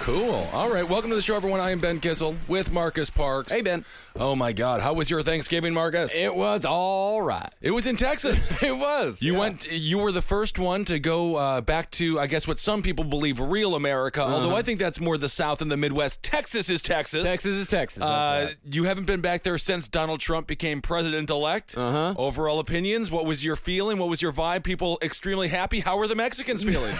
Cool. 0.00 0.48
All 0.54 0.72
right. 0.72 0.88
Welcome 0.88 1.10
to 1.10 1.16
the 1.16 1.20
show, 1.20 1.36
everyone. 1.36 1.60
I 1.60 1.72
am 1.72 1.78
Ben 1.78 2.00
Kissel 2.00 2.34
with 2.48 2.72
Marcus 2.72 3.10
Parks. 3.10 3.52
Hey, 3.52 3.60
Ben. 3.60 3.84
Oh, 4.18 4.34
my 4.34 4.54
God. 4.54 4.80
How 4.80 4.94
was 4.94 5.10
your 5.10 5.20
Thanksgiving, 5.20 5.74
Marcus? 5.74 6.14
It 6.14 6.34
was 6.34 6.64
all 6.64 7.20
right. 7.20 7.52
It 7.60 7.70
was 7.70 7.86
in 7.86 7.96
Texas. 7.96 8.50
It 8.70 8.76
was. 8.76 9.22
You 9.22 9.34
yeah. 9.34 9.38
went. 9.38 9.70
You 9.70 9.98
were 9.98 10.12
the 10.12 10.22
first 10.22 10.58
one 10.58 10.84
to 10.86 10.98
go 10.98 11.36
uh, 11.36 11.60
back 11.60 11.90
to, 11.92 12.18
I 12.18 12.26
guess, 12.26 12.46
what 12.46 12.58
some 12.58 12.82
people 12.82 13.04
believe 13.04 13.40
real 13.40 13.74
America. 13.74 14.22
Although 14.22 14.54
I 14.54 14.62
think 14.62 14.78
that's 14.78 15.00
more 15.00 15.18
the 15.18 15.28
South 15.28 15.60
and 15.62 15.70
the 15.70 15.76
Midwest. 15.76 16.22
Texas 16.22 16.68
is 16.68 16.82
Texas. 16.82 17.22
Uh-huh. 17.24 17.32
Texas 17.32 17.52
is 17.52 17.66
Texas. 17.66 18.02
Uh, 18.02 18.46
right. 18.48 18.56
You 18.64 18.84
haven't 18.84 19.06
been 19.06 19.20
back 19.20 19.42
there 19.42 19.58
since 19.58 19.88
Donald 19.88 20.20
Trump 20.20 20.46
became 20.46 20.82
president 20.82 21.30
elect. 21.30 21.76
Uh-huh. 21.76 22.14
Overall 22.16 22.58
opinions. 22.58 23.10
What 23.10 23.24
was 23.26 23.44
your 23.44 23.56
feeling? 23.56 23.98
What 23.98 24.08
was 24.08 24.22
your 24.22 24.32
vibe? 24.32 24.62
People 24.62 24.98
extremely 25.02 25.48
happy. 25.48 25.80
How 25.80 25.98
are 25.98 26.06
the 26.06 26.16
Mexicans 26.16 26.62
feeling? 26.62 26.94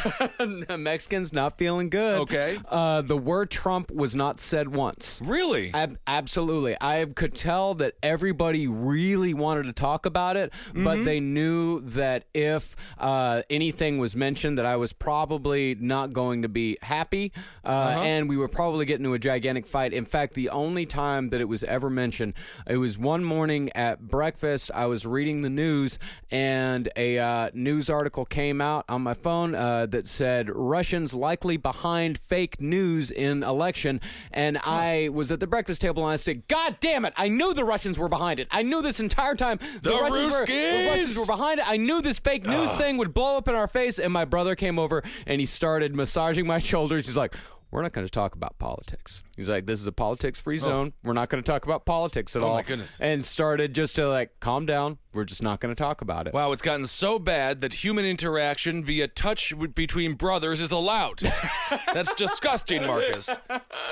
Mexicans 0.82 1.32
not 1.32 1.58
feeling 1.58 1.88
good. 1.90 2.20
Okay. 2.20 2.58
Uh, 2.68 2.89
the 3.02 3.16
word 3.16 3.50
Trump 3.50 3.90
was 3.90 4.14
not 4.16 4.38
said 4.38 4.68
once. 4.68 5.20
really? 5.24 5.72
Ab- 5.74 5.98
absolutely. 6.06 6.76
I 6.80 7.04
could 7.14 7.34
tell 7.34 7.74
that 7.74 7.94
everybody 8.02 8.66
really 8.66 9.34
wanted 9.34 9.64
to 9.64 9.72
talk 9.72 10.06
about 10.06 10.36
it, 10.36 10.52
but 10.74 11.04
they 11.04 11.20
knew 11.20 11.80
that 11.80 12.24
if 12.34 12.76
uh, 12.98 13.42
anything 13.50 13.98
was 13.98 14.16
mentioned, 14.16 14.58
that 14.58 14.66
I 14.66 14.76
was 14.76 14.92
probably 14.92 15.74
not 15.74 16.12
going 16.12 16.42
to 16.42 16.48
be 16.48 16.78
happy, 16.82 17.32
uh, 17.64 18.00
and 18.02 18.28
we 18.28 18.36
were 18.36 18.48
probably 18.48 18.84
getting 18.86 19.04
into 19.04 19.14
a 19.14 19.18
gigantic 19.18 19.66
fight. 19.66 19.92
In 19.92 20.04
fact, 20.04 20.34
the 20.34 20.50
only 20.50 20.86
time 20.86 21.30
that 21.30 21.40
it 21.40 21.48
was 21.48 21.64
ever 21.64 21.90
mentioned, 21.90 22.34
it 22.66 22.76
was 22.76 22.98
one 22.98 23.24
morning 23.24 23.70
at 23.74 24.00
breakfast. 24.00 24.70
I 24.74 24.86
was 24.86 25.06
reading 25.06 25.42
the 25.42 25.50
news, 25.50 25.98
and 26.30 26.88
a 26.96 27.18
uh, 27.18 27.50
news 27.54 27.88
article 27.88 28.24
came 28.24 28.60
out 28.60 28.84
on 28.88 29.02
my 29.02 29.14
phone 29.14 29.54
uh, 29.54 29.86
that 29.86 30.06
said 30.06 30.50
Russians 30.50 31.14
likely 31.14 31.56
behind 31.56 32.18
fake 32.18 32.60
news 32.60 32.79
in 33.10 33.42
election, 33.42 34.00
and 34.32 34.58
I 34.58 35.10
was 35.12 35.30
at 35.30 35.40
the 35.40 35.46
breakfast 35.46 35.80
table 35.80 36.04
and 36.04 36.12
I 36.12 36.16
said, 36.16 36.48
"God 36.48 36.76
damn 36.80 37.04
it! 37.04 37.12
I 37.16 37.28
knew 37.28 37.52
the 37.54 37.64
Russians 37.64 37.98
were 37.98 38.08
behind 38.08 38.40
it. 38.40 38.48
I 38.50 38.62
knew 38.62 38.82
this 38.82 39.00
entire 39.00 39.34
time 39.34 39.58
The 39.82 39.90
Russians 39.90 40.32
were, 40.32 40.46
the 40.46 40.86
Russians 40.88 41.18
were 41.18 41.26
behind 41.26 41.60
it. 41.60 41.66
I 41.68 41.76
knew 41.76 42.00
this 42.00 42.18
fake 42.18 42.46
news 42.46 42.74
thing 42.76 42.96
would 42.96 43.12
blow 43.14 43.36
up 43.36 43.48
in 43.48 43.54
our 43.54 43.68
face." 43.68 43.98
And 43.98 44.12
my 44.12 44.24
brother 44.24 44.54
came 44.54 44.78
over 44.78 45.02
and 45.26 45.40
he 45.40 45.46
started 45.46 45.94
massaging 45.94 46.46
my 46.46 46.58
shoulders. 46.58 47.06
He's 47.06 47.16
like. 47.16 47.34
We're 47.72 47.82
not 47.82 47.92
going 47.92 48.04
to 48.04 48.10
talk 48.10 48.34
about 48.34 48.58
politics. 48.58 49.22
He's 49.40 49.48
like, 49.48 49.66
"This 49.66 49.80
is 49.80 49.86
a 49.86 49.92
politics-free 49.92 50.58
zone. 50.58 50.92
We're 51.02 51.14
not 51.14 51.28
going 51.30 51.42
to 51.42 51.46
talk 51.50 51.64
about 51.64 51.84
politics 51.84 52.36
at 52.36 52.42
Oh, 52.42 52.48
all." 52.48 52.54
my 52.56 52.62
goodness. 52.62 52.98
And 53.00 53.24
started 53.24 53.74
just 53.74 53.96
to 53.96 54.08
like, 54.08 54.38
calm 54.40 54.66
down. 54.66 54.98
We're 55.12 55.24
just 55.24 55.42
not 55.42 55.58
going 55.58 55.74
to 55.74 55.82
talk 55.82 56.02
about 56.02 56.28
it. 56.28 56.34
Wow, 56.34 56.52
it's 56.52 56.62
gotten 56.62 56.86
so 56.86 57.18
bad 57.18 57.62
that 57.62 57.72
human 57.72 58.04
interaction 58.04 58.84
via 58.84 59.08
touch 59.08 59.50
w- 59.50 59.66
between 59.68 60.14
brothers 60.14 60.60
is 60.60 60.70
allowed. 60.70 61.18
That's 61.92 62.14
disgusting, 62.14 62.86
Marcus. 62.86 63.28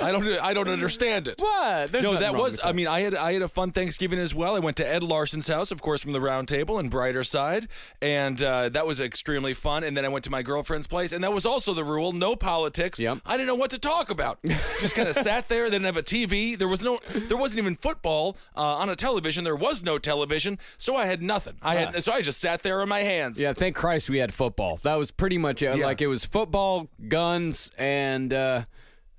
I 0.00 0.12
don't 0.12 0.24
I 0.40 0.54
don't 0.54 0.68
understand 0.68 1.26
it. 1.26 1.40
What? 1.40 1.90
There's 1.90 2.04
no, 2.04 2.12
nothing 2.12 2.20
that 2.26 2.32
wrong 2.34 2.42
was 2.42 2.52
with 2.58 2.66
I 2.66 2.70
mean, 2.72 2.86
I 2.86 3.00
had 3.00 3.14
I 3.16 3.32
had 3.32 3.42
a 3.42 3.48
fun 3.48 3.72
Thanksgiving 3.72 4.18
as 4.20 4.32
well. 4.34 4.54
I 4.54 4.60
went 4.60 4.76
to 4.76 4.88
Ed 4.88 5.02
Larson's 5.02 5.48
house, 5.48 5.72
of 5.72 5.82
course, 5.82 6.02
from 6.02 6.12
the 6.12 6.20
round 6.20 6.46
table 6.46 6.78
and 6.78 6.88
brighter 6.88 7.24
side, 7.24 7.66
and 8.00 8.40
uh, 8.42 8.68
that 8.68 8.86
was 8.86 9.00
extremely 9.00 9.54
fun. 9.54 9.82
And 9.82 9.96
then 9.96 10.04
I 10.04 10.08
went 10.08 10.24
to 10.26 10.30
my 10.30 10.42
girlfriend's 10.42 10.86
place, 10.86 11.12
and 11.12 11.24
that 11.24 11.32
was 11.32 11.44
also 11.44 11.74
the 11.74 11.84
rule: 11.84 12.12
no 12.12 12.36
politics. 12.36 13.00
Yep. 13.00 13.18
I 13.26 13.32
didn't 13.32 13.48
know 13.48 13.54
what 13.56 13.70
to 13.70 13.80
talk 13.80 14.10
about. 14.10 14.38
Just 14.80 14.94
kind 14.94 15.08
of 15.08 15.14
sat 15.16 15.37
there. 15.46 15.70
They 15.70 15.76
Didn't 15.76 15.86
have 15.86 15.96
a 15.96 16.02
TV. 16.02 16.58
There 16.58 16.66
was 16.66 16.82
no. 16.82 16.98
There 17.14 17.36
wasn't 17.36 17.60
even 17.60 17.76
football 17.76 18.36
uh, 18.56 18.78
on 18.78 18.88
a 18.88 18.96
television. 18.96 19.44
There 19.44 19.54
was 19.54 19.84
no 19.84 19.96
television, 19.98 20.58
so 20.76 20.96
I 20.96 21.06
had 21.06 21.22
nothing. 21.22 21.54
I 21.62 21.76
had 21.76 22.02
so 22.02 22.10
I 22.10 22.20
just 22.22 22.40
sat 22.40 22.64
there 22.64 22.82
on 22.82 22.88
my 22.88 23.00
hands. 23.00 23.40
Yeah, 23.40 23.52
thank 23.52 23.76
Christ 23.76 24.10
we 24.10 24.18
had 24.18 24.34
football. 24.34 24.78
That 24.82 24.96
was 24.98 25.12
pretty 25.12 25.38
much 25.38 25.62
it. 25.62 25.78
Yeah. 25.78 25.86
Like 25.86 26.00
it 26.02 26.08
was 26.08 26.24
football, 26.24 26.88
guns, 27.06 27.70
and 27.78 28.32
uh, 28.34 28.64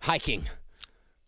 hiking, 0.01 0.43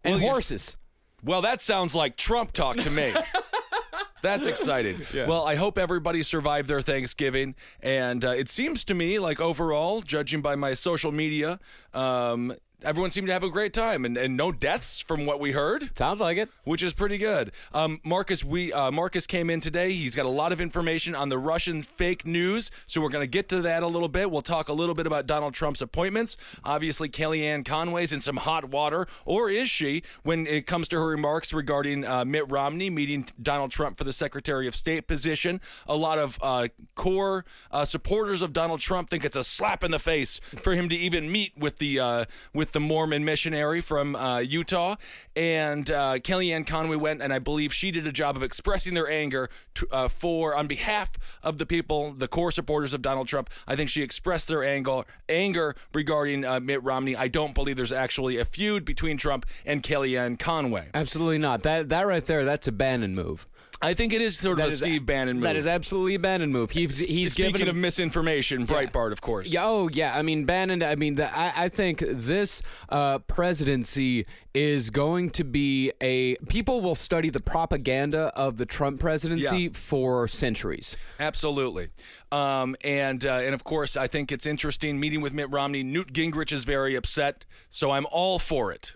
and 0.04 0.16
Well, 0.16 0.24
you- 0.24 0.30
horses. 0.30 0.76
Well, 1.24 1.42
that 1.44 1.62
sounds 1.62 1.94
like 1.94 2.18
Trump 2.18 2.52
talk 2.52 2.78
to 2.78 2.90
me. 2.90 3.14
That's 4.24 4.46
exciting. 4.46 5.00
Well, 5.28 5.44
I 5.46 5.56
hope 5.56 5.78
everybody 5.80 6.22
survived 6.24 6.68
their 6.68 6.82
Thanksgiving. 6.82 7.56
And 7.82 8.24
uh, 8.24 8.30
it 8.30 8.50
seems 8.50 8.84
to 8.86 8.94
me 8.94 9.18
like 9.20 9.40
overall, 9.40 10.02
judging 10.02 10.42
by 10.42 10.56
my 10.56 10.74
social 10.76 11.12
media, 11.12 11.60
um, 11.94 12.54
everyone 12.84 13.12
seemed 13.12 13.28
to 13.28 13.34
have 13.34 13.44
a 13.44 13.50
great 13.50 13.74
time 13.74 14.06
and, 14.06 14.18
and 14.18 14.36
no 14.36 14.52
deaths 14.52 15.00
from 15.00 15.26
what 15.26 15.40
we 15.40 15.52
heard. 15.52 15.96
Sounds 15.98 16.20
like 16.20 16.38
it. 16.38 16.50
Which 16.64 16.84
is 16.84 16.94
pretty 16.94 17.18
good. 17.18 17.52
Um, 17.74 18.00
Marcus, 18.04 18.44
we 18.44 18.74
uh, 18.74 18.92
Marcus 18.92 19.28
came 19.28 19.50
in 19.50 19.60
today. 19.60 19.94
He's 19.94 20.16
got 20.16 20.26
a 20.26 20.30
lot 20.30 20.52
of 20.52 20.62
information 20.62 21.16
on 21.16 21.30
the 21.30 21.38
Russian 21.38 21.82
fake 21.82 22.26
news, 22.26 22.72
so 22.88 23.02
we're 23.02 23.10
going 23.10 23.24
to 23.24 23.30
get 23.30 23.50
to 23.50 23.62
that 23.62 23.84
a 23.84 23.88
little 23.88 24.10
bit. 24.10 24.32
We'll 24.32 24.42
talk 24.42 24.70
a 24.70 24.74
little 24.74 24.96
bit 24.96 25.08
about 25.08 25.28
Donald 25.28 25.54
Trump's 25.54 25.82
appointments. 25.82 26.38
Obviously, 26.64 27.10
Kellyanne 27.10 27.66
Conway's 27.66 28.14
in 28.14 28.22
some 28.22 28.38
hot 28.38 28.66
water, 28.66 29.08
or 29.26 29.50
is 29.50 29.70
she? 29.70 30.04
When 30.24 30.48
it 30.48 30.68
comes 30.68 30.88
to 30.90 30.98
her 30.98 31.08
remarks 31.08 31.54
regarding 31.54 32.06
uh, 32.06 32.26
Mitt 32.26 32.50
Romney 32.50 32.90
meeting 32.90 33.26
Donald 33.42 33.72
Trump 33.72 33.98
for 33.98 34.04
the 34.04 34.14
Secretary 34.14 34.68
of 34.68 34.76
State 34.76 35.08
position, 35.08 35.62
a 35.88 35.96
lot 35.96 36.18
of 36.18 36.40
uh, 36.42 36.68
core 36.96 37.46
uh, 37.72 37.86
supporters 37.86 38.42
of 38.42 38.54
Donald 38.54 38.80
Trump 38.80 39.10
think 39.10 39.26
it's 39.26 39.36
a 39.36 39.44
slap 39.44 39.84
in 39.84 39.92
the 39.92 40.00
face 40.00 40.40
for 40.40 40.74
him 40.74 40.90
to 40.90 40.96
even 40.96 41.32
meet 41.32 41.58
with 41.58 41.78
the 41.78 42.00
uh, 42.00 42.26
with 42.72 42.82
the 42.82 42.88
Mormon 42.88 43.26
missionary 43.26 43.82
from 43.82 44.16
uh, 44.16 44.40
Utah. 44.40 44.96
And 45.36 45.90
uh, 45.92 46.20
Kellyanne 46.20 46.66
Conway 46.66 46.96
went, 46.96 47.22
and 47.22 47.34
I 47.34 47.40
believe 47.40 47.74
she 47.74 47.92
did 47.92 48.08
a 48.08 48.12
job 48.12 48.38
of 48.38 48.44
expressing 48.44 48.94
their 48.94 49.10
anger 49.10 49.50
to, 49.76 49.88
uh, 49.92 50.08
for 50.08 50.56
on 50.56 50.68
behalf 50.68 51.40
of 51.44 51.58
the 51.58 51.66
people, 51.66 52.14
the 52.14 52.28
core 52.28 52.52
supporters 52.52 52.94
of 52.94 53.02
Donald 53.02 53.28
Trump. 53.28 53.50
I 53.68 53.76
think 53.76 53.90
she 53.90 54.02
expressed 54.02 54.48
their 54.48 54.64
anger 54.64 55.04
anger 55.28 55.76
regarding 55.94 56.46
uh, 56.46 56.60
Mitt 56.60 56.84
Romney. 56.84 57.16
I 57.16 57.28
don't 57.28 57.54
believe 57.54 57.76
there's 57.76 57.92
actually 57.92 58.38
a 58.38 58.46
feud 58.46 58.86
between 58.86 59.18
Trump 59.18 59.46
and 59.66 59.84
Kellyanne 59.84 60.40
Conway. 60.40 60.90
Absolutely 60.94 61.38
not. 61.38 61.64
That 61.64 61.90
that 61.90 62.08
right 62.08 62.26
there, 62.26 62.46
that's 62.46 62.68
a 62.68 62.72
Bannon 62.72 63.16
move. 63.16 63.48
I 63.84 63.94
think 63.96 64.14
it 64.14 64.22
is 64.22 64.38
sort 64.38 64.60
of 64.60 64.66
a 64.66 64.68
is- 64.70 64.78
Steve 64.78 65.06
Bannon 65.06 65.38
move. 65.38 65.44
That 65.44 65.56
is 65.56 65.66
absolutely 65.66 66.16
a 66.16 66.20
Bannon 66.20 66.52
move. 66.52 66.72
He's 66.72 67.00
he's 67.00 67.34
Speaking 67.34 67.54
given 67.54 67.68
of 67.70 67.76
misinformation, 67.76 68.68
Breitbart, 68.68 69.12
of 69.12 69.22
course. 69.22 69.52
Yeah, 69.52 69.62
oh 69.66 69.90
yeah. 69.92 70.16
I 70.16 70.22
mean, 70.22 70.46
Bannon. 70.46 70.84
I 70.84 70.96
mean, 70.96 71.16
the, 71.16 71.36
I, 71.36 71.54
I 71.56 71.70
think 71.70 72.04
this 72.08 72.62
uh, 72.90 73.20
presidency 73.20 74.26
is 74.54 74.90
going 74.92 75.30
to 75.32 75.44
be 75.44 75.92
a. 76.02 76.36
People 76.50 76.82
will 76.82 76.96
study 76.96 77.30
the 77.30 77.40
propaganda 77.40 78.32
of 78.36 78.58
the 78.58 78.66
Trump 78.66 79.00
presidency 79.00 79.64
Yeah. 79.64 79.70
for 79.74 80.28
centuries. 80.28 80.96
Absolutely, 81.20 81.90
um, 82.32 82.76
and 82.84 83.26
uh, 83.26 83.40
and 83.44 83.54
of 83.56 83.64
course, 83.64 83.98
I 83.98 84.08
think 84.08 84.32
it's 84.32 84.46
interesting 84.46 85.00
meeting 85.00 85.22
with 85.22 85.34
Mitt 85.34 85.50
Romney. 85.50 85.82
Newt 85.84 86.14
Gingrich 86.14 86.52
is 86.52 86.66
very 86.66 86.96
upset, 86.96 87.46
so 87.70 87.92
I'm 87.92 88.06
all 88.12 88.38
for 88.40 88.72
it. 88.72 88.96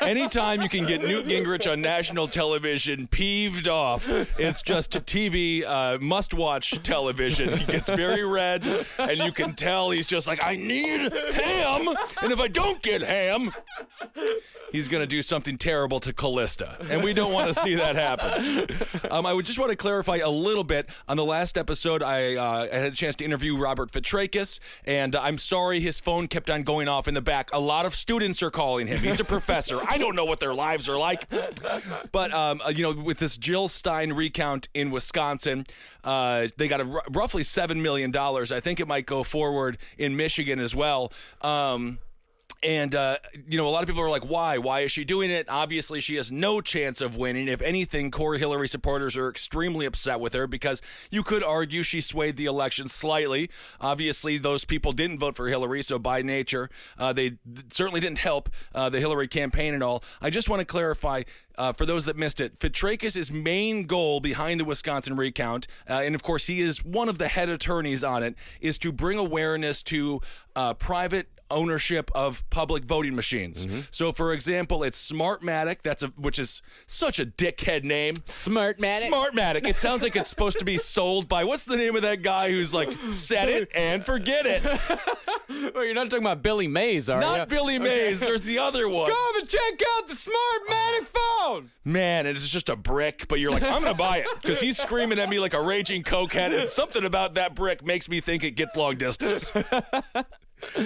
Anytime 0.00 0.62
you 0.62 0.68
can 0.68 0.86
get 0.86 1.02
Newt 1.02 1.26
Gingrich 1.26 1.70
on 1.70 1.82
national 1.82 2.26
television 2.26 3.06
peeved 3.06 3.68
off, 3.68 4.08
it's 4.38 4.62
just 4.62 4.92
TV 5.04 5.64
uh, 5.66 5.98
must-watch 6.00 6.82
television. 6.82 7.52
He 7.52 7.66
gets 7.66 7.90
very 7.90 8.24
red, 8.24 8.66
and 8.98 9.18
you 9.18 9.30
can 9.30 9.52
tell 9.52 9.90
he's 9.90 10.06
just 10.06 10.26
like, 10.26 10.42
I 10.42 10.56
need 10.56 11.12
ham, 11.12 11.88
and 12.22 12.32
if 12.32 12.40
I 12.40 12.48
don't 12.48 12.82
get 12.82 13.02
ham, 13.02 13.52
he's 14.70 14.88
going 14.88 15.02
to 15.02 15.06
do 15.06 15.20
something 15.20 15.58
terrible 15.58 16.00
to 16.00 16.14
Callista, 16.14 16.78
and 16.90 17.04
we 17.04 17.12
don't 17.12 17.32
want 17.32 17.52
to 17.52 17.60
see 17.60 17.74
that 17.74 17.94
happen. 17.94 18.68
Um, 19.10 19.26
I 19.26 19.34
would 19.34 19.44
just 19.44 19.58
want 19.58 19.70
to 19.70 19.76
clarify 19.76 20.16
a 20.16 20.30
little 20.30 20.64
bit. 20.64 20.88
On 21.08 21.16
the 21.16 21.24
last 21.24 21.58
episode, 21.58 22.02
I, 22.02 22.36
uh, 22.36 22.68
I 22.72 22.76
had 22.76 22.92
a 22.92 22.96
chance 22.96 23.16
to 23.16 23.24
interview 23.24 23.58
Robert 23.58 23.92
Fitrakis, 23.92 24.60
and 24.86 25.14
I'm 25.14 25.36
sorry 25.36 25.80
his 25.80 26.00
phone 26.00 26.26
kept 26.26 26.48
on 26.48 26.62
going 26.62 26.88
off 26.88 27.06
in 27.06 27.12
the 27.12 27.20
back. 27.20 27.50
A 27.52 27.60
lot 27.60 27.84
of 27.84 27.94
students 27.94 28.42
are 28.42 28.50
calling 28.50 28.86
him. 28.86 28.98
He's 28.98 29.20
a 29.20 29.24
professor. 29.42 29.80
I 29.88 29.98
don't 29.98 30.14
know 30.14 30.24
what 30.24 30.40
their 30.40 30.54
lives 30.54 30.88
are 30.88 30.96
like. 30.96 31.28
But 32.12 32.32
um, 32.32 32.60
uh, 32.64 32.70
you 32.70 32.82
know, 32.82 33.02
with 33.02 33.18
this 33.18 33.36
Jill 33.36 33.68
Stein 33.68 34.12
recount 34.12 34.68
in 34.74 34.90
Wisconsin, 34.90 35.66
uh, 36.04 36.48
they 36.56 36.68
got 36.68 36.80
a 36.80 36.84
r- 36.84 37.02
roughly 37.10 37.42
seven 37.42 37.82
million 37.82 38.10
dollars. 38.10 38.52
I 38.52 38.60
think 38.60 38.80
it 38.80 38.86
might 38.86 39.06
go 39.06 39.22
forward 39.24 39.78
in 39.98 40.16
Michigan 40.16 40.58
as 40.58 40.74
well. 40.76 41.12
Um, 41.40 41.98
and, 42.62 42.94
uh, 42.94 43.16
you 43.48 43.58
know, 43.58 43.66
a 43.66 43.70
lot 43.70 43.82
of 43.82 43.88
people 43.88 44.02
are 44.02 44.10
like, 44.10 44.24
why? 44.24 44.58
Why 44.58 44.80
is 44.80 44.92
she 44.92 45.04
doing 45.04 45.30
it? 45.30 45.46
Obviously, 45.48 46.00
she 46.00 46.14
has 46.16 46.30
no 46.30 46.60
chance 46.60 47.00
of 47.00 47.16
winning. 47.16 47.48
If 47.48 47.60
anything, 47.60 48.10
core 48.10 48.34
Hillary 48.34 48.68
supporters 48.68 49.16
are 49.16 49.28
extremely 49.28 49.84
upset 49.84 50.20
with 50.20 50.32
her 50.34 50.46
because 50.46 50.80
you 51.10 51.22
could 51.22 51.42
argue 51.42 51.82
she 51.82 52.00
swayed 52.00 52.36
the 52.36 52.46
election 52.46 52.88
slightly. 52.88 53.50
Obviously, 53.80 54.38
those 54.38 54.64
people 54.64 54.92
didn't 54.92 55.18
vote 55.18 55.36
for 55.36 55.48
Hillary, 55.48 55.82
so 55.82 55.98
by 55.98 56.22
nature, 56.22 56.68
uh, 56.98 57.12
they 57.12 57.30
d- 57.30 57.62
certainly 57.70 58.00
didn't 58.00 58.18
help 58.18 58.48
uh, 58.74 58.88
the 58.88 59.00
Hillary 59.00 59.28
campaign 59.28 59.74
at 59.74 59.82
all. 59.82 60.02
I 60.20 60.30
just 60.30 60.48
want 60.48 60.60
to 60.60 60.66
clarify. 60.66 61.22
Uh, 61.58 61.70
for 61.70 61.84
those 61.84 62.06
that 62.06 62.16
missed 62.16 62.40
it, 62.40 62.58
Fitrakis' 62.58 63.30
main 63.30 63.84
goal 63.84 64.20
behind 64.20 64.58
the 64.58 64.64
Wisconsin 64.64 65.18
recount, 65.18 65.66
uh, 65.88 66.00
and 66.02 66.14
of 66.14 66.22
course 66.22 66.46
he 66.46 66.62
is 66.62 66.82
one 66.82 67.10
of 67.10 67.18
the 67.18 67.28
head 67.28 67.50
attorneys 67.50 68.02
on 68.02 68.22
it, 68.22 68.34
is 68.62 68.78
to 68.78 68.90
bring 68.90 69.18
awareness 69.18 69.82
to 69.82 70.22
uh, 70.56 70.72
private 70.72 71.28
ownership 71.52 72.10
of 72.14 72.48
public 72.50 72.84
voting 72.84 73.14
machines. 73.14 73.66
Mm-hmm. 73.66 73.80
So, 73.90 74.12
for 74.12 74.32
example, 74.32 74.82
it's 74.82 75.10
Smartmatic. 75.10 75.82
That's 75.82 76.02
a 76.02 76.08
which 76.08 76.38
is 76.38 76.62
such 76.86 77.18
a 77.18 77.26
dickhead 77.26 77.84
name. 77.84 78.14
Smartmatic. 78.16 79.10
Smartmatic. 79.10 79.66
It 79.66 79.76
sounds 79.76 80.02
like 80.02 80.16
it's 80.16 80.28
supposed 80.28 80.58
to 80.58 80.64
be 80.64 80.76
sold 80.76 81.28
by 81.28 81.44
what's 81.44 81.64
the 81.64 81.76
name 81.76 81.96
of 81.96 82.02
that 82.02 82.22
guy 82.22 82.50
who's 82.50 82.74
like 82.74 82.90
set 83.12 83.48
it 83.48 83.70
and 83.74 84.04
forget 84.04 84.46
it. 84.46 84.62
Well, 85.74 85.84
you're 85.84 85.94
not 85.94 86.10
talking 86.10 86.24
about 86.24 86.42
Billy 86.42 86.66
Mays, 86.66 87.08
are 87.08 87.20
you? 87.20 87.20
Not 87.20 87.48
Billy 87.48 87.78
Mays. 87.78 88.20
There's 88.20 88.42
the 88.42 88.58
other 88.58 88.88
one. 88.88 89.10
Come 89.10 89.36
and 89.36 89.48
check 89.48 89.80
out 89.96 90.06
the 90.06 90.14
Smartmatic 90.14 91.06
phone. 91.06 91.70
Man, 91.84 92.26
and 92.26 92.36
it's 92.36 92.48
just 92.48 92.68
a 92.68 92.76
brick, 92.76 93.28
but 93.28 93.38
you're 93.38 93.50
like, 93.50 93.62
I'm 93.62 93.82
gonna 93.82 93.94
buy 93.94 94.18
it 94.18 94.28
because 94.40 94.60
he's 94.60 94.78
screaming 94.78 95.18
at 95.18 95.28
me 95.28 95.38
like 95.38 95.54
a 95.54 95.62
raging 95.62 96.02
cokehead, 96.02 96.58
and 96.58 96.68
something 96.68 97.04
about 97.04 97.34
that 97.34 97.54
brick 97.54 97.84
makes 97.84 98.08
me 98.08 98.20
think 98.20 98.44
it 98.44 98.52
gets 98.52 98.76
long 98.76 98.96
distance. 98.96 99.52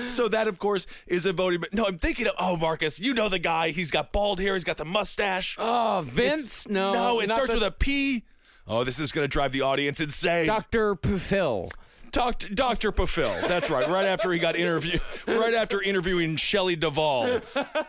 so 0.08 0.28
that, 0.28 0.48
of 0.48 0.58
course, 0.58 0.86
is 1.06 1.26
a 1.26 1.32
voting. 1.32 1.60
But 1.60 1.74
no, 1.74 1.84
I'm 1.86 1.98
thinking 1.98 2.26
of 2.26 2.32
oh, 2.38 2.56
Marcus, 2.56 3.00
you 3.00 3.14
know 3.14 3.28
the 3.28 3.38
guy. 3.38 3.70
He's 3.70 3.90
got 3.90 4.12
bald 4.12 4.40
hair. 4.40 4.54
He's 4.54 4.64
got 4.64 4.76
the 4.76 4.84
mustache. 4.84 5.56
Oh, 5.58 6.02
Vince? 6.04 6.68
no, 6.68 6.92
no, 6.92 7.20
it 7.20 7.30
starts 7.30 7.48
the- 7.48 7.54
with 7.54 7.64
a 7.64 7.72
P. 7.72 8.24
Oh, 8.68 8.82
this 8.82 8.98
is 8.98 9.12
gonna 9.12 9.28
drive 9.28 9.52
the 9.52 9.62
audience 9.62 10.00
insane. 10.00 10.46
Dr. 10.46 10.96
Pufil. 10.96 11.70
Doc- 12.10 12.48
Dr. 12.54 12.92
Pafil. 12.92 13.46
That's 13.46 13.68
right. 13.68 13.86
Right 13.86 14.06
after 14.06 14.32
he 14.32 14.38
got 14.38 14.56
interviewed, 14.56 15.02
right 15.26 15.52
after 15.52 15.82
interviewing 15.82 16.36
Shelley 16.36 16.74
Duvall, 16.74 17.40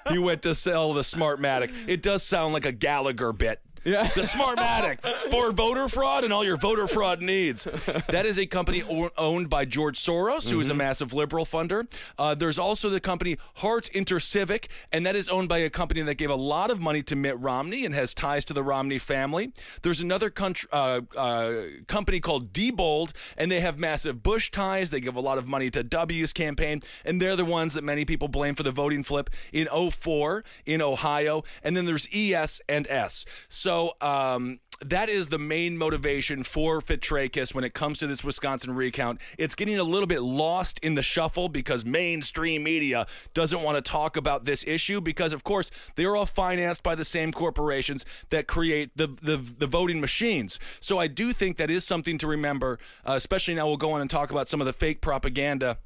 he 0.09 0.17
went 0.17 0.41
to 0.41 0.53
sell 0.53 0.93
the 0.93 1.01
Smartmatic. 1.01 1.71
It 1.87 2.01
does 2.01 2.23
sound 2.23 2.53
like 2.53 2.65
a 2.65 2.73
Gallagher 2.73 3.31
bit. 3.31 3.61
Yeah. 3.83 4.03
The 4.03 4.21
Smartmatic 4.21 5.01
for 5.31 5.51
voter 5.51 5.87
fraud 5.87 6.23
and 6.23 6.33
all 6.33 6.43
your 6.43 6.57
voter 6.57 6.87
fraud 6.87 7.21
needs. 7.21 7.63
That 8.07 8.25
is 8.25 8.37
a 8.39 8.45
company 8.45 8.83
owned 9.17 9.49
by 9.49 9.65
George 9.65 9.99
Soros, 9.99 10.49
who 10.49 10.59
is 10.59 10.69
a 10.69 10.73
massive 10.73 11.13
liberal 11.13 11.45
funder. 11.45 11.85
Uh, 12.17 12.35
there's 12.35 12.57
also 12.59 12.89
the 12.89 12.99
company 12.99 13.37
Hart 13.57 13.89
InterCivic, 13.93 14.67
and 14.91 15.05
that 15.05 15.15
is 15.15 15.29
owned 15.29 15.49
by 15.49 15.59
a 15.59 15.69
company 15.69 16.01
that 16.01 16.15
gave 16.15 16.29
a 16.29 16.35
lot 16.35 16.71
of 16.71 16.79
money 16.79 17.01
to 17.03 17.15
Mitt 17.15 17.39
Romney 17.39 17.85
and 17.85 17.93
has 17.93 18.13
ties 18.13 18.43
to 18.45 18.53
the 18.53 18.63
Romney 18.63 18.97
family. 18.97 19.51
There's 19.83 20.01
another 20.01 20.29
country, 20.29 20.69
uh, 20.71 21.01
uh, 21.15 21.63
company 21.87 22.19
called 22.19 22.53
Diebold, 22.53 23.13
and 23.37 23.51
they 23.51 23.59
have 23.59 23.79
massive 23.79 24.23
Bush 24.23 24.51
ties. 24.51 24.89
They 24.89 24.99
give 24.99 25.15
a 25.15 25.21
lot 25.21 25.37
of 25.37 25.47
money 25.47 25.69
to 25.71 25.83
W's 25.83 26.33
campaign, 26.33 26.81
and 27.05 27.21
they're 27.21 27.35
the 27.35 27.45
ones 27.45 27.73
that 27.73 27.83
many 27.83 28.05
people 28.05 28.27
blame 28.27 28.55
for 28.55 28.63
the 28.63 28.71
voting 28.71 29.03
flip 29.03 29.29
in 29.53 29.67
04 29.67 30.43
in 30.65 30.81
Ohio. 30.81 31.43
And 31.63 31.75
then 31.75 31.85
there's 31.85 32.07
ES 32.13 32.61
and 32.67 32.87
S. 32.89 33.25
So, 33.49 33.76
um, 34.01 34.59
that 34.81 35.09
is 35.09 35.29
the 35.29 35.39
main 35.39 35.77
motivation 35.77 36.43
for 36.43 36.81
Fitrakis 36.81 37.53
when 37.53 37.63
it 37.63 37.73
comes 37.73 37.97
to 37.97 38.07
this 38.07 38.23
Wisconsin 38.23 38.75
recount. 38.75 39.19
It's 39.37 39.55
getting 39.55 39.79
a 39.79 39.83
little 39.83 40.07
bit 40.07 40.21
lost 40.21 40.79
in 40.83 40.95
the 40.95 41.01
shuffle 41.01 41.49
because 41.49 41.83
mainstream 41.83 42.63
media 42.63 43.07
doesn't 43.33 43.61
want 43.63 43.83
to 43.83 43.91
talk 43.91 44.17
about 44.17 44.45
this 44.45 44.63
issue 44.67 45.01
because, 45.01 45.33
of 45.33 45.43
course, 45.43 45.71
they're 45.95 46.15
all 46.15 46.27
financed 46.27 46.83
by 46.83 46.93
the 46.93 47.05
same 47.05 47.31
corporations 47.31 48.05
that 48.29 48.47
create 48.47 48.91
the, 48.95 49.07
the, 49.07 49.37
the 49.37 49.67
voting 49.67 49.99
machines. 49.99 50.59
So 50.79 50.99
I 50.99 51.07
do 51.07 51.33
think 51.33 51.57
that 51.57 51.71
is 51.71 51.83
something 51.83 52.17
to 52.19 52.27
remember, 52.27 52.77
uh, 53.03 53.13
especially 53.15 53.55
now 53.55 53.65
we'll 53.65 53.77
go 53.77 53.91
on 53.91 54.01
and 54.01 54.09
talk 54.09 54.29
about 54.29 54.47
some 54.47 54.61
of 54.61 54.67
the 54.67 54.73
fake 54.73 55.01
propaganda 55.01 55.79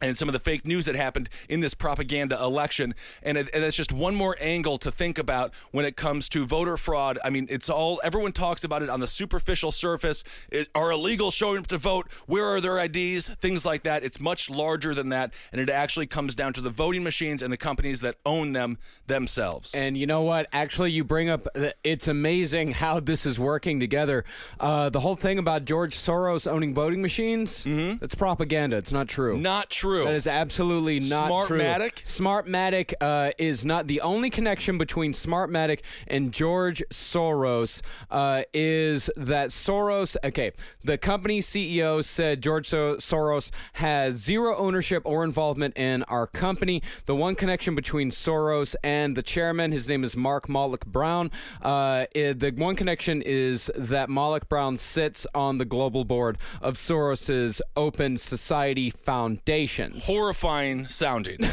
and 0.00 0.16
some 0.16 0.28
of 0.28 0.32
the 0.32 0.40
fake 0.40 0.66
news 0.66 0.86
that 0.86 0.94
happened 0.94 1.28
in 1.48 1.60
this 1.60 1.74
propaganda 1.74 2.40
election. 2.42 2.94
And, 3.22 3.36
it, 3.38 3.50
and 3.52 3.64
it's 3.64 3.76
just 3.76 3.92
one 3.92 4.14
more 4.14 4.36
angle 4.40 4.78
to 4.78 4.90
think 4.90 5.18
about 5.18 5.54
when 5.70 5.84
it 5.84 5.96
comes 5.96 6.28
to 6.30 6.46
voter 6.46 6.76
fraud. 6.76 7.18
I 7.24 7.30
mean, 7.30 7.46
it's 7.50 7.68
all, 7.68 8.00
everyone 8.02 8.32
talks 8.32 8.64
about 8.64 8.82
it 8.82 8.88
on 8.88 9.00
the 9.00 9.06
superficial 9.06 9.72
surface. 9.72 10.24
It, 10.50 10.68
are 10.74 10.90
illegal 10.90 11.30
showing 11.30 11.58
up 11.58 11.66
to 11.68 11.78
vote? 11.78 12.10
Where 12.26 12.46
are 12.46 12.60
their 12.60 12.78
IDs? 12.78 13.28
Things 13.28 13.64
like 13.64 13.82
that. 13.84 14.02
It's 14.04 14.20
much 14.20 14.50
larger 14.50 14.94
than 14.94 15.10
that. 15.10 15.34
And 15.52 15.60
it 15.60 15.70
actually 15.70 16.06
comes 16.06 16.34
down 16.34 16.52
to 16.54 16.60
the 16.60 16.70
voting 16.70 17.02
machines 17.02 17.42
and 17.42 17.52
the 17.52 17.56
companies 17.56 18.00
that 18.00 18.16
own 18.24 18.52
them 18.52 18.78
themselves. 19.06 19.74
And 19.74 19.96
you 19.96 20.06
know 20.06 20.22
what? 20.22 20.46
Actually, 20.52 20.92
you 20.92 21.04
bring 21.04 21.28
up 21.28 21.46
it's 21.84 22.08
amazing 22.08 22.72
how 22.72 23.00
this 23.00 23.26
is 23.26 23.38
working 23.38 23.80
together. 23.80 24.24
Uh, 24.58 24.90
the 24.90 25.00
whole 25.00 25.16
thing 25.16 25.38
about 25.38 25.64
George 25.64 25.94
Soros 25.94 26.50
owning 26.50 26.74
voting 26.74 27.02
machines, 27.02 27.64
mm-hmm. 27.64 28.02
it's 28.02 28.14
propaganda. 28.14 28.76
It's 28.76 28.92
not 28.92 29.08
true. 29.08 29.38
Not 29.38 29.70
true. 29.70 29.89
That 29.98 30.14
is 30.14 30.26
absolutely 30.26 31.00
not 31.00 31.46
true. 31.46 31.58
Smartmatic? 31.58 31.92
Smartmatic 32.04 32.94
uh, 33.00 33.30
is 33.38 33.64
not 33.64 33.86
the 33.86 34.00
only 34.00 34.30
connection 34.30 34.78
between 34.78 35.12
Smartmatic 35.12 35.80
and 36.06 36.32
George 36.32 36.82
Soros. 36.90 37.82
Uh, 38.10 38.42
is 38.52 39.10
that 39.16 39.50
Soros? 39.50 40.16
Okay, 40.24 40.52
the 40.84 40.98
company 40.98 41.40
CEO 41.40 42.02
said 42.04 42.42
George 42.42 42.66
so- 42.66 42.96
Soros 42.96 43.50
has 43.74 44.16
zero 44.16 44.56
ownership 44.56 45.02
or 45.04 45.24
involvement 45.24 45.76
in 45.76 46.02
our 46.04 46.26
company. 46.26 46.82
The 47.06 47.14
one 47.14 47.34
connection 47.34 47.74
between 47.74 48.10
Soros 48.10 48.74
and 48.84 49.16
the 49.16 49.22
chairman, 49.22 49.72
his 49.72 49.88
name 49.88 50.04
is 50.04 50.16
Mark 50.16 50.46
Malloch 50.48 50.86
Brown. 50.86 51.30
Uh, 51.62 52.06
it- 52.14 52.38
the 52.40 52.50
one 52.50 52.76
connection 52.76 53.22
is 53.22 53.70
that 53.76 54.08
Malloch 54.08 54.48
Brown 54.48 54.76
sits 54.76 55.26
on 55.34 55.58
the 55.58 55.64
global 55.64 56.04
board 56.04 56.38
of 56.60 56.74
Soros's 56.74 57.60
Open 57.76 58.16
Society 58.16 58.90
Foundation. 58.90 59.79
Horrifying 60.02 60.86
sounding. 60.88 61.38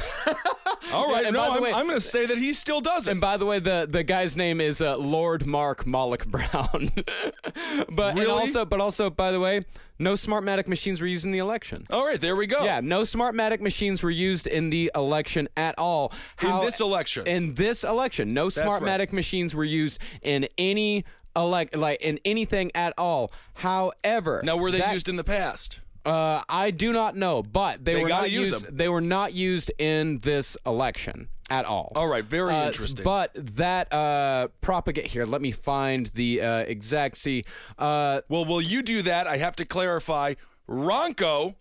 All 0.94 1.12
right, 1.12 1.26
and 1.26 1.34
no, 1.34 1.40
by 1.42 1.48
the 1.50 1.56
I'm, 1.58 1.64
way- 1.64 1.74
I'm 1.74 1.88
going 1.88 2.00
to 2.00 2.06
say 2.06 2.26
that 2.28 2.38
he 2.38 2.54
still 2.54 2.80
does 2.80 3.08
it. 3.08 3.12
And 3.12 3.20
by 3.20 3.36
the 3.36 3.46
way, 3.46 3.60
the, 3.60 3.88
the 3.90 4.04
guy's 4.04 4.38
name 4.38 4.62
is 4.62 4.80
uh, 4.82 4.96
Lord 4.98 5.46
Mark 5.46 5.84
Malloch 5.86 6.26
Brown. 6.28 6.90
but 7.90 8.16
Really? 8.16 8.28
also, 8.28 8.64
but 8.64 8.80
also, 8.80 9.10
by 9.10 9.32
the 9.34 9.40
way, 9.40 9.66
no 10.00 10.14
Smartmatic 10.14 10.68
machines 10.68 11.02
were 11.02 11.08
used 11.08 11.26
in 11.26 11.32
the 11.32 11.40
election. 11.40 11.86
All 11.90 12.06
right, 12.06 12.20
there 12.22 12.36
we 12.38 12.48
go. 12.48 12.64
Yeah, 12.64 12.80
no 12.82 13.02
Smartmatic 13.02 13.60
machines 13.60 14.02
were 14.02 14.12
used 14.12 14.48
in 14.48 14.70
the 14.70 14.90
election 14.96 15.50
at 15.58 15.76
all. 15.78 16.14
In 16.42 16.58
this 16.62 16.80
election. 16.80 17.28
In 17.28 17.56
this 17.56 17.84
election, 17.84 18.34
no 18.34 18.44
right. 18.46 18.52
Smartmatic 18.54 19.12
machines 19.12 19.54
were 19.56 19.66
used 19.66 20.00
in 20.22 20.48
any 20.58 21.04
elect 21.36 21.76
like 21.76 22.02
in 22.02 22.18
anything 22.26 22.72
at 22.76 22.94
all. 22.98 23.32
However, 23.56 24.42
Now, 24.46 24.56
were 24.58 24.72
they 24.72 24.80
that- 24.80 24.94
used 24.94 25.10
in 25.10 25.18
the 25.18 25.24
past? 25.26 25.82
Uh, 26.08 26.42
I 26.50 26.72
do 26.72 26.92
not 26.94 27.16
know, 27.16 27.44
but 27.44 27.84
they, 27.84 27.94
They 27.96 28.02
were 28.04 28.08
gotta 28.08 28.24
not 28.24 28.32
use 28.32 28.50
used. 28.52 28.66
them. 28.66 28.76
They 28.76 28.88
were 28.90 29.02
not 29.02 29.34
used 29.34 29.72
in 29.78 30.20
this 30.20 30.56
election 30.66 31.28
at 31.50 31.66
all. 31.66 31.92
All 31.96 32.08
right, 32.08 32.24
very 32.24 32.54
Uh, 32.54 32.68
interesting. 32.68 33.04
But 33.04 33.32
that 33.58 33.92
uh, 33.94 34.48
propagate 34.62 35.08
here. 35.08 35.26
Let 35.26 35.42
me 35.42 35.52
find 35.52 36.08
the 36.08 36.42
uh, 36.42 36.58
exact. 36.60 37.18
See, 37.18 37.44
uh, 37.78 38.22
Well, 38.30 38.46
will 38.46 38.62
you 38.62 38.82
do 38.82 39.02
that? 39.04 39.28
I 39.28 39.38
have 39.38 39.56
to 39.58 39.66
clarify. 39.66 40.34
Ronco, 40.70 41.56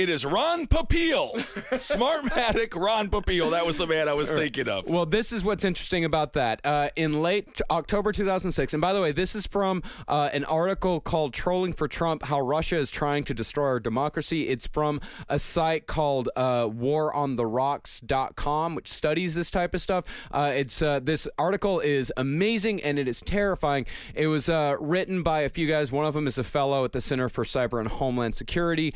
it 0.00 0.08
is 0.08 0.24
Ron 0.24 0.66
Popeil. 0.66 1.34
Smartmatic 1.72 2.74
Ron 2.74 3.10
Popeil. 3.10 3.50
That 3.50 3.66
was 3.66 3.76
the 3.76 3.86
man 3.86 4.08
I 4.08 4.14
was 4.14 4.30
thinking 4.30 4.66
of. 4.66 4.88
Well, 4.88 5.04
this 5.04 5.30
is 5.30 5.44
what's 5.44 5.62
interesting 5.62 6.06
about 6.06 6.32
that. 6.32 6.62
Uh, 6.64 6.88
in 6.96 7.20
late 7.20 7.60
October 7.70 8.10
2006, 8.10 8.72
and 8.72 8.80
by 8.80 8.94
the 8.94 9.02
way, 9.02 9.12
this 9.12 9.34
is 9.34 9.46
from 9.46 9.82
uh, 10.08 10.30
an 10.32 10.46
article 10.46 11.00
called 11.00 11.34
Trolling 11.34 11.74
for 11.74 11.86
Trump 11.86 12.24
How 12.24 12.40
Russia 12.40 12.76
is 12.76 12.90
Trying 12.90 13.24
to 13.24 13.34
Destroy 13.34 13.66
Our 13.66 13.80
Democracy. 13.80 14.48
It's 14.48 14.66
from 14.66 15.02
a 15.28 15.38
site 15.38 15.86
called 15.86 16.30
uh, 16.34 16.64
warontherocks.com, 16.64 18.74
which 18.74 18.88
studies 18.88 19.34
this 19.34 19.50
type 19.50 19.74
of 19.74 19.82
stuff. 19.82 20.06
Uh, 20.30 20.50
it's 20.54 20.80
uh, 20.80 21.00
This 21.00 21.28
article 21.36 21.80
is 21.80 22.10
amazing 22.16 22.82
and 22.82 22.98
it 22.98 23.06
is 23.06 23.20
terrifying. 23.20 23.84
It 24.14 24.28
was 24.28 24.48
uh, 24.48 24.76
written 24.80 25.22
by 25.22 25.40
a 25.40 25.50
few 25.50 25.68
guys. 25.68 25.92
One 25.92 26.06
of 26.06 26.14
them 26.14 26.26
is 26.26 26.38
a 26.38 26.44
fellow 26.44 26.86
at 26.86 26.92
the 26.92 27.02
Center 27.02 27.28
for 27.28 27.44
Cyber 27.44 27.80
and 27.80 27.88
Homeland 27.88 28.34
Security. 28.34 28.94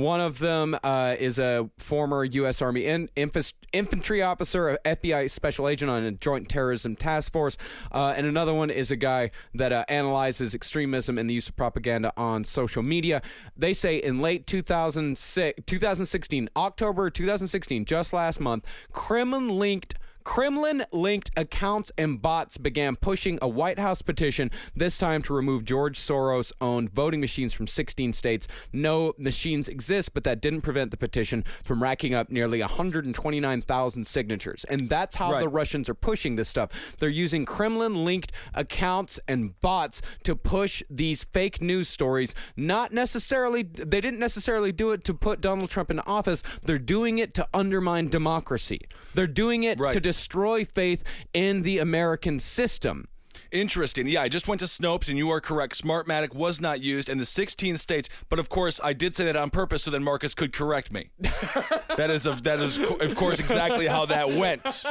One 0.00 0.22
of 0.22 0.38
them 0.38 0.74
uh, 0.82 1.16
is 1.18 1.38
a 1.38 1.68
former 1.76 2.24
U.S. 2.24 2.62
Army 2.62 2.86
in, 2.86 3.08
infas- 3.16 3.52
infantry 3.70 4.22
officer, 4.22 4.70
a 4.70 4.96
FBI 4.96 5.28
special 5.28 5.68
agent 5.68 5.90
on 5.90 6.04
a 6.04 6.10
joint 6.10 6.48
terrorism 6.48 6.96
task 6.96 7.30
force, 7.30 7.58
uh, 7.92 8.14
and 8.16 8.26
another 8.26 8.54
one 8.54 8.70
is 8.70 8.90
a 8.90 8.96
guy 8.96 9.30
that 9.54 9.72
uh, 9.72 9.84
analyzes 9.90 10.54
extremism 10.54 11.18
and 11.18 11.28
the 11.28 11.34
use 11.34 11.50
of 11.50 11.56
propaganda 11.56 12.14
on 12.16 12.44
social 12.44 12.82
media. 12.82 13.20
They 13.58 13.74
say 13.74 13.98
in 13.98 14.20
late 14.20 14.46
2006, 14.46 15.60
2016, 15.66 16.48
October 16.56 17.10
2016, 17.10 17.84
just 17.84 18.14
last 18.14 18.40
month, 18.40 18.66
Kremlin 18.92 19.48
linked 19.48 19.96
Kremlin 20.34 20.84
linked 20.92 21.32
accounts 21.36 21.90
and 21.98 22.22
bots 22.22 22.56
began 22.56 22.94
pushing 22.94 23.36
a 23.42 23.48
White 23.48 23.80
House 23.80 24.00
petition, 24.00 24.48
this 24.76 24.96
time 24.96 25.22
to 25.22 25.34
remove 25.34 25.64
George 25.64 25.98
Soros 25.98 26.52
owned 26.60 26.88
voting 26.90 27.18
machines 27.20 27.52
from 27.52 27.66
16 27.66 28.12
states. 28.12 28.46
No 28.72 29.12
machines 29.18 29.68
exist, 29.68 30.14
but 30.14 30.22
that 30.22 30.40
didn't 30.40 30.60
prevent 30.60 30.92
the 30.92 30.96
petition 30.96 31.42
from 31.64 31.82
racking 31.82 32.14
up 32.14 32.30
nearly 32.30 32.60
129,000 32.60 34.06
signatures. 34.06 34.62
And 34.70 34.88
that's 34.88 35.16
how 35.16 35.32
Right. 35.32 35.40
the 35.40 35.48
Russians 35.48 35.88
are 35.88 35.94
pushing 35.94 36.36
this 36.36 36.48
stuff. 36.48 36.94
They're 37.00 37.08
using 37.08 37.44
Kremlin 37.44 38.04
linked 38.04 38.30
accounts 38.54 39.18
and 39.26 39.60
bots 39.60 40.00
to 40.22 40.36
push 40.36 40.80
these 40.88 41.24
fake 41.24 41.60
news 41.60 41.88
stories. 41.88 42.36
Not 42.56 42.92
necessarily, 42.92 43.64
they 43.64 44.00
didn't 44.00 44.20
necessarily 44.20 44.70
do 44.70 44.92
it 44.92 45.02
to 45.04 45.12
put 45.12 45.40
Donald 45.40 45.70
Trump 45.70 45.90
in 45.90 45.98
office. 45.98 46.44
They're 46.62 46.78
doing 46.78 47.18
it 47.18 47.34
to 47.34 47.48
undermine 47.52 48.06
democracy. 48.10 48.82
They're 49.14 49.26
doing 49.26 49.64
it 49.64 49.80
Right. 49.80 49.92
to 49.92 49.98
destroy 49.98 50.19
faith 50.26 51.04
in 51.32 51.62
the 51.62 51.78
American 51.78 52.38
system. 52.38 53.06
Interesting. 53.52 54.06
Yeah, 54.06 54.22
I 54.22 54.28
just 54.28 54.46
went 54.46 54.60
to 54.60 54.66
Snopes, 54.66 55.08
and 55.08 55.18
you 55.18 55.28
are 55.30 55.40
correct. 55.40 55.80
Smartmatic 55.80 56.34
was 56.34 56.60
not 56.60 56.80
used 56.80 57.08
in 57.08 57.18
the 57.18 57.24
16 57.24 57.78
states, 57.78 58.08
but 58.28 58.38
of 58.38 58.48
course, 58.48 58.80
I 58.82 58.92
did 58.92 59.14
say 59.14 59.24
that 59.24 59.34
on 59.34 59.50
purpose 59.50 59.82
so 59.82 59.90
that 59.90 60.00
Marcus 60.00 60.34
could 60.34 60.52
correct 60.52 60.92
me. 60.92 61.10
that 61.18 62.10
is, 62.10 62.26
of, 62.26 62.44
that 62.44 62.60
is, 62.60 62.78
of 62.78 63.16
course, 63.16 63.40
exactly 63.40 63.88
how 63.88 64.06
that 64.06 64.28
went. 64.28 64.84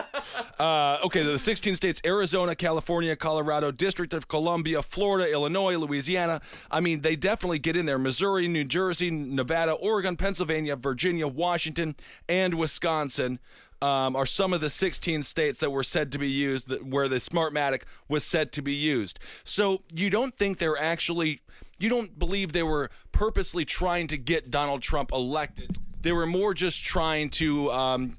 Uh, 0.59 0.99
okay, 1.05 1.23
the 1.23 1.39
16 1.39 1.75
states: 1.75 2.01
Arizona, 2.05 2.53
California, 2.53 3.15
Colorado, 3.15 3.71
District 3.71 4.13
of 4.13 4.27
Columbia, 4.27 4.81
Florida, 4.81 5.31
Illinois, 5.31 5.77
Louisiana. 5.77 6.41
I 6.69 6.81
mean, 6.81 6.99
they 6.99 7.15
definitely 7.15 7.59
get 7.59 7.77
in 7.77 7.85
there. 7.85 7.97
Missouri, 7.97 8.49
New 8.49 8.65
Jersey, 8.65 9.09
Nevada, 9.09 9.71
Oregon, 9.71 10.17
Pennsylvania, 10.17 10.75
Virginia, 10.75 11.29
Washington, 11.29 11.95
and 12.27 12.55
Wisconsin 12.55 13.39
um, 13.81 14.15
are 14.15 14.25
some 14.25 14.53
of 14.53 14.61
the 14.61 14.69
16 14.69 15.23
states 15.23 15.59
that 15.59 15.71
were 15.71 15.83
said 15.83 16.11
to 16.11 16.19
be 16.19 16.29
used, 16.29 16.67
that, 16.69 16.85
where 16.85 17.07
the 17.07 17.17
Smartmatic 17.17 17.83
was 18.07 18.23
said 18.23 18.51
to 18.53 18.61
be 18.61 18.73
used. 18.73 19.19
So 19.43 19.81
you 19.93 20.09
don't 20.09 20.35
think 20.35 20.57
they're 20.57 20.77
actually, 20.77 21.41
you 21.79 21.89
don't 21.89 22.17
believe 22.17 22.51
they 22.51 22.63
were 22.63 22.89
purposely 23.11 23.65
trying 23.65 24.07
to 24.07 24.17
get 24.17 24.51
Donald 24.51 24.81
Trump 24.81 25.11
elected. 25.11 25.77
They 26.01 26.11
were 26.11 26.27
more 26.27 26.53
just 26.53 26.83
trying 26.83 27.29
to. 27.31 27.71
Um, 27.71 28.13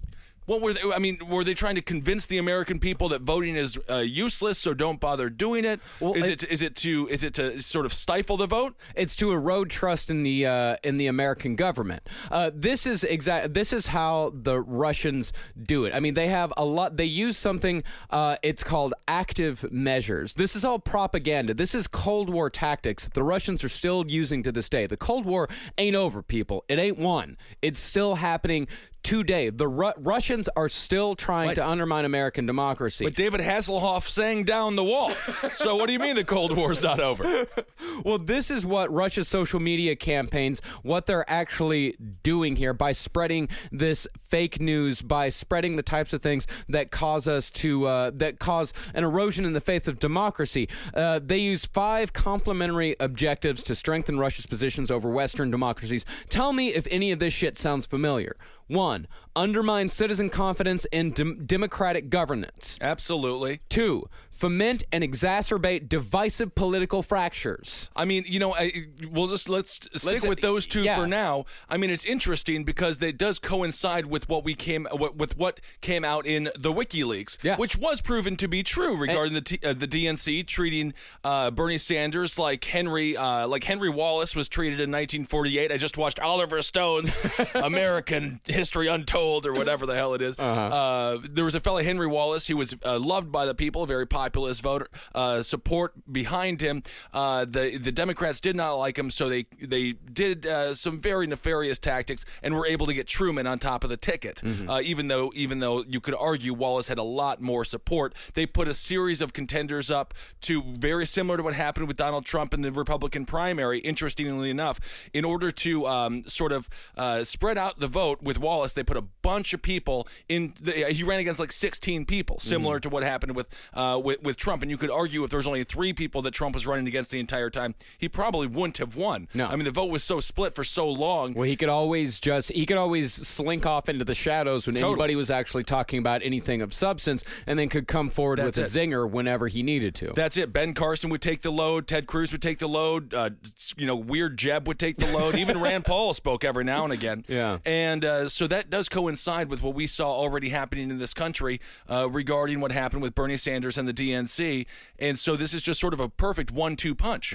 what 0.50 0.61
were 0.62 0.73
they? 0.73 0.80
I 0.92 0.99
mean, 0.99 1.19
were 1.28 1.45
they 1.45 1.54
trying 1.54 1.76
to 1.76 1.80
convince 1.80 2.26
the 2.26 2.38
American 2.38 2.80
people 2.80 3.11
that 3.11 3.23
voting 3.23 3.54
is 3.54 3.78
uh, 3.88 3.99
useless, 3.99 4.59
so 4.59 4.75
don't 4.75 4.99
bother 4.99 5.30
doing 5.30 5.64
it? 5.64 5.78
Well, 6.00 6.14
is 6.14 6.26
it- 6.26 6.42
it 6.42 6.50
is 6.50 6.62
it 6.62 6.75
to 6.76 7.07
is 7.09 7.23
it 7.23 7.35
to 7.35 7.62
sort 7.62 7.87
of 7.87 7.92
stifle 7.92 8.37
the 8.37 8.49
vote? 8.49 8.75
It's 8.97 9.14
to 9.16 9.30
erode 9.30 9.71
trust 9.71 10.11
in 10.11 10.25
the 10.25 10.47
uh, 10.47 10.76
in 10.83 10.97
the 10.97 11.07
American 11.07 11.54
government. 11.54 12.02
Uh, 12.33 12.50
this 12.52 12.85
is 12.85 13.04
exact. 13.04 13.54
This 13.54 13.73
is 13.73 13.87
how 13.87 14.33
the 14.35 14.61
Russians 14.61 15.33
do 15.62 15.85
it. 15.85 15.95
I 15.95 16.00
mean, 16.00 16.14
they 16.14 16.26
have 16.26 16.52
a 16.57 16.64
lot. 16.64 16.97
They 16.97 17.04
use 17.04 17.37
something. 17.37 17.85
Uh, 18.11 18.35
it's 18.42 18.64
called 18.64 18.92
active 19.07 19.71
measures. 19.71 20.35
This 20.35 20.57
is 20.57 20.64
all 20.64 20.80
propaganda. 20.80 21.54
This 21.54 21.76
is 21.76 21.87
Cold 21.87 22.28
War 22.28 22.50
tactics 22.50 23.04
that 23.04 23.14
the 23.14 23.23
Russians 23.23 23.62
are 23.62 23.69
still 23.69 24.04
using 24.09 24.42
to 24.42 24.50
this 24.50 24.69
day. 24.69 24.87
The 24.87 24.97
Cold 24.97 25.26
War 25.26 25.49
ain't 25.78 25.95
over, 25.95 26.23
people. 26.23 26.64
It 26.69 26.80
ain't 26.80 26.99
won. 26.99 27.37
It's 27.62 27.78
still 27.78 28.16
happening 28.16 28.66
today. 29.02 29.50
The 29.50 29.69
Ru- 29.69 29.92
Russians 29.99 30.49
are 30.57 30.69
still 30.69 31.14
trying 31.14 31.54
to 31.54 31.66
undermine 31.66 32.04
American 32.04 32.47
democracy. 32.47 33.04
But 33.04 33.14
David 33.14 33.40
Hasselhoff 33.40 34.09
sang 34.09 34.45
down 34.45 34.76
the 34.76 34.85
wall. 34.85 35.11
so 35.52 35.76
what 35.76 35.87
do 35.87 35.92
you 35.92 35.99
mean 35.99 36.14
the 36.14 36.25
Cold 36.25 36.57
War's 36.57 36.83
not 36.83 37.00
over? 37.00 37.47
Well, 38.04 38.19
this 38.19 38.50
is 38.50 38.64
what 38.64 38.90
Russia's 38.90 39.28
social 39.28 39.61
media 39.61 39.95
campaigns, 39.95 40.61
what 40.83 41.07
they're 41.07 41.28
actually 41.28 41.97
doing 42.23 42.57
here 42.57 42.73
by 42.73 42.92
spreading 42.92 43.49
this 43.71 44.07
fake 44.19 44.61
news, 44.61 45.02
by 45.02 45.28
spreading 45.28 45.76
the 45.76 45.83
types 45.83 46.12
of 46.14 46.23
things 46.23 46.47
that 46.69 46.90
cause 46.90 47.28
us 47.28 47.50
to, 47.50 47.87
uh, 47.87 48.11
that 48.14 48.38
cause 48.38 48.73
an 48.95 49.04
erosion 49.04 49.45
in 49.45 49.52
the 49.52 49.61
faith 49.61 49.87
of 49.88 49.99
democracy. 49.99 50.69
Uh, 50.95 51.21
they 51.23 51.38
use 51.38 51.64
five 51.66 52.12
complementary 52.12 52.97
objectives 53.00 53.62
to 53.64 53.75
strengthen 53.75 54.19
Russia's 54.19 54.47
positions 54.47 54.90
over 54.90 55.11
Western 55.11 55.50
democracies. 55.50 56.07
Tell 56.30 56.52
me 56.52 56.69
if 56.69 56.87
any 56.90 57.12
of 57.12 57.19
this 57.19 57.33
shit 57.35 57.57
sounds 57.57 57.87
familiar. 57.87 58.37
One, 58.70 59.08
undermine 59.37 59.88
citizen 59.88 60.28
confidence 60.30 60.84
in 60.87 61.10
dem- 61.10 61.44
democratic 61.46 62.10
governance. 62.10 62.78
Absolutely. 62.80 63.60
Two, 63.68 64.08
foment 64.30 64.82
and 64.90 65.04
exacerbate 65.04 65.88
divisive 65.88 66.54
political 66.54 67.02
fractures. 67.02 67.90
I 67.94 68.06
mean, 68.06 68.25
you 68.26 68.38
know, 68.40 68.54
I, 68.54 68.72
we'll 69.10 69.28
just 69.28 69.49
let's 69.49 69.72
stick 69.72 70.04
Let's- 70.04 70.26
with 70.26 70.40
those 70.40 70.66
two 70.66 70.82
yeah. 70.82 70.96
for 71.00 71.06
now. 71.06 71.44
I 71.68 71.76
mean, 71.76 71.90
it's 71.90 72.04
interesting 72.06 72.64
because 72.64 73.00
it 73.02 73.18
does 73.18 73.38
coincide 73.38 74.06
with 74.06 74.28
what 74.28 74.44
we 74.44 74.54
came 74.54 74.87
with 74.92 75.37
what 75.37 75.60
came 75.80 76.04
out 76.04 76.26
in 76.26 76.44
the 76.58 76.72
WikiLeaks, 76.72 77.38
Yeah. 77.42 77.56
which 77.56 77.76
was 77.76 78.00
proven 78.00 78.37
to 78.38 78.49
be 78.49 78.62
true 78.62 78.96
regarding 78.96 79.34
the 79.34 79.42
T, 79.42 79.58
uh, 79.64 79.75
the 79.75 79.87
DNC 79.87 80.46
treating 80.46 80.94
uh, 81.22 81.50
Bernie 81.50 81.78
Sanders 81.78 82.38
like 82.38 82.64
Henry 82.64 83.16
uh, 83.16 83.46
like 83.46 83.64
Henry 83.64 83.90
Wallace 83.90 84.34
was 84.34 84.49
treated 84.49 84.80
in 84.80 84.90
1948. 84.90 85.70
I 85.70 85.76
just 85.76 85.96
watched 85.99 86.18
Oliver 86.18 86.62
Stone's 86.62 87.16
American 87.54 88.40
History 88.46 88.87
Untold 88.88 89.19
or 89.46 89.52
whatever 89.52 89.86
the 89.86 89.94
hell 89.94 90.14
it 90.14 90.22
is. 90.22 90.38
Uh, 90.38 91.18
there 91.30 91.44
was 91.44 91.54
a 91.54 91.60
fellow 91.60 91.82
Henry 91.82 92.06
Wallace. 92.06 92.46
who 92.46 92.56
was 92.56 92.74
uh, 92.84 92.98
loved 92.98 93.30
by 93.30 93.44
the 93.46 93.54
people, 93.54 93.86
very 93.86 94.06
populist 94.06 94.62
voter 94.62 94.88
uh, 95.14 95.42
support 95.42 95.92
behind 96.10 96.60
him. 96.60 96.82
Uh, 97.12 97.44
the 97.44 97.78
the 97.78 97.92
Democrats 97.92 98.40
did 98.40 98.56
not 98.56 98.74
like 98.74 98.98
him, 98.98 99.10
so 99.10 99.28
they 99.28 99.46
they 99.60 99.92
did 99.92 100.46
uh, 100.46 100.74
some 100.74 101.00
very 101.00 101.26
nefarious 101.26 101.78
tactics 101.78 102.24
and 102.42 102.54
were 102.54 102.66
able 102.66 102.86
to 102.86 102.94
get 102.94 103.06
Truman 103.06 103.46
on 103.46 103.58
top 103.58 103.84
of 103.84 103.90
the 103.90 103.96
ticket. 103.96 104.40
Uh, 104.68 104.80
even 104.82 105.08
though 105.08 105.30
even 105.34 105.60
though 105.60 105.84
you 105.86 106.00
could 106.00 106.14
argue 106.14 106.52
Wallace 106.54 106.88
had 106.88 106.98
a 106.98 107.02
lot 107.02 107.40
more 107.40 107.64
support, 107.64 108.14
they 108.34 108.46
put 108.46 108.68
a 108.68 108.74
series 108.74 109.20
of 109.20 109.32
contenders 109.32 109.90
up 109.90 110.14
to 110.42 110.62
very 110.62 111.06
similar 111.06 111.36
to 111.36 111.42
what 111.42 111.54
happened 111.54 111.88
with 111.88 111.96
Donald 111.96 112.24
Trump 112.24 112.54
in 112.54 112.62
the 112.62 112.70
Republican 112.72 113.24
primary. 113.26 113.78
Interestingly 113.80 114.50
enough, 114.50 115.08
in 115.12 115.24
order 115.24 115.50
to 115.50 115.86
um, 115.86 116.24
sort 116.26 116.52
of 116.52 116.68
uh, 116.96 117.24
spread 117.24 117.58
out 117.58 117.80
the 117.80 117.86
vote 117.88 118.22
with 118.22 118.38
Wallace, 118.38 118.74
they 118.74 118.82
put 118.84 118.96
a 118.96 119.04
bunch 119.22 119.52
of 119.52 119.62
people 119.62 120.08
in. 120.28 120.54
The, 120.60 120.92
he 120.92 121.02
ran 121.04 121.20
against 121.20 121.40
like 121.40 121.52
16 121.52 122.04
people, 122.06 122.38
similar 122.38 122.80
to 122.80 122.88
what 122.88 123.02
happened 123.02 123.34
with, 123.34 123.46
uh, 123.74 124.00
with 124.02 124.22
with 124.22 124.36
Trump. 124.36 124.62
And 124.62 124.70
you 124.70 124.76
could 124.76 124.90
argue 124.90 125.24
if 125.24 125.30
there 125.30 125.38
was 125.38 125.46
only 125.46 125.64
three 125.64 125.92
people 125.92 126.22
that 126.22 126.32
Trump 126.32 126.54
was 126.54 126.66
running 126.66 126.86
against 126.86 127.10
the 127.10 127.20
entire 127.20 127.50
time, 127.50 127.74
he 127.98 128.08
probably 128.08 128.46
wouldn't 128.46 128.78
have 128.78 128.96
won. 128.96 129.28
No. 129.34 129.46
I 129.46 129.56
mean 129.56 129.64
the 129.64 129.70
vote 129.70 129.90
was 129.90 130.02
so 130.02 130.20
split 130.20 130.54
for 130.54 130.64
so 130.64 130.90
long. 130.90 131.34
Well, 131.34 131.44
he 131.44 131.56
could 131.56 131.68
always 131.68 132.20
just 132.20 132.52
he 132.52 132.66
could 132.66 132.76
always 132.76 133.12
slink 133.12 133.66
off 133.66 133.88
into 133.88 134.04
the 134.04 134.14
shadows 134.14 134.66
when 134.66 134.74
Totally. 134.74 134.92
anybody 134.92 135.16
was 135.16 135.30
actually 135.30 135.64
talking 135.64 135.98
about 135.98 136.22
anything 136.22 136.62
of 136.62 136.72
substance, 136.72 137.24
and 137.46 137.58
then 137.58 137.68
could 137.68 137.86
come 137.86 138.08
forward 138.08 138.38
That's 138.38 138.56
with 138.56 138.74
a 138.74 138.78
zinger 138.78 139.08
whenever 139.08 139.48
he 139.48 139.62
needed 139.62 139.94
to. 139.96 140.12
That's 140.14 140.36
it. 140.36 140.52
Ben 140.52 140.74
Carson 140.74 141.10
would 141.10 141.22
take 141.22 141.42
the 141.42 141.52
load. 141.52 141.86
Ted 141.86 142.06
Cruz 142.06 142.32
would 142.32 142.42
take 142.42 142.58
the 142.58 142.68
load. 142.68 143.14
Uh, 143.14 143.30
you 143.76 143.86
know, 143.86 143.96
Weird 143.96 144.36
Jeb 144.36 144.66
would 144.66 144.78
take 144.78 144.96
the 144.96 145.10
load. 145.12 145.34
Even 145.36 145.60
Rand 145.62 145.84
Paul 145.84 146.14
spoke 146.14 146.44
every 146.44 146.64
now 146.64 146.84
and 146.84 146.92
again. 146.92 147.24
Yeah. 147.28 147.58
And 147.64 148.04
uh, 148.04 148.28
so 148.28 148.46
that 148.46 148.70
does 148.70 148.88
coincide 148.88 149.09
with 149.16 149.62
what 149.62 149.74
we 149.74 149.86
saw 149.86 150.10
already 150.10 150.50
happening 150.50 150.90
in 150.90 150.98
this 150.98 151.14
country 151.14 151.60
uh, 151.88 152.08
regarding 152.10 152.60
what 152.60 152.72
happened 152.72 153.02
with 153.02 153.14
Bernie 153.14 153.36
Sanders 153.36 153.76
and 153.78 153.88
the 153.88 153.92
DNC. 153.92 154.66
And 154.98 155.18
so 155.18 155.36
this 155.36 155.52
is 155.54 155.62
just 155.62 155.80
sort 155.80 155.92
of 155.94 156.00
a 156.00 156.08
perfect 156.08 156.50
one-two 156.50 156.94
punch. 156.94 157.34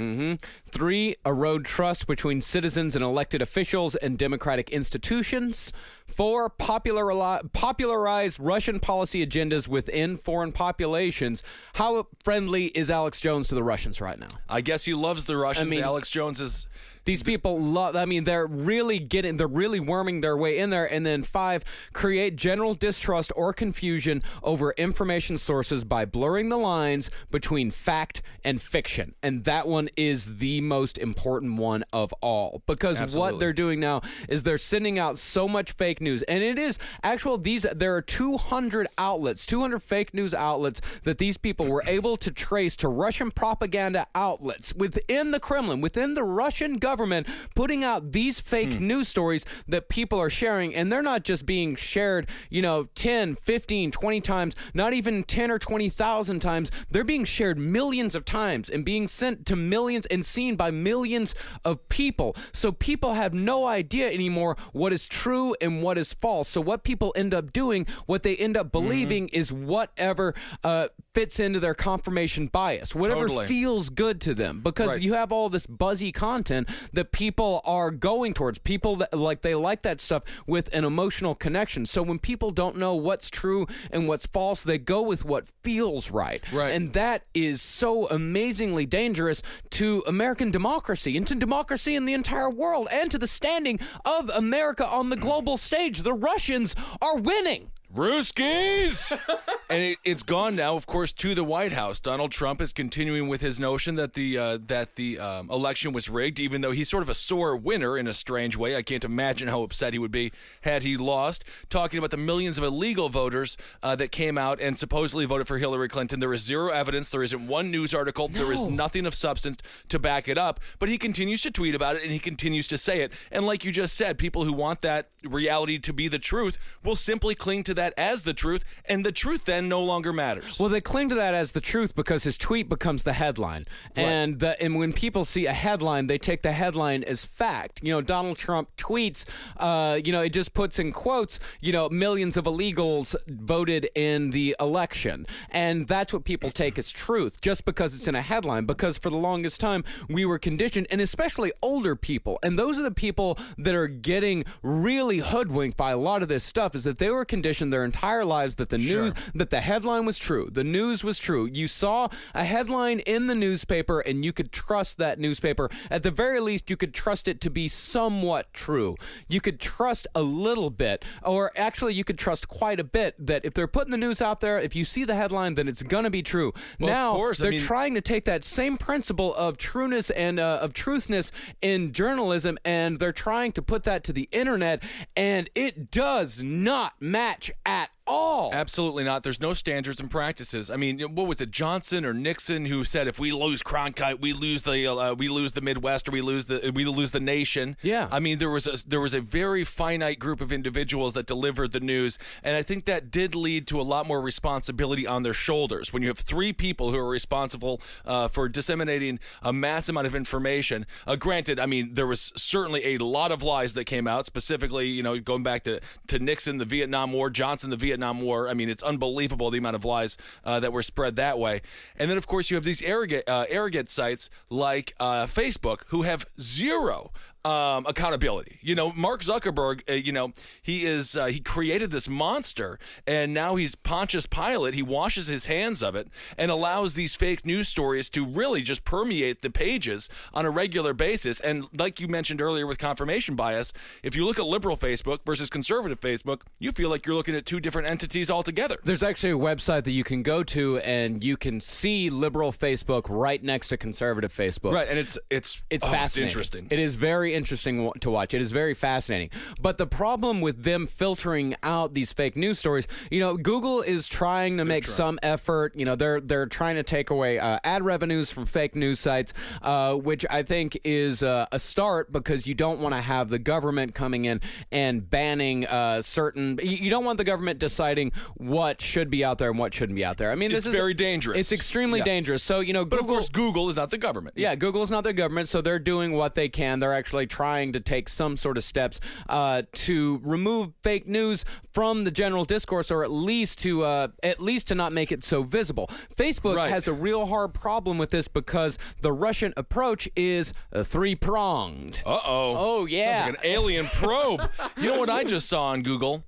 Three, 0.65 1.15
erode 1.25 1.65
trust 1.65 2.07
between 2.07 2.41
citizens 2.41 2.95
and 2.95 3.03
elected 3.03 3.41
officials 3.41 3.95
and 3.95 4.17
democratic 4.17 4.69
institutions. 4.69 5.71
Four, 6.05 6.49
populari- 6.49 7.51
popularize 7.53 8.39
Russian 8.39 8.79
policy 8.79 9.25
agendas 9.25 9.67
within 9.67 10.17
foreign 10.17 10.51
populations. 10.51 11.43
How 11.73 12.07
friendly 12.23 12.65
is 12.67 12.91
Alex 12.91 13.19
Jones 13.21 13.47
to 13.49 13.55
the 13.55 13.63
Russians 13.63 13.99
right 14.01 14.19
now? 14.19 14.27
I 14.49 14.61
guess 14.61 14.85
he 14.85 14.93
loves 14.93 15.25
the 15.25 15.35
Russians. 15.37 15.67
I 15.67 15.69
mean- 15.69 15.83
Alex 15.83 16.09
Jones 16.09 16.39
is. 16.39 16.67
These 17.05 17.21
people 17.21 17.61
love, 17.61 17.95
I 17.95 18.05
mean, 18.05 18.23
they're 18.23 18.47
really 18.47 18.97
getting, 18.97 19.37
they're 19.37 19.45
really 19.47 19.79
worming 19.79 20.21
their 20.21 20.35
way 20.35 20.57
in 20.57 20.71
there. 20.71 20.91
And 20.91 21.05
then 21.05 21.21
five, 21.21 21.63
create 21.93 22.35
general 22.35 22.73
distrust 22.73 23.31
or 23.35 23.53
confusion 23.53 24.21
over 24.43 24.71
information 24.77 25.37
sources 25.37 25.83
by 25.83 26.05
blurring 26.05 26.49
the 26.49 26.57
lines 26.57 27.09
between 27.31 27.71
fact 27.71 28.21
and 28.43 28.61
fiction. 28.61 29.13
And 29.23 29.43
that 29.45 29.67
one 29.67 29.89
is 29.97 30.37
the 30.37 30.61
most 30.61 30.97
important 30.97 31.57
one 31.57 31.83
of 31.93 32.13
all 32.21 32.61
because 32.65 32.99
what 33.15 33.39
they're 33.39 33.53
doing 33.53 33.79
now 33.79 34.01
is 34.29 34.43
they're 34.43 34.57
sending 34.57 34.99
out 34.99 35.17
so 35.17 35.47
much 35.47 35.71
fake 35.71 36.01
news. 36.01 36.21
And 36.23 36.43
it 36.43 36.57
is 36.59 36.77
actual, 37.03 37.37
these, 37.37 37.63
there 37.63 37.95
are 37.95 38.01
200 38.01 38.87
outlets, 38.97 39.45
200 39.45 39.79
fake 39.81 40.13
news 40.13 40.33
outlets 40.33 40.81
that 41.03 41.17
these 41.17 41.37
people 41.37 41.65
were 41.67 41.83
able 41.87 42.17
to 42.17 42.31
trace 42.31 42.75
to 42.77 42.87
Russian 42.87 43.31
propaganda 43.31 44.07
outlets 44.15 44.73
within 44.75 45.31
the 45.31 45.39
Kremlin, 45.39 45.81
within 45.81 46.13
the 46.13 46.23
Russian 46.23 46.77
government, 46.77 47.27
putting 47.55 47.83
out 47.83 48.11
these 48.11 48.39
fake 48.39 48.73
Hmm. 48.73 48.87
news 48.87 49.07
stories 49.07 49.45
that 49.67 49.89
people 49.89 50.19
are 50.19 50.29
sharing. 50.29 50.73
And 50.75 50.91
they're 50.91 51.01
not 51.01 51.23
just 51.23 51.45
being 51.45 51.54
being 51.55 51.73
shared, 51.73 52.27
you 52.49 52.61
know, 52.61 52.83
10, 52.95 53.33
15, 53.35 53.89
20 53.89 54.19
times, 54.19 54.57
not 54.73 54.91
even 54.91 55.23
10 55.23 55.49
or 55.49 55.57
20,000 55.57 56.41
times. 56.41 56.69
They're 56.89 57.05
being 57.05 57.23
shared 57.23 57.57
millions 57.57 58.13
of 58.13 58.25
times 58.25 58.69
and 58.69 58.83
being 58.83 59.07
sent 59.07 59.45
to 59.45 59.55
millions 59.55 60.05
and 60.07 60.25
seen 60.25 60.57
by 60.57 60.69
millions 60.69 61.33
of 61.63 61.87
people. 61.87 62.35
So 62.51 62.73
people 62.73 63.13
have 63.13 63.33
no 63.33 63.67
idea 63.67 64.11
anymore 64.11 64.57
what 64.73 64.91
is 64.91 65.07
true 65.07 65.55
and 65.61 65.81
what 65.81 65.97
is 65.97 66.11
false. 66.13 66.49
So 66.49 66.59
what 66.59 66.83
people 66.83 67.13
end 67.15 67.33
up 67.33 67.53
doing, 67.53 67.87
what 68.05 68.23
they 68.23 68.35
end 68.35 68.57
up 68.57 68.73
believing 68.73 69.29
is 69.29 69.53
whatever 69.53 70.33
uh, 70.61 70.89
fits 71.15 71.39
into 71.39 71.59
their 71.61 71.73
confirmation 71.73 72.47
bias, 72.47 72.93
whatever 72.93 73.21
Totally. 73.21 73.47
feels 73.47 73.89
good 73.89 74.19
to 74.21 74.33
them 74.33 74.59
because 74.61 74.89
Right. 74.89 75.01
you 75.01 75.13
have 75.13 75.31
all 75.31 75.47
this 75.49 75.65
buzzy 75.65 76.11
content 76.11 76.67
that 76.91 77.13
people 77.13 77.61
are 77.65 77.89
going 77.89 78.33
towards. 78.33 78.59
People 78.59 78.97
that 78.97 79.17
like 79.17 79.41
they 79.41 79.55
like 79.55 79.81
that 79.83 80.01
stuff 80.01 80.23
with 80.45 80.71
an 80.73 80.83
emotional 80.83 81.33
connection. 81.33 81.85
So 81.85 82.03
when 82.03 82.19
people 82.19 82.51
don't 82.51 82.75
know 82.77 82.95
what's 82.95 83.29
true 83.29 83.65
and 83.91 84.07
what's 84.09 84.25
false, 84.27 84.61
they 84.63 84.77
go 84.77 85.01
with 85.01 85.23
what 85.25 85.47
feels 85.63 86.11
right. 86.11 86.43
Right. 86.51 86.73
And 86.75 86.91
that 86.93 87.23
is 87.33 87.61
so 87.61 88.07
amazingly 88.09 88.85
dangerous 88.85 89.41
to 89.71 90.03
American 90.05 90.51
democracy 90.51 91.15
and 91.15 91.25
to 91.27 91.35
democracy 91.35 91.95
in 91.95 92.03
the 92.05 92.13
entire 92.13 92.49
world 92.49 92.89
and 92.91 93.09
to 93.11 93.17
the 93.17 93.27
standing 93.27 93.79
of 94.05 94.29
America 94.31 94.85
on 94.87 95.09
the 95.09 95.15
global 95.15 95.55
stage. 95.55 96.03
The 96.03 96.13
Russians 96.13 96.75
are 97.01 97.17
winning. 97.17 97.71
Ruskies! 97.95 99.17
and 99.69 99.81
it, 99.81 99.97
it's 100.03 100.21
gone 100.21 100.55
now, 100.55 100.75
of 100.75 100.85
course, 100.85 101.13
to 101.13 101.33
the 101.33 101.45
White 101.45 101.71
House. 101.71 101.97
Donald 101.99 102.29
Trump 102.29 102.59
is 102.59 102.73
continuing 102.73 103.29
with 103.29 103.39
his 103.39 103.57
notion 103.57 103.95
that 103.95 104.15
the 104.15 104.37
uh, 104.37 104.57
that 104.67 104.95
the 104.95 105.17
um, 105.17 105.49
election 105.49 105.93
was 105.93 106.09
rigged, 106.09 106.37
even 106.37 106.59
though 106.59 106.71
he's 106.71 106.89
sort 106.89 107.03
of 107.03 107.09
a 107.09 107.13
sore 107.13 107.55
winner 107.55 107.97
in 107.97 108.05
a 108.05 108.13
strange 108.13 108.57
way. 108.57 108.75
I 108.75 108.81
can't 108.81 109.05
imagine 109.05 109.47
how 109.47 109.61
upset 109.61 109.93
he 109.93 109.99
would 109.99 110.11
be 110.11 110.33
had 110.61 110.83
he 110.83 110.97
lost. 110.97 111.45
Talking 111.69 111.97
about 111.97 112.11
the 112.11 112.17
millions 112.17 112.57
of 112.57 112.65
illegal 112.65 113.07
voters 113.07 113.57
uh, 113.81 113.95
that 113.95 114.11
came 114.11 114.37
out 114.37 114.59
and 114.59 114.77
supposedly 114.77 115.25
voted 115.25 115.47
for 115.47 115.57
Hillary 115.57 115.87
Clinton. 115.87 116.19
There 116.19 116.33
is 116.33 116.43
zero 116.43 116.71
evidence. 116.71 117.09
There 117.09 117.23
isn't 117.23 117.47
one 117.47 117.71
news 117.71 117.93
article. 117.93 118.27
There 118.27 118.51
is 118.51 118.65
nothing 118.65 119.05
of 119.05 119.13
substance 119.13 119.57
to 119.87 119.99
back 119.99 120.27
it 120.27 120.37
up. 120.37 120.59
But 120.79 120.89
he 120.89 120.97
continues 120.97 121.41
to 121.43 121.51
tweet 121.51 121.75
about 121.75 121.95
it 121.95 122.03
and 122.03 122.11
he 122.11 122.19
continues 122.19 122.67
to 122.67 122.77
say 122.77 123.01
it. 123.01 123.13
And 123.31 123.45
like 123.45 123.63
you 123.63 123.71
just 123.71 123.95
said, 123.95 124.17
people 124.17 124.43
who 124.43 124.51
want 124.51 124.81
that 124.81 125.09
reality 125.29 125.79
to 125.79 125.93
be 125.93 126.07
the 126.07 126.19
truth 126.19 126.79
will 126.83 126.95
simply 126.95 127.35
cling 127.35 127.63
to 127.63 127.73
that 127.73 127.93
as 127.97 128.23
the 128.23 128.33
truth, 128.33 128.63
and 128.85 129.05
the 129.05 129.11
truth 129.11 129.45
then 129.45 129.69
no 129.69 129.83
longer 129.83 130.13
matters. 130.13 130.59
Well, 130.59 130.69
they 130.69 130.81
cling 130.81 131.09
to 131.09 131.15
that 131.15 131.33
as 131.33 131.51
the 131.51 131.61
truth 131.61 131.95
because 131.95 132.23
his 132.23 132.37
tweet 132.37 132.69
becomes 132.69 133.03
the 133.03 133.13
headline, 133.13 133.65
and 133.95 134.39
the, 134.39 134.61
and 134.61 134.75
when 134.75 134.93
people 134.93 135.25
see 135.25 135.45
a 135.45 135.53
headline, 135.53 136.07
they 136.07 136.17
take 136.17 136.41
the 136.41 136.51
headline 136.51 137.03
as 137.03 137.25
fact. 137.25 137.81
You 137.83 137.91
know, 137.93 138.01
Donald 138.01 138.37
Trump 138.37 138.69
tweets. 138.77 139.25
Uh, 139.57 139.99
you 140.03 140.11
know, 140.11 140.21
it 140.21 140.33
just 140.33 140.53
puts 140.53 140.79
in 140.79 140.91
quotes. 140.91 141.39
You 141.61 141.71
know, 141.71 141.89
millions 141.89 142.37
of 142.37 142.45
illegals 142.45 143.15
voted 143.27 143.89
in 143.95 144.31
the 144.31 144.55
election, 144.59 145.25
and 145.51 145.87
that's 145.87 146.13
what 146.13 146.25
people 146.25 146.51
take 146.51 146.77
as 146.77 146.91
truth, 146.91 147.41
just 147.41 147.65
because 147.65 147.95
it's 147.95 148.07
in 148.07 148.15
a 148.15 148.21
headline. 148.21 148.65
Because 148.65 148.97
for 148.97 149.09
the 149.09 149.17
longest 149.17 149.59
time, 149.59 149.83
we 150.09 150.25
were 150.25 150.39
conditioned, 150.39 150.87
and 150.89 151.01
especially 151.01 151.51
older 151.61 151.95
people, 151.95 152.39
and 152.43 152.57
those 152.57 152.77
are 152.77 152.83
the 152.83 152.91
people 152.91 153.37
that 153.57 153.75
are 153.75 153.87
getting 153.87 154.43
really 154.61 155.14
hoodwinked 155.19 155.77
by 155.77 155.91
a 155.91 155.97
lot 155.97 156.21
of 156.21 156.27
this 156.27 156.43
stuff. 156.43 156.75
Is 156.75 156.83
that 156.83 156.97
they 156.97 157.09
were 157.09 157.25
conditioned 157.25 157.71
their 157.71 157.85
entire 157.85 158.25
lives 158.25 158.55
that 158.55 158.69
the 158.69 158.77
news 158.77 159.13
that 159.33 159.49
the 159.49 159.61
headline 159.61 160.05
was 160.05 160.17
true. 160.17 160.49
The 160.51 160.63
news 160.63 161.03
was 161.03 161.19
true. 161.19 161.45
You 161.45 161.67
saw 161.67 162.07
a 162.33 162.43
headline 162.43 162.99
in 162.99 163.27
the 163.27 163.35
newspaper 163.35 163.99
and 163.99 164.23
you 164.23 164.33
could 164.33 164.51
trust 164.51 164.97
that 164.97 165.19
newspaper. 165.19 165.69
At 165.89 166.03
the 166.03 166.11
very 166.11 166.39
least, 166.39 166.69
you 166.69 166.77
could 166.77 166.93
trust 166.93 167.27
it 167.27 167.41
to 167.41 167.49
be 167.49 167.67
somewhat 167.67 168.51
true. 168.53 168.95
You 169.27 169.41
could 169.41 169.59
trust 169.59 170.07
a 170.15 170.21
little 170.21 170.69
bit, 170.69 171.05
or 171.23 171.51
actually, 171.55 171.93
you 171.93 172.03
could 172.03 172.17
trust 172.17 172.47
quite 172.47 172.79
a 172.79 172.83
bit 172.83 173.15
that 173.25 173.45
if 173.45 173.53
they're 173.53 173.67
putting 173.67 173.91
the 173.91 173.97
news 173.97 174.21
out 174.21 174.39
there, 174.39 174.59
if 174.59 174.75
you 174.75 174.85
see 174.85 175.03
the 175.03 175.15
headline, 175.15 175.55
then 175.55 175.67
it's 175.67 175.83
going 175.83 176.03
to 176.03 176.09
be 176.09 176.21
true. 176.21 176.53
Well, 176.79 176.89
now, 176.89 177.13
course. 177.13 177.37
They're 177.37 177.51
mean- 177.51 177.59
trying 177.59 177.95
to 177.95 178.01
take 178.01 178.25
that 178.25 178.43
same 178.43 178.77
principle 178.77 179.33
of 179.35 179.57
trueness 179.57 180.09
and 180.09 180.39
uh, 180.39 180.59
of 180.61 180.73
truthness 180.73 181.31
in 181.61 181.91
journalism 181.91 182.57
and 182.63 182.99
they're 182.99 183.11
trying 183.11 183.51
to 183.53 183.61
put 183.61 183.83
that 183.83 184.03
to 184.05 184.13
the 184.13 184.27
internet, 184.31 184.83
and 185.15 185.49
it 185.55 185.91
does 185.91 186.43
not 186.43 186.93
match 186.99 187.51
at 187.65 187.89
all. 188.07 188.53
Absolutely 188.53 189.03
not. 189.03 189.23
There's 189.23 189.39
no 189.39 189.53
standards 189.53 189.99
and 189.99 190.09
practices. 190.09 190.69
I 190.69 190.75
mean, 190.75 190.99
what 190.99 191.27
was 191.27 191.41
it, 191.41 191.51
Johnson 191.51 192.05
or 192.05 192.13
Nixon, 192.13 192.65
who 192.65 192.83
said 192.83 193.07
if 193.07 193.19
we 193.19 193.31
lose 193.31 193.63
Cronkite, 193.63 194.19
we 194.21 194.33
lose 194.33 194.63
the 194.63 194.87
uh, 194.87 195.13
we 195.13 195.27
lose 195.27 195.53
the 195.53 195.61
Midwest 195.61 196.07
or 196.07 196.11
we 196.11 196.21
lose 196.21 196.45
the 196.45 196.71
we 196.73 196.85
lose 196.85 197.11
the 197.11 197.19
nation. 197.19 197.77
Yeah. 197.81 198.07
I 198.11 198.19
mean, 198.19 198.37
there 198.37 198.49
was 198.49 198.67
a 198.67 198.87
there 198.87 199.01
was 199.01 199.13
a 199.13 199.21
very 199.21 199.63
finite 199.63 200.19
group 200.19 200.41
of 200.41 200.51
individuals 200.51 201.13
that 201.13 201.25
delivered 201.25 201.71
the 201.71 201.79
news, 201.79 202.17
and 202.43 202.55
I 202.55 202.61
think 202.61 202.85
that 202.85 203.11
did 203.11 203.35
lead 203.35 203.67
to 203.67 203.79
a 203.79 203.83
lot 203.83 204.07
more 204.07 204.21
responsibility 204.21 205.07
on 205.07 205.23
their 205.23 205.33
shoulders. 205.33 205.91
When 205.91 206.01
you 206.01 206.09
have 206.09 206.19
three 206.19 206.53
people 206.53 206.91
who 206.91 206.97
are 206.97 207.09
responsible 207.09 207.81
uh, 208.05 208.27
for 208.27 208.47
disseminating 208.49 209.19
a 209.41 209.51
mass 209.53 209.89
amount 209.89 210.07
of 210.07 210.15
information. 210.15 210.85
Uh, 211.07 211.15
granted, 211.15 211.59
I 211.59 211.65
mean, 211.65 211.95
there 211.95 212.07
was 212.07 212.31
certainly 212.35 212.95
a 212.95 212.97
lot 212.97 213.31
of 213.31 213.43
lies 213.43 213.73
that 213.73 213.85
came 213.85 214.07
out. 214.07 214.25
Specifically, 214.25 214.87
you 214.87 215.03
know, 215.03 215.19
going 215.19 215.43
back 215.43 215.63
to 215.63 215.79
to 216.07 216.19
Nixon, 216.19 216.57
the 216.57 216.65
Vietnam 216.65 217.11
War, 217.11 217.29
Johnson, 217.29 217.69
the 217.69 217.77
Vietnam 217.77 217.94
War. 218.21 218.49
I 218.49 218.53
mean, 218.53 218.69
it's 218.69 218.83
unbelievable 218.83 219.51
the 219.51 219.57
amount 219.57 219.75
of 219.75 219.85
lies 219.85 220.17
uh, 220.43 220.59
that 220.59 220.71
were 220.71 220.83
spread 220.83 221.15
that 221.17 221.39
way. 221.39 221.61
And 221.97 222.09
then, 222.09 222.17
of 222.17 222.27
course, 222.27 222.49
you 222.49 222.55
have 222.55 222.63
these 222.63 222.81
arrogant, 222.81 223.27
uh, 223.27 223.45
arrogant 223.49 223.89
sites 223.89 224.29
like 224.49 224.93
uh, 224.99 225.25
Facebook 225.25 225.81
who 225.87 226.03
have 226.03 226.25
zero 226.39 227.11
um, 227.45 227.85
accountability. 227.85 228.59
You 228.61 228.75
know, 228.75 228.91
Mark 228.93 229.21
Zuckerberg. 229.21 229.81
Uh, 229.89 229.93
you 229.93 230.11
know, 230.11 230.33
he 230.61 230.85
is 230.85 231.15
uh, 231.15 231.27
he 231.27 231.39
created 231.39 231.91
this 231.91 232.09
monster, 232.09 232.79
and 233.05 233.33
now 233.33 233.55
he's 233.55 233.75
Pontius 233.75 234.25
Pilate. 234.25 234.73
He 234.73 234.81
washes 234.81 235.27
his 235.27 235.45
hands 235.45 235.83
of 235.83 235.95
it 235.95 236.07
and 236.37 236.49
allows 236.49 236.95
these 236.95 237.15
fake 237.15 237.45
news 237.45 237.67
stories 237.67 238.09
to 238.09 238.25
really 238.25 238.61
just 238.61 238.83
permeate 238.83 239.41
the 239.43 239.51
pages 239.51 240.09
on 240.33 240.45
a 240.45 240.49
regular 240.49 240.93
basis. 240.93 241.39
And 241.39 241.67
like 241.77 241.99
you 241.99 242.07
mentioned 242.07 242.41
earlier 242.41 242.65
with 242.65 242.79
confirmation 242.79 243.35
bias, 243.35 243.73
if 244.01 244.15
you 244.15 244.25
look 244.25 244.39
at 244.39 244.45
liberal 244.47 244.75
Facebook 244.75 245.19
versus 245.25 245.49
conservative 245.49 246.01
Facebook, 246.01 246.41
you 246.57 246.71
feel 246.71 246.89
like 246.89 247.05
you're 247.05 247.15
looking 247.15 247.35
at 247.35 247.45
two 247.45 247.59
different 247.59 247.87
entities 247.87 248.31
altogether. 248.31 248.77
There's 248.83 249.03
actually 249.03 249.33
a 249.33 249.37
website 249.37 249.83
that 249.83 249.91
you 249.91 250.03
can 250.03 250.23
go 250.23 250.41
to 250.43 250.79
and 250.79 251.23
you 251.23 251.37
can 251.37 251.61
see 251.61 252.09
liberal 252.09 252.51
Facebook 252.51 253.03
right 253.09 253.43
next 253.43 253.67
to 253.67 253.77
conservative 253.77 254.33
Facebook. 254.33 254.73
Right, 254.73 254.87
and 254.89 254.97
it's 254.97 255.17
it's 255.29 255.63
It's 255.69 255.85
oh, 255.85 255.91
fascinating. 255.91 256.29
interesting. 256.29 256.67
It 256.71 256.79
is 256.79 256.95
very 256.95 257.34
interesting 257.35 257.91
to 257.99 258.09
watch. 258.09 258.33
It 258.33 258.41
is 258.41 258.51
very 258.51 258.73
fascinating. 258.73 259.29
But 259.61 259.77
the 259.77 259.87
problem 259.87 260.41
with 260.41 260.63
them 260.63 260.85
filtering 260.87 261.55
out 261.63 261.93
these 261.93 262.13
fake 262.13 262.35
news 262.35 262.59
stories, 262.59 262.87
you 263.11 263.19
know, 263.19 263.35
Google 263.37 263.81
is 263.81 264.07
trying 264.07 264.57
to 264.57 264.65
make 264.65 264.85
some 264.85 265.19
effort. 265.21 265.73
You 265.75 265.85
know, 265.85 265.95
they're 265.95 266.19
they're 266.21 266.45
trying 266.47 266.75
to 266.75 266.83
take 266.83 267.09
away 267.09 267.39
uh, 267.39 267.59
ad 267.63 267.83
revenues 267.83 268.31
from 268.31 268.45
fake 268.45 268.75
news 268.75 268.99
sites, 268.99 269.33
uh, 269.61 269.95
which 269.95 270.25
I 270.29 270.43
think 270.43 270.77
is 270.83 271.21
uh, 271.23 271.45
a 271.51 271.59
start 271.59 272.11
because 272.11 272.47
you 272.47 272.53
don't 272.55 272.79
want 272.79 272.95
to 272.95 273.01
have 273.01 273.29
the 273.29 273.39
government 273.39 273.93
coming 273.95 274.25
in 274.25 274.41
and 274.71 275.07
banning 275.09 275.65
uh, 275.67 276.01
certain. 276.01 276.59
You 276.63 276.89
don't 276.89 277.05
want 277.05 277.17
the 277.17 277.23
government 277.23 277.59
deciding 277.59 278.11
what 278.35 278.81
should 278.81 279.09
be 279.09 279.23
out 279.25 279.37
there 279.37 279.49
and 279.49 279.59
what 279.59 279.73
shouldn't 279.73 279.95
be 279.95 280.05
out 280.05 280.17
there. 280.17 280.31
I 280.31 280.35
mean, 280.35 280.51
It's 280.51 280.65
this 280.65 280.67
is 280.67 280.75
very 280.75 280.93
dangerous. 280.93 281.37
It's 281.39 281.51
extremely 281.51 281.99
Yeah. 281.99 282.05
dangerous. 282.05 282.43
So 282.43 282.59
you 282.59 282.73
know, 282.73 282.85
but 282.85 282.99
of 282.99 283.07
course, 283.07 283.29
Google 283.29 283.69
is 283.69 283.75
not 283.75 283.89
the 283.91 283.97
government. 283.97 284.35
yeah, 284.37 284.55
Google 284.55 284.81
is 284.83 284.91
not 284.91 285.03
the 285.03 285.13
government, 285.13 285.49
so 285.49 285.61
they're 285.61 285.79
doing 285.79 286.11
what 286.13 286.35
they 286.35 286.49
can. 286.49 286.79
They're 286.79 286.93
actually 286.93 287.24
trying 287.25 287.73
to 287.73 287.79
take 287.79 288.09
some 288.09 288.37
sort 288.37 288.57
of 288.57 288.63
steps 288.63 288.99
uh, 289.29 289.63
to 289.73 290.19
remove 290.23 290.71
fake 290.83 291.07
news 291.07 291.45
from 291.73 292.03
the 292.03 292.11
general 292.11 292.45
discourse, 292.45 292.91
or 292.91 293.03
at 293.03 293.11
least 293.11 293.59
to 293.59 293.83
uh, 293.83 294.07
at 294.23 294.39
least 294.39 294.67
to 294.69 294.75
not 294.75 294.91
make 294.93 295.11
it 295.11 295.23
so 295.23 295.43
visible. 295.43 295.87
Facebook 296.15 296.55
Right. 296.55 296.69
has 296.71 296.87
a 296.87 296.93
real 296.93 297.25
hard 297.25 297.53
problem 297.53 297.97
with 297.97 298.09
this 298.11 298.27
because 298.27 298.77
the 299.01 299.11
Russian 299.11 299.53
approach 299.57 300.07
is 300.15 300.53
three 300.83 301.15
pronged. 301.15 302.01
Uh 302.05 302.19
oh. 302.25 302.55
Oh, 302.57 302.85
yeah. 302.85 303.25
Like 303.27 303.35
an 303.35 303.41
alien 303.43 303.85
probe. 303.87 304.49
you 304.77 304.87
know 304.89 304.99
what 304.99 305.09
I 305.09 305.23
just 305.23 305.47
saw 305.47 305.67
on 305.67 305.81
Google? 305.83 306.23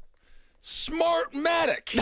Smartmatic. 0.62 1.93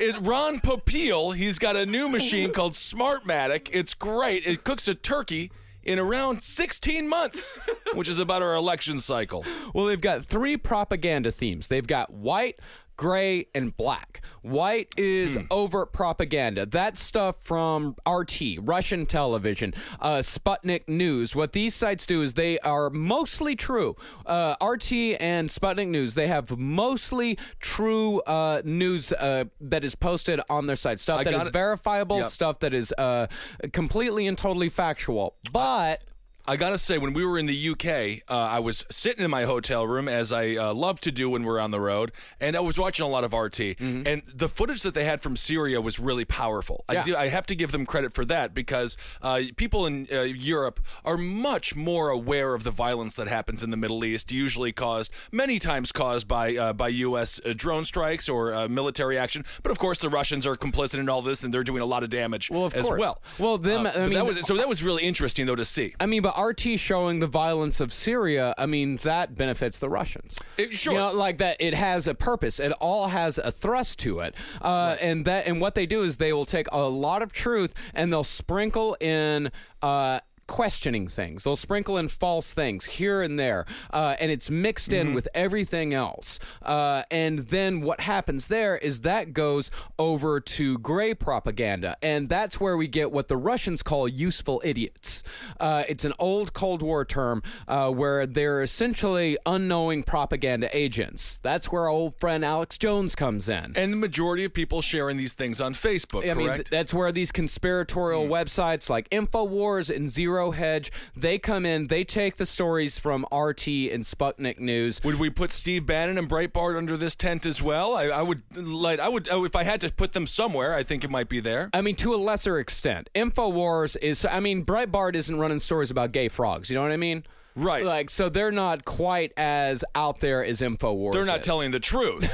it's 0.00 0.18
Ron 0.18 0.60
Popeil. 0.60 1.34
He's 1.34 1.58
got 1.58 1.74
a 1.76 1.86
new 1.86 2.08
machine 2.08 2.52
called 2.52 2.72
Smartmatic. 2.72 3.70
It's 3.72 3.94
great. 3.94 4.46
It 4.46 4.64
cooks 4.64 4.86
a 4.88 4.94
turkey 4.94 5.50
in 5.84 5.98
around 5.98 6.42
16 6.42 7.08
months, 7.08 7.58
which 7.94 8.08
is 8.08 8.18
about 8.18 8.42
our 8.42 8.54
election 8.54 8.98
cycle. 8.98 9.44
Well, 9.74 9.86
they've 9.86 10.00
got 10.00 10.24
three 10.24 10.56
propaganda 10.56 11.32
themes. 11.32 11.68
They've 11.68 11.86
got 11.86 12.12
white, 12.12 12.60
gray, 12.96 13.46
and 13.54 13.76
black. 13.76 14.20
White 14.42 14.92
is 14.96 15.38
overt 15.50 15.92
propaganda. 15.92 16.66
That 16.66 16.98
stuff 16.98 17.40
from 17.42 17.94
RT, 18.08 18.58
Russian 18.60 19.06
television, 19.06 19.72
uh, 20.00 20.16
Sputnik 20.18 20.88
News. 20.88 21.34
What 21.36 21.52
these 21.52 21.74
sites 21.74 22.06
do 22.06 22.22
is 22.22 22.34
they 22.34 22.58
are 22.60 22.90
mostly 22.90 23.54
true. 23.56 23.94
Uh, 24.26 24.54
RT 24.62 24.92
and 25.20 25.48
Sputnik 25.48 25.88
News, 25.88 26.14
they 26.14 26.26
have 26.26 26.56
mostly 26.58 27.38
true 27.60 28.20
uh, 28.22 28.62
news 28.64 29.12
uh, 29.12 29.44
that 29.60 29.84
is 29.84 29.94
posted 29.94 30.40
on 30.50 30.66
their 30.66 30.76
site. 30.76 30.98
Stuff 31.00 31.20
I 31.20 31.24
that 31.24 31.34
is 31.34 31.46
it. 31.48 31.52
verifiable, 31.52 32.18
Yep. 32.18 32.26
stuff 32.26 32.58
that 32.60 32.74
is 32.74 32.92
uh, 32.98 33.26
completely 33.72 34.26
and 34.26 34.36
totally 34.36 34.68
factual. 34.68 35.34
But 35.52 36.02
I 36.46 36.56
gotta 36.56 36.78
say, 36.78 36.98
when 36.98 37.12
we 37.12 37.24
were 37.24 37.38
in 37.38 37.46
the 37.46 37.68
UK, 37.70 38.22
uh, 38.28 38.34
I 38.36 38.58
was 38.58 38.84
sitting 38.90 39.24
in 39.24 39.30
my 39.30 39.44
hotel 39.44 39.86
room 39.86 40.08
as 40.08 40.32
I 40.32 40.56
uh, 40.56 40.74
love 40.74 40.98
to 41.00 41.12
do 41.12 41.30
when 41.30 41.44
we're 41.44 41.60
on 41.60 41.70
the 41.70 41.78
road, 41.78 42.10
and 42.40 42.56
I 42.56 42.60
was 42.60 42.76
watching 42.76 43.04
a 43.04 43.08
lot 43.08 43.22
of 43.22 43.32
RT. 43.32 43.60
And 43.80 44.22
the 44.26 44.48
footage 44.48 44.82
that 44.82 44.94
they 44.94 45.04
had 45.04 45.20
from 45.20 45.36
Syria 45.36 45.80
was 45.80 46.00
really 46.00 46.24
powerful. 46.24 46.84
I, 46.88 47.02
do, 47.04 47.14
I 47.14 47.28
have 47.28 47.46
to 47.46 47.54
give 47.54 47.70
them 47.70 47.86
credit 47.86 48.12
for 48.12 48.24
that 48.24 48.54
because 48.54 48.96
uh, 49.22 49.40
people 49.56 49.86
in 49.86 50.08
uh, 50.12 50.22
Europe 50.22 50.80
are 51.04 51.16
much 51.16 51.76
more 51.76 52.10
aware 52.10 52.54
of 52.54 52.64
the 52.64 52.72
violence 52.72 53.14
that 53.16 53.28
happens 53.28 53.62
in 53.62 53.70
the 53.70 53.76
Middle 53.76 54.04
East, 54.04 54.32
usually 54.32 54.72
caused 54.72 55.12
many 55.30 55.60
times 55.60 55.92
caused 55.92 56.26
by 56.26 56.56
uh, 56.56 56.72
by 56.72 56.88
U.S. 56.88 57.40
uh, 57.46 57.52
drone 57.56 57.84
strikes 57.84 58.28
or 58.28 58.52
uh, 58.52 58.66
military 58.68 59.16
action. 59.16 59.44
But 59.62 59.70
of 59.70 59.78
course, 59.78 59.98
the 59.98 60.10
Russians 60.10 60.44
are 60.46 60.54
complicit 60.54 60.98
in 60.98 61.08
all 61.08 61.22
this, 61.22 61.44
and 61.44 61.54
they're 61.54 61.62
doing 61.62 61.82
a 61.82 61.86
lot 61.86 62.02
of 62.02 62.10
damage 62.10 62.50
Well, 62.50 62.64
of 62.64 62.74
as 62.74 62.84
course. 62.86 62.98
well. 62.98 63.22
Well, 63.38 63.58
them- 63.58 63.86
I 63.86 64.06
mean, 64.06 64.14
that 64.14 64.26
was, 64.26 64.44
so 64.44 64.56
that 64.56 64.68
was 64.68 64.82
really 64.82 65.04
interesting 65.04 65.46
though 65.46 65.54
to 65.54 65.64
see. 65.64 65.94
I 66.00 66.06
mean, 66.06 66.22
but 66.22 66.31
RT 66.38 66.78
showing 66.78 67.20
the 67.20 67.26
violence 67.26 67.80
of 67.80 67.92
Syria, 67.92 68.54
I 68.58 68.66
mean, 68.66 68.96
that 68.96 69.34
benefits 69.34 69.78
the 69.78 69.88
Russians. 69.88 70.38
It- 70.58 70.72
sure. 70.74 70.92
You 70.94 70.98
know, 70.98 71.12
like 71.12 71.38
that, 71.38 71.56
it 71.60 71.74
has 71.74 72.06
a 72.06 72.14
purpose. 72.14 72.58
It 72.60 72.72
all 72.80 73.08
has 73.08 73.38
a 73.38 73.50
thrust 73.52 73.98
to 74.00 74.20
it. 74.20 74.34
Uh, 74.60 74.96
And 75.00 75.24
that, 75.24 75.46
and 75.46 75.60
what 75.60 75.74
they 75.74 75.86
do 75.86 76.02
is 76.02 76.16
they 76.18 76.32
will 76.32 76.44
take 76.46 76.66
a 76.72 76.80
lot 76.88 77.22
of 77.22 77.32
truth 77.32 77.74
and 77.94 78.12
they'll 78.12 78.24
sprinkle 78.24 78.96
in. 79.00 79.50
Uh, 79.80 80.20
questioning 80.52 81.08
things. 81.08 81.44
They'll 81.44 81.56
sprinkle 81.56 81.96
in 81.96 82.08
false 82.08 82.52
things 82.52 82.84
here 82.84 83.22
and 83.22 83.38
there 83.38 83.64
uh, 83.90 84.16
and 84.20 84.30
it's 84.30 84.50
mixed 84.50 84.92
in 84.92 85.14
with 85.14 85.26
everything 85.32 85.94
else. 85.94 86.38
Uh, 86.60 87.04
and 87.10 87.38
then 87.38 87.80
what 87.80 88.02
happens 88.02 88.48
there 88.48 88.76
is 88.76 89.00
that 89.00 89.32
goes 89.32 89.70
over 89.98 90.40
to 90.40 90.76
gray 90.76 91.14
propaganda 91.14 91.96
and 92.02 92.28
that's 92.28 92.60
where 92.60 92.76
we 92.76 92.86
get 92.86 93.10
what 93.10 93.28
the 93.28 93.36
russians 93.36 93.82
call 93.82 94.06
useful 94.06 94.60
idiots. 94.62 95.22
Uh, 95.58 95.84
it's 95.88 96.04
an 96.04 96.12
old 96.18 96.52
cold 96.52 96.82
war 96.82 97.06
term 97.06 97.42
uh, 97.66 97.88
where 97.88 98.26
they're 98.26 98.60
essentially 98.60 99.38
unknowing 99.46 100.02
propaganda 100.02 100.68
agents. 100.76 101.38
That's 101.38 101.72
where 101.72 101.84
our 101.84 101.88
old 101.88 102.20
friend 102.20 102.44
alex 102.44 102.76
jones 102.76 103.14
comes 103.14 103.48
in. 103.48 103.72
And 103.74 103.90
the 103.90 103.96
majority 103.96 104.44
of 104.44 104.52
people 104.52 104.82
sharing 104.82 105.16
these 105.16 105.32
things 105.32 105.62
on 105.62 105.72
Facebook, 105.72 106.30
I 106.30 106.34
mean, 106.34 106.36
th- 106.36 106.48
correct? 106.48 106.70
that's 106.70 106.92
where 106.92 107.10
these 107.10 107.32
conspiratorial 107.32 108.26
websites 108.26 108.90
like 108.90 109.08
InfoWars 109.08 109.88
and 109.94 110.10
Zero 110.10 110.41
Hedge, 110.50 110.90
they 111.16 111.38
come 111.38 111.64
in, 111.64 111.86
they 111.86 112.04
take 112.04 112.36
the 112.36 112.46
stories 112.46 112.98
from 112.98 113.24
RT 113.32 113.68
and 113.68 114.02
Sputnik 114.04 114.58
News. 114.58 115.00
would 115.04 115.18
we 115.18 115.30
put 115.30 115.52
Steve 115.52 115.86
Bannon 115.86 116.18
and 116.18 116.28
Breitbart 116.28 116.76
under 116.76 116.96
this 116.96 117.14
tent 117.14 117.46
as 117.46 117.62
well? 117.62 117.94
I, 117.94 118.08
I 118.08 118.22
would 118.22 118.42
like 118.56 119.00
I 119.00 119.08
would 119.08 119.28
oh, 119.30 119.44
if 119.44 119.56
I 119.56 119.62
had 119.62 119.80
to 119.82 119.92
put 119.92 120.12
them 120.12 120.26
somewhere. 120.26 120.74
I 120.74 120.82
think 120.82 121.04
it 121.04 121.10
might 121.10 121.28
be 121.28 121.40
there. 121.40 121.70
I 121.72 121.80
mean, 121.80 121.96
to 121.96 122.14
a 122.14 122.16
lesser 122.16 122.58
extent, 122.58 123.08
InfoWars 123.14 123.96
is. 124.02 124.24
I 124.24 124.40
mean, 124.40 124.64
Breitbart 124.64 125.14
isn't 125.14 125.38
running 125.38 125.60
stories 125.60 125.90
about 125.90 126.12
gay 126.12 126.28
frogs. 126.28 126.70
You 126.70 126.76
know 126.76 126.82
what 126.82 126.92
I 126.92 126.96
mean? 126.96 127.24
Right. 127.54 127.84
Like, 127.84 128.08
so 128.10 128.28
they're 128.28 128.50
not 128.52 128.84
quite 128.84 129.32
as 129.36 129.84
out 129.94 130.20
there 130.20 130.44
as 130.44 130.60
InfoWars. 130.60 131.12
They're 131.12 131.26
not 131.26 131.40
is. 131.40 131.46
telling 131.46 131.70
the 131.70 131.80
truth, 131.80 132.24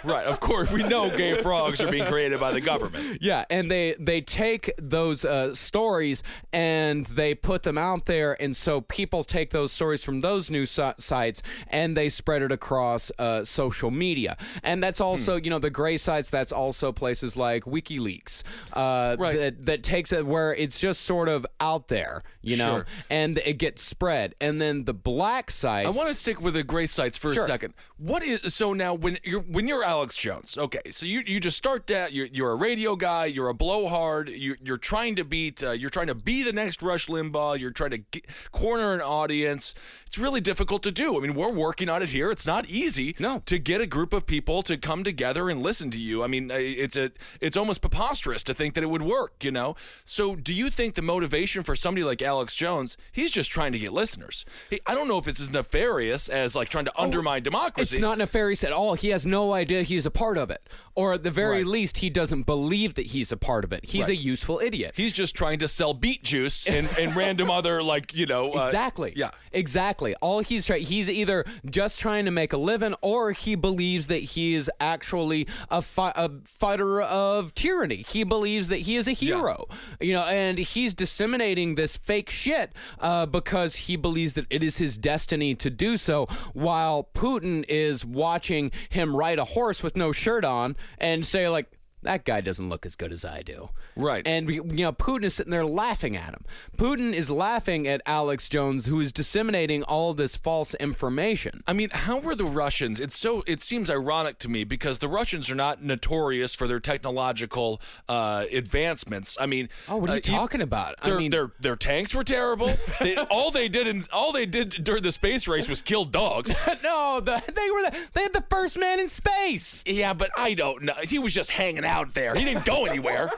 right? 0.04 0.24
Of 0.24 0.40
course, 0.40 0.70
we 0.72 0.82
know 0.82 1.14
gay 1.16 1.34
frogs 1.34 1.80
are 1.80 1.90
being 1.90 2.06
created 2.06 2.40
by 2.40 2.52
the 2.52 2.60
government. 2.60 3.18
Yeah, 3.20 3.44
and 3.50 3.70
they 3.70 3.94
they 3.98 4.20
take 4.20 4.70
those 4.78 5.24
uh, 5.24 5.54
stories 5.54 6.22
and 6.52 7.04
they 7.06 7.34
put 7.34 7.62
them 7.64 7.76
out 7.76 8.06
there, 8.06 8.40
and 8.40 8.56
so 8.56 8.80
people 8.80 9.24
take 9.24 9.50
those 9.50 9.72
stories 9.72 10.02
from 10.04 10.20
those 10.22 10.50
news 10.50 10.70
si- 10.70 10.92
sites 10.98 11.42
and 11.68 11.96
they 11.96 12.08
spread 12.08 12.42
it 12.42 12.52
across 12.52 13.10
uh, 13.18 13.44
social 13.44 13.90
media, 13.90 14.36
and 14.62 14.82
that's 14.82 15.00
also 15.00 15.38
Hmm. 15.38 15.44
you 15.44 15.50
know 15.50 15.58
the 15.58 15.70
gray 15.70 15.96
sites. 15.96 16.30
That's 16.30 16.52
also 16.52 16.92
places 16.92 17.36
like 17.36 17.64
WikiLeaks, 17.64 18.42
uh, 18.72 19.16
Right. 19.18 19.36
That 19.36 19.66
that 19.66 19.82
takes 19.82 20.12
it 20.12 20.26
where 20.26 20.54
it's 20.54 20.80
just 20.80 21.02
sort 21.02 21.28
of 21.28 21.46
out 21.60 21.88
there, 21.88 22.22
you 22.42 22.56
know, 22.56 22.76
Sure. 22.78 22.86
and 23.10 23.38
it 23.44 23.58
gets 23.58 23.82
spread, 23.82 24.34
and 24.40 24.60
then 24.62 24.84
the 24.84 24.94
black 24.94 25.50
sites. 25.50 25.86
I 25.88 25.90
want 25.90 26.08
to 26.08 26.14
stick 26.14 26.40
with 26.40 26.54
the 26.54 26.62
gray 26.62 26.86
sites 26.86 27.18
for 27.18 27.34
Sure. 27.34 27.42
a 27.44 27.46
second. 27.46 27.74
What 27.98 28.22
is 28.22 28.54
so 28.54 28.72
now 28.72 28.94
when 28.94 29.18
you're 29.24 29.40
when 29.42 29.66
you're 29.68 29.84
Alex 29.84 30.16
Jones? 30.16 30.56
Okay, 30.56 30.80
so 30.90 31.04
you 31.04 31.22
you 31.26 31.40
just 31.40 31.56
start 31.56 31.86
that 31.88 32.12
you're, 32.12 32.26
you're 32.26 32.52
a 32.52 32.56
radio 32.56 32.96
guy, 32.96 33.26
you're 33.26 33.48
a 33.48 33.54
blowhard, 33.54 34.28
you, 34.28 34.54
you're 34.62 34.76
trying 34.78 35.16
to 35.16 35.24
beat, 35.24 35.62
uh, 35.62 35.72
you're 35.72 35.90
trying 35.90 36.06
to 36.06 36.14
be 36.14 36.42
the 36.44 36.52
next 36.52 36.80
Rush 36.82 37.08
Limbaugh, 37.08 37.58
you're 37.58 37.70
trying 37.72 37.90
to 37.90 37.98
get, 37.98 38.24
corner 38.52 38.94
an 38.94 39.00
audience. 39.00 39.74
It's 40.06 40.18
really 40.18 40.40
difficult 40.42 40.82
to 40.84 40.92
do. 40.92 41.16
I 41.16 41.20
mean, 41.20 41.34
we're 41.34 41.52
working 41.52 41.88
on 41.88 42.02
it 42.02 42.10
here. 42.10 42.30
It's 42.30 42.46
not 42.46 42.68
easy 42.68 43.14
No. 43.18 43.42
to 43.46 43.58
get 43.58 43.80
a 43.80 43.86
group 43.86 44.12
of 44.12 44.26
people 44.26 44.62
to 44.62 44.76
come 44.76 45.02
together 45.04 45.48
and 45.48 45.62
listen 45.62 45.90
to 45.90 45.98
you. 45.98 46.22
I 46.22 46.26
mean, 46.26 46.50
it's 46.52 46.96
a 46.96 47.10
it's 47.40 47.56
almost 47.56 47.80
preposterous 47.80 48.42
to 48.44 48.54
think 48.54 48.74
that 48.74 48.84
it 48.84 48.90
would 48.90 49.02
work. 49.02 49.42
You 49.42 49.50
know. 49.50 49.74
So, 50.04 50.36
do 50.36 50.52
you 50.52 50.68
think 50.70 50.94
the 50.94 51.02
motivation 51.02 51.62
for 51.62 51.74
somebody 51.74 52.04
like 52.04 52.20
Alex 52.22 52.54
Jones? 52.54 52.96
He's 53.10 53.30
just 53.30 53.50
trying 53.50 53.72
to 53.72 53.78
get 53.78 53.92
listeners. 53.92 54.44
He, 54.70 54.80
I 54.86 54.94
don't 54.94 55.08
know 55.08 55.18
if 55.18 55.28
it's 55.28 55.40
as 55.40 55.52
nefarious 55.52 56.28
as 56.28 56.54
like 56.54 56.68
trying 56.68 56.84
to 56.86 56.92
undermine 57.00 57.42
democracy. 57.42 57.96
Oh, 57.96 57.96
It's 57.96 58.02
not 58.02 58.18
nefarious 58.18 58.64
at 58.64 58.72
all. 58.72 58.94
He 58.94 59.08
has 59.10 59.26
no 59.26 59.52
idea 59.52 59.82
he's 59.82 60.06
a 60.06 60.10
part 60.10 60.38
of 60.38 60.50
it. 60.50 60.62
Or 60.94 61.14
at 61.14 61.22
the 61.22 61.30
very 61.30 61.58
Right. 61.58 61.66
least, 61.66 61.98
he 61.98 62.10
doesn't 62.10 62.42
believe 62.44 62.94
that 62.94 63.06
he's 63.06 63.32
a 63.32 63.36
part 63.36 63.64
of 63.64 63.72
it. 63.72 63.84
He's 63.86 64.08
a 64.10 64.14
useful 64.16 64.60
idiot. 64.60 64.92
He's 64.96 65.12
just 65.14 65.34
trying 65.34 65.58
to 65.60 65.68
sell 65.68 65.94
beet 65.94 66.22
juice 66.22 66.66
and, 66.66 66.86
and 67.00 67.16
random 67.22 67.50
other 67.50 67.82
like 67.82 68.14
you 68.14 68.26
know 68.26 68.52
uh, 68.52 68.64
Exactly. 68.66 69.12
yeah. 69.16 69.30
Exactly. 69.52 70.14
All 70.16 70.40
he's 70.40 70.66
trying 70.66 70.82
he's 70.82 71.08
either 71.08 71.44
just 71.68 71.98
trying 72.00 72.24
to 72.26 72.30
make 72.30 72.52
a 72.52 72.56
living 72.58 72.94
or 73.00 73.32
he 73.32 73.54
believes 73.54 74.06
that 74.08 74.22
he 74.22 74.54
is 74.54 74.70
actually 74.80 75.46
a, 75.70 75.80
fi- 75.82 76.12
a 76.14 76.30
fighter 76.44 77.00
of 77.02 77.54
tyranny. 77.54 78.04
He 78.08 78.24
believes 78.24 78.68
that 78.68 78.78
he 78.78 78.96
is 78.96 79.08
a 79.08 79.12
hero. 79.12 79.66
You 80.00 80.14
know, 80.14 80.24
and 80.26 80.58
he's 80.58 80.94
disseminating 80.94 81.74
this 81.74 81.96
fake 81.96 82.28
shit 82.30 82.72
uh, 83.00 83.26
because 83.26 83.76
he 83.76 83.96
believes 83.96 84.34
that 84.34 84.41
it 84.50 84.62
is 84.62 84.78
his 84.78 84.98
destiny 84.98 85.54
to 85.56 85.70
do 85.70 85.96
so 85.96 86.26
while 86.52 87.08
Putin 87.14 87.64
is 87.68 88.04
watching 88.04 88.70
him 88.88 89.14
ride 89.14 89.38
a 89.38 89.44
horse 89.44 89.82
with 89.82 89.96
no 89.96 90.12
shirt 90.12 90.44
on 90.44 90.76
and 90.98 91.24
say 91.24 91.48
like 91.48 91.70
that 92.02 92.24
guy 92.24 92.40
doesn't 92.40 92.68
look 92.68 92.84
as 92.86 92.96
good 92.96 93.12
as 93.12 93.24
I 93.24 93.42
do. 93.42 93.70
Right. 93.96 94.26
And 94.26 94.48
you 94.48 94.62
know, 94.64 94.92
Putin 94.92 95.24
is 95.24 95.34
sitting 95.34 95.50
there 95.50 95.64
laughing 95.66 96.16
at 96.16 96.30
him. 96.30 96.44
Putin 96.76 97.12
is 97.12 97.30
laughing 97.30 97.86
at 97.86 98.00
Alex 98.06 98.48
Jones, 98.48 98.86
who 98.86 99.00
is 99.00 99.12
disseminating 99.12 99.82
all 99.84 100.14
this 100.14 100.36
false 100.36 100.74
information. 100.74 101.62
I 101.66 101.72
mean, 101.72 101.88
how 101.92 102.18
were 102.20 102.34
the 102.34 102.44
Russians? 102.44 103.00
It's 103.00 103.16
so. 103.16 103.42
It 103.46 103.60
seems 103.60 103.90
ironic 103.90 104.38
to 104.40 104.48
me 104.48 104.64
because 104.64 104.98
the 104.98 105.08
Russians 105.08 105.50
are 105.50 105.54
not 105.54 105.82
notorious 105.82 106.54
for 106.54 106.66
their 106.66 106.80
technological 106.80 107.80
uh, 108.08 108.44
advancements. 108.52 109.36
I 109.40 109.46
mean, 109.46 109.68
Oh, 109.88 109.96
what 109.98 110.10
are 110.10 110.14
you 110.14 110.18
uh, 110.18 110.38
talking 110.38 110.60
about? 110.62 110.96
I 111.02 111.08
Their, 111.10 111.18
mean- 111.18 111.30
their 111.30 111.52
their 111.60 111.76
tanks 111.76 112.14
were 112.14 112.24
terrible. 112.24 112.70
They, 113.00 113.16
all 113.30 113.50
they 113.50 113.68
did 113.68 113.86
in 113.86 114.02
all 114.12 114.32
they 114.32 114.46
did 114.46 114.70
during 114.84 115.02
the 115.02 115.12
space 115.12 115.46
race 115.46 115.68
was 115.68 115.82
kill 115.82 116.04
dogs. 116.04 116.50
no, 116.82 117.20
the, 117.22 117.40
they 117.46 117.70
were 117.70 117.90
the, 117.90 118.08
they 118.14 118.22
had 118.22 118.32
the 118.32 118.44
first 118.50 118.78
man 118.78 118.98
in 119.00 119.08
space. 119.08 119.84
yeah, 119.86 120.12
but 120.14 120.30
I 120.36 120.54
don't 120.54 120.82
know. 120.82 120.94
He 121.02 121.18
was 121.18 121.32
just 121.34 121.50
hanging 121.50 121.84
out 121.84 121.91
there. 122.14 122.34
He 122.34 122.44
didn't 122.44 122.64
go 122.64 122.86
anywhere. 122.86 123.28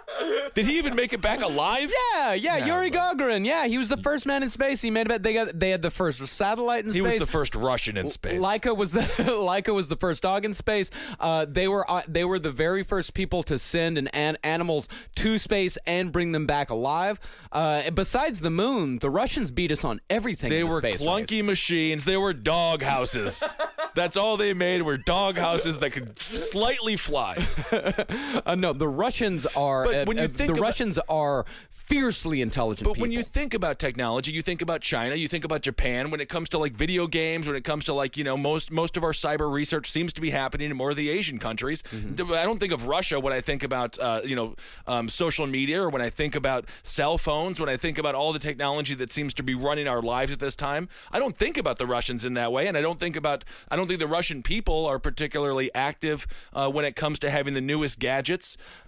Did 0.55 0.67
he 0.67 0.79
even 0.79 0.95
make 0.95 1.13
it 1.13 1.21
back 1.21 1.43
alive? 1.43 1.93
Yeah, 2.15 2.35
yeah, 2.35 2.67
Yuri 2.67 2.91
Gagarin. 2.91 3.45
Yeah, 3.45 3.67
he 3.67 3.79
was 3.79 3.89
the 3.89 3.97
first 3.97 4.27
man 4.27 4.43
in 4.43 4.51
space. 4.51 4.81
He 4.81 4.91
made 4.91 5.11
it. 5.11 5.23
They 5.23 5.35
got 5.35 5.59
they 5.59 5.71
had 5.71 5.83
the 5.83 5.91
first 5.91 6.25
satellite 6.27 6.85
in 6.85 6.91
space. 6.93 7.03
He 7.03 7.09
space. 7.09 7.21
was 7.21 7.29
the 7.29 7.33
first 7.33 7.55
Russian 7.55 7.97
in 7.97 8.09
space. 8.11 8.41
Laika 8.41 8.77
was 8.77 8.93
the 8.93 9.01
Laika 9.41 9.75
was 9.75 9.89
the 9.89 9.97
first 9.97 10.23
dog 10.23 10.45
in 10.45 10.55
space. 10.55 10.91
Uh, 11.19 11.47
they 11.49 11.69
were 11.69 11.85
uh, 11.91 12.03
they 12.07 12.25
were 12.25 12.39
the 12.39 12.53
very 12.53 12.83
first 12.83 13.15
people 13.15 13.43
to 13.45 13.59
send 13.59 13.99
an, 13.99 14.09
an 14.09 14.39
animals 14.45 14.89
to 15.17 15.39
space 15.39 15.77
and 15.87 16.13
bring 16.13 16.33
them 16.33 16.47
back 16.47 16.71
alive. 16.71 17.19
Uh, 17.53 17.91
besides 17.91 18.41
the 18.41 18.51
moon, 18.51 18.99
the 19.01 19.11
Russians 19.11 19.51
beat 19.51 19.73
us 19.73 19.85
on 19.85 20.01
everything. 20.09 20.51
They 20.51 20.61
in 20.61 20.69
the 20.69 20.75
were 20.75 20.81
space 20.81 21.03
clunky 21.03 21.39
race. 21.39 21.43
machines. 21.43 22.05
They 22.05 22.17
were 22.17 22.33
dog 22.33 22.83
houses. 22.83 23.43
That's 23.95 24.17
all 24.17 24.37
they 24.37 24.55
made 24.55 24.83
were 24.83 24.97
dog 24.97 25.37
houses 25.37 25.79
that 25.79 25.91
could 25.93 26.19
slightly 26.19 26.97
fly. 26.97 27.37
Uh, 28.55 28.55
no, 28.55 28.75
the 28.75 28.87
Russians 28.87 29.47
are. 29.57 29.85
But 29.87 29.95
uh, 29.95 30.05
when 30.05 30.19
you 30.19 30.25
uh, 30.25 30.29
think 30.29 30.49
the 30.49 30.53
about- 30.53 30.61
Russians 30.61 30.99
are 31.09 31.47
fiercely 31.71 32.41
intelligent. 32.41 32.89
But 32.89 32.99
when 32.99 33.13
you 33.13 33.23
think 33.23 33.53
about 33.53 33.79
technology, 33.79 34.33
you 34.33 34.43
think 34.43 34.63
about 34.63 34.81
China, 34.81 35.15
you 35.15 35.29
think 35.29 35.45
about 35.45 35.61
Japan. 35.61 36.11
When 36.11 36.21
it 36.21 36.29
comes 36.29 36.49
to 36.51 36.59
like 36.59 36.73
video 36.73 37.07
games, 37.07 37.47
when 37.47 37.57
it 37.57 37.65
comes 37.65 37.85
to 37.85 37.95
like 37.95 38.17
you 38.17 38.25
know 38.25 38.37
most 38.37 38.71
most 38.71 38.97
of 38.97 39.05
our 39.05 39.13
cyber 39.13 39.53
research 39.53 39.91
seems 39.91 40.13
to 40.15 40.21
be 40.21 40.31
happening 40.31 40.71
in 40.71 40.77
more 40.77 40.91
of 40.91 40.97
the 40.97 41.11
Asian 41.11 41.39
countries. 41.39 41.83
Mm-hmm. 41.85 42.33
I 42.33 42.45
don't 42.45 42.59
think 42.59 42.73
of 42.73 42.87
Russia 42.87 43.21
when 43.21 43.33
I 43.33 43.41
think 43.41 43.63
about 43.63 43.99
uh, 43.99 44.23
you 44.25 44.35
know 44.35 44.57
um, 44.87 45.09
social 45.09 45.47
media 45.47 45.83
or 45.83 45.91
when 45.91 46.03
I 46.03 46.11
think 46.11 46.35
about 46.35 46.65
cell 46.83 47.19
phones. 47.19 47.61
When 47.61 47.69
I 47.69 47.77
think 47.77 47.99
about 47.99 48.15
all 48.15 48.33
the 48.33 48.39
technology 48.39 48.95
that 48.95 49.11
seems 49.11 49.35
to 49.35 49.43
be 49.43 49.55
running 49.55 49.87
our 49.87 50.01
lives 50.01 50.33
at 50.33 50.41
this 50.41 50.57
time, 50.57 50.89
I 51.13 51.19
don't 51.19 51.37
think 51.37 51.59
about 51.59 51.79
the 51.79 51.87
Russians 51.87 52.25
in 52.25 52.35
that 52.35 52.51
way, 52.51 52.67
and 52.67 52.77
I 52.77 52.81
don't 52.81 52.99
think 53.01 53.17
about 53.17 53.45
I 53.71 53.77
don't 53.77 53.89
think 53.89 54.01
the 54.01 54.07
Russian 54.07 54.43
people 54.43 54.87
are 54.87 54.99
particularly 54.99 55.71
active 55.75 56.27
uh, 56.55 56.71
when 56.71 56.85
it 56.85 56.97
comes 56.97 57.19
to 57.21 57.31
having 57.31 57.55
the 57.55 57.61
newest 57.61 57.99
gadgets. 57.99 58.34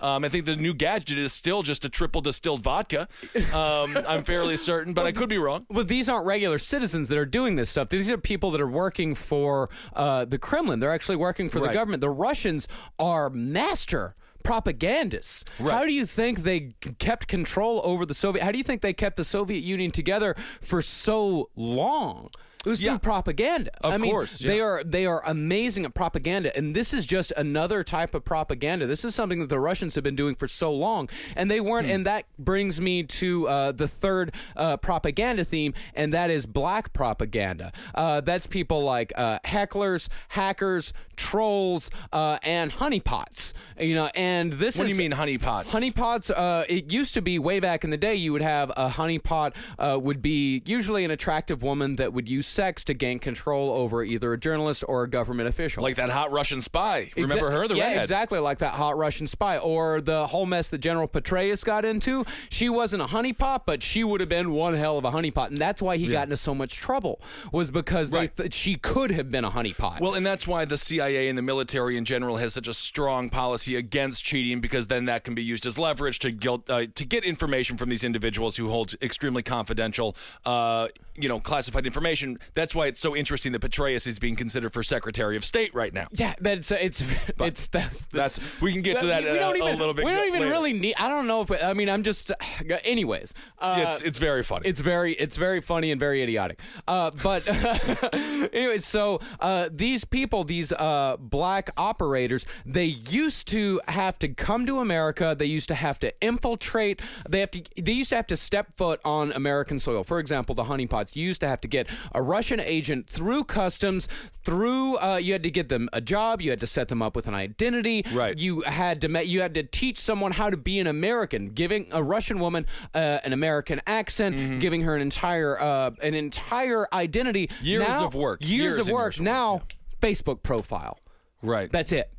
Um, 0.01 0.25
I 0.25 0.29
think 0.29 0.45
the 0.45 0.57
new 0.57 0.75
gadget 0.75 1.19
is 1.19 1.33
still 1.33 1.63
just 1.63 1.85
a 1.85 1.89
triple 1.89 2.21
distilled 2.21 2.63
vodka. 2.63 3.09
Um, 3.55 3.97
I'm 4.09 4.25
fairly 4.25 4.57
certain, 4.57 4.93
but 4.93 5.07
I 5.07 5.13
could 5.13 5.29
be 5.29 5.39
wrong. 5.39 5.67
Well, 5.69 5.85
these 5.85 6.09
aren't 6.09 6.27
regular 6.27 6.59
citizens 6.59 7.09
that 7.09 7.19
are 7.19 7.27
doing 7.27 7.57
this 7.57 7.71
stuff. 7.71 7.89
These 7.89 8.11
are 8.11 8.19
people 8.19 8.51
that 8.53 8.61
are 8.61 8.69
working 8.69 9.15
for 9.15 9.69
uh, 9.95 10.25
the 10.25 10.39
Kremlin. 10.39 10.81
They're 10.81 10.93
actually 10.93 11.17
working 11.17 11.49
for 11.49 11.61
the 11.61 11.73
government. 11.73 12.01
The 12.01 12.11
Russians 12.11 12.69
are 12.99 13.31
master 13.31 14.15
propagandists. 14.43 15.45
How 15.59 15.85
do 15.85 15.93
you 15.93 16.07
think 16.07 16.41
they 16.41 16.75
kept 16.99 17.27
control 17.27 17.81
over 17.85 18.07
the 18.07 18.15
Soviet? 18.15 18.45
How 18.45 18.53
do 18.53 18.59
you 18.59 18.65
think 18.65 18.81
they 18.81 18.93
kept 18.93 19.17
the 19.17 19.25
Soviet 19.25 19.63
Union 19.65 19.91
together 19.91 20.35
for 20.61 20.81
so 20.81 21.51
long? 21.57 22.31
It 22.67 22.69
was 22.69 22.83
Yeah. 22.83 22.91
through 22.95 22.99
propaganda. 22.99 23.71
Of 23.81 23.93
I 23.93 23.97
mean, 23.97 24.11
course, 24.11 24.39
they 24.41 24.61
are 24.61 24.83
they 24.83 25.07
are 25.07 25.23
amazing 25.25 25.85
at 25.85 25.95
propaganda, 25.95 26.55
and 26.57 26.75
this 26.75 26.93
is 26.93 27.07
just 27.07 27.33
another 27.37 27.85
type 27.85 28.13
of 28.13 28.25
propaganda. 28.25 28.87
This 28.87 29.05
is 29.05 29.15
something 29.15 29.39
that 29.39 29.49
the 29.49 29.61
Russians 29.61 29.95
have 29.95 30.03
been 30.03 30.17
doing 30.17 30.35
for 30.35 30.49
so 30.49 30.73
long, 30.73 31.09
and 31.37 31.49
they 31.49 31.61
weren't. 31.61 31.87
Hmm. 31.87 31.93
And 31.93 32.07
that 32.07 32.25
brings 32.41 32.81
me 32.81 33.05
to 33.05 33.47
uh, 33.47 33.71
the 33.73 33.87
third 33.87 34.35
uh, 34.57 34.79
propaganda 34.79 35.45
theme, 35.45 35.75
and 35.95 36.13
that 36.13 36.29
is 36.29 36.45
black 36.45 36.93
propaganda. 36.93 37.71
Uh, 37.95 38.21
that's 38.21 38.49
people 38.49 38.83
like 38.83 39.13
uh, 39.17 39.39
hecklers, 39.45 40.09
hackers, 40.31 40.93
trolls, 41.17 41.91
uh, 42.13 42.39
and 42.43 42.71
honeypots. 42.73 43.53
You 43.79 43.95
know, 43.95 44.11
and 44.15 44.53
this 44.53 44.77
What 44.79 44.85
do 44.87 44.91
you 44.93 44.97
mean 44.99 45.13
honeypots? 45.13 45.65
Honeypots. 45.67 46.31
Uh, 46.35 46.65
it 46.69 46.91
used 46.91 47.13
to 47.15 47.21
be 47.23 47.39
way 47.39 47.61
back 47.61 47.85
in 47.85 47.91
the 47.91 47.99
day. 47.99 48.15
You 48.15 48.33
would 48.33 48.41
have 48.43 48.71
a 48.71 48.89
honeypot. 48.89 49.55
Uh, 49.79 49.99
would 50.01 50.23
be 50.23 50.63
usually 50.65 51.05
an 51.05 51.11
attractive 51.11 51.63
woman 51.63 51.97
that 51.97 52.15
would 52.15 52.27
use 52.29 52.47
sex 52.47 52.85
to 52.85 52.95
gain 52.95 53.19
control 53.19 53.73
over 53.73 54.03
either 54.03 54.33
a 54.33 54.39
journalist 54.39 54.83
or 54.89 55.03
a 55.03 55.09
government 55.11 55.49
official. 55.49 55.83
Like 55.83 55.97
that 55.97 56.09
hot 56.09 56.33
Russian 56.33 56.63
spy. 56.63 57.11
Remember 57.17 57.51
her, 57.51 57.69
the 57.69 57.77
yeah, 57.77 57.89
redhead? 57.89 58.03
exactly 58.03 58.39
like 58.39 58.59
that 58.61 58.73
hot 58.75 58.97
Russian 58.97 59.27
spy, 59.27 59.59
or 59.59 60.01
the 60.01 60.27
whole 60.29 60.47
mess 60.47 60.69
that 60.71 60.79
General 60.79 61.07
Petraeus 61.07 61.63
got 61.65 61.85
into. 61.85 62.25
She 62.49 62.71
wasn't 62.71 63.03
a 63.03 63.07
honeypot, 63.07 63.61
but 63.67 63.83
she 63.83 64.05
would 64.05 64.21
have 64.21 64.29
been 64.31 64.53
one 64.53 64.73
hell 64.75 64.97
of 64.97 65.05
a 65.05 65.11
honeypot, 65.11 65.49
and 65.49 65.59
that's 65.59 65.83
why 65.83 65.99
he 65.99 66.09
got 66.09 66.25
into 66.25 66.37
so 66.39 66.55
much 66.55 66.77
trouble. 66.77 67.21
Was 67.53 67.71
because 67.71 68.11
Right. 68.11 68.35
they 68.35 68.45
th- 68.45 68.55
she 68.55 68.77
could 68.77 69.11
have 69.11 69.31
been 69.31 69.45
a 69.45 69.51
honeypot. 69.51 70.01
Well, 70.01 70.15
and 70.15 70.25
that's 70.25 70.47
why 70.47 70.65
the 70.65 70.79
CIA 70.79 71.06
and 71.15 71.39
the 71.39 71.43
military 71.43 71.97
in 71.97 72.05
general 72.05 72.37
has 72.37 72.55
such 72.55 72.69
a 72.69 72.75
strong 72.75 73.31
policy 73.31 73.77
against 73.77 74.25
cheating, 74.25 74.61
because 74.61 74.89
then 74.89 75.05
that 75.07 75.25
can 75.25 75.35
be 75.35 75.43
used 75.43 75.67
as 75.67 75.79
leverage 75.79 76.19
to 76.21 76.33
guilt, 76.33 76.69
uh, 76.69 76.87
to 76.95 77.05
get 77.05 77.25
information 77.25 77.77
from 77.77 77.89
these 77.89 78.05
individuals 78.05 78.57
who 78.57 78.69
hold 78.69 78.95
extremely 79.01 79.43
confidential, 79.43 80.17
uh, 80.45 80.89
you 81.19 81.29
know, 81.29 81.41
classified 81.41 81.87
information. 81.87 82.39
That's 82.55 82.75
why 82.75 82.87
it's 82.87 83.01
so 83.01 83.17
interesting 83.17 83.53
that 83.53 83.61
Petraeus 83.63 84.07
is 84.07 84.19
being 84.19 84.37
considered 84.37 84.73
for 84.73 84.83
Secretary 84.83 85.37
of 85.37 85.45
State 85.45 85.75
right 85.75 85.93
now. 85.93 86.09
yeah, 86.13 86.35
that's 86.41 86.73
uh, 86.73 86.79
it's 86.81 87.03
it's 87.39 87.67
that's, 87.69 88.07
That's 88.07 88.61
we 88.61 88.73
can 88.73 88.83
get 88.83 89.01
to 89.01 89.07
that 89.07 89.23
we, 89.23 89.39
don't 89.39 89.55
a 89.55 89.59
even, 89.59 89.79
little 89.79 89.95
bit. 89.95 90.05
We 90.05 90.13
don't 90.13 90.29
even 90.29 90.41
later. 90.41 90.53
really 90.53 90.73
need. 90.73 90.95
I 90.99 91.09
don't 91.09 91.27
know 91.27 91.43
if 91.43 91.51
I 91.63 91.73
mean. 91.73 91.89
I'm 91.89 92.03
just. 92.03 92.33
Anyways, 92.85 93.35
uh, 93.59 93.85
It's 93.87 94.03
it's 94.03 94.19
very 94.19 94.43
funny. 94.43 94.69
It's 94.69 94.81
very 94.81 95.13
it's 95.13 95.37
very 95.37 95.61
funny 95.61 95.91
and 95.91 96.01
very 96.01 96.23
idiotic. 96.23 96.61
Uh, 96.87 97.11
but 97.23 97.47
anyway, 98.53 98.79
so 98.79 99.21
uh, 99.41 99.69
these 99.73 100.05
people, 100.05 100.45
these 100.45 100.73
uh, 100.73 101.17
black 101.19 101.71
operators, 101.77 102.47
they 102.65 102.85
used 102.85 103.49
to 103.49 103.81
have 103.89 104.19
to 104.21 104.29
come 104.29 104.67
to 104.67 104.81
America. 104.81 105.35
They 105.37 105.47
used 105.47 105.69
to 105.69 105.75
have 105.75 105.99
to 106.01 106.13
infiltrate. 106.21 107.01
They 107.29 107.41
have 107.41 107.51
to. 107.53 107.63
They 107.81 107.93
used 107.93 108.11
to 108.11 108.17
have 108.17 108.27
to 108.29 108.37
step 108.37 108.77
foot 108.77 109.01
on 109.05 109.33
American 109.33 109.79
soil. 109.79 110.05
For 110.05 110.19
example, 110.19 110.55
the 110.55 110.65
You 111.15 111.25
used 111.27 111.41
to 111.43 111.47
have 111.47 111.61
to 111.61 111.69
get 111.69 111.87
a 112.15 112.23
Russian 112.23 112.59
agent 112.59 113.07
through 113.09 113.45
customs. 113.45 114.07
Through 114.43 114.97
uh, 114.99 115.17
you 115.23 115.33
had 115.35 115.43
to 115.43 115.51
get 115.51 115.69
them 115.69 115.89
a 115.93 116.01
job. 116.01 116.41
You 116.41 116.51
had 116.51 116.61
to 116.61 116.67
set 116.67 116.89
them 116.89 117.03
up 117.03 117.15
with 117.15 117.29
an 117.29 117.35
identity. 117.35 118.05
Right. 118.13 118.39
You 118.39 118.63
had 118.63 119.01
to. 119.03 119.27
You 119.27 119.43
had 119.43 119.55
to 119.55 119.63
teach 119.63 119.99
someone 119.99 120.33
how 120.33 120.49
to 120.51 120.57
be 120.57 120.81
an 120.81 120.87
American, 120.87 121.49
giving 121.49 121.89
a 121.93 122.03
Russian 122.03 122.39
woman 122.41 122.65
uh, 122.95 123.19
an 123.25 123.33
American 123.33 123.81
accent, 123.87 124.35
Mm-hmm. 124.37 124.59
giving 124.61 124.83
her 124.83 124.97
an 124.97 125.03
entire 125.03 125.61
uh, 125.61 125.91
an 126.03 126.15
entire 126.15 126.87
identity. 126.93 127.51
Years 127.63 127.87
Now- 127.89 128.07
of 128.07 128.15
work. 128.15 128.41
Years, 128.43 128.51
Years 128.51 128.79
of 128.79 128.89
work. 128.89 129.13
years 129.17 129.21
of 129.21 129.25
work, 129.27 129.33
now, 129.33 129.63
Facebook 130.01 130.43
profile. 130.43 130.99
right. 131.43 131.71
That's 131.71 131.93
it. 131.93 132.11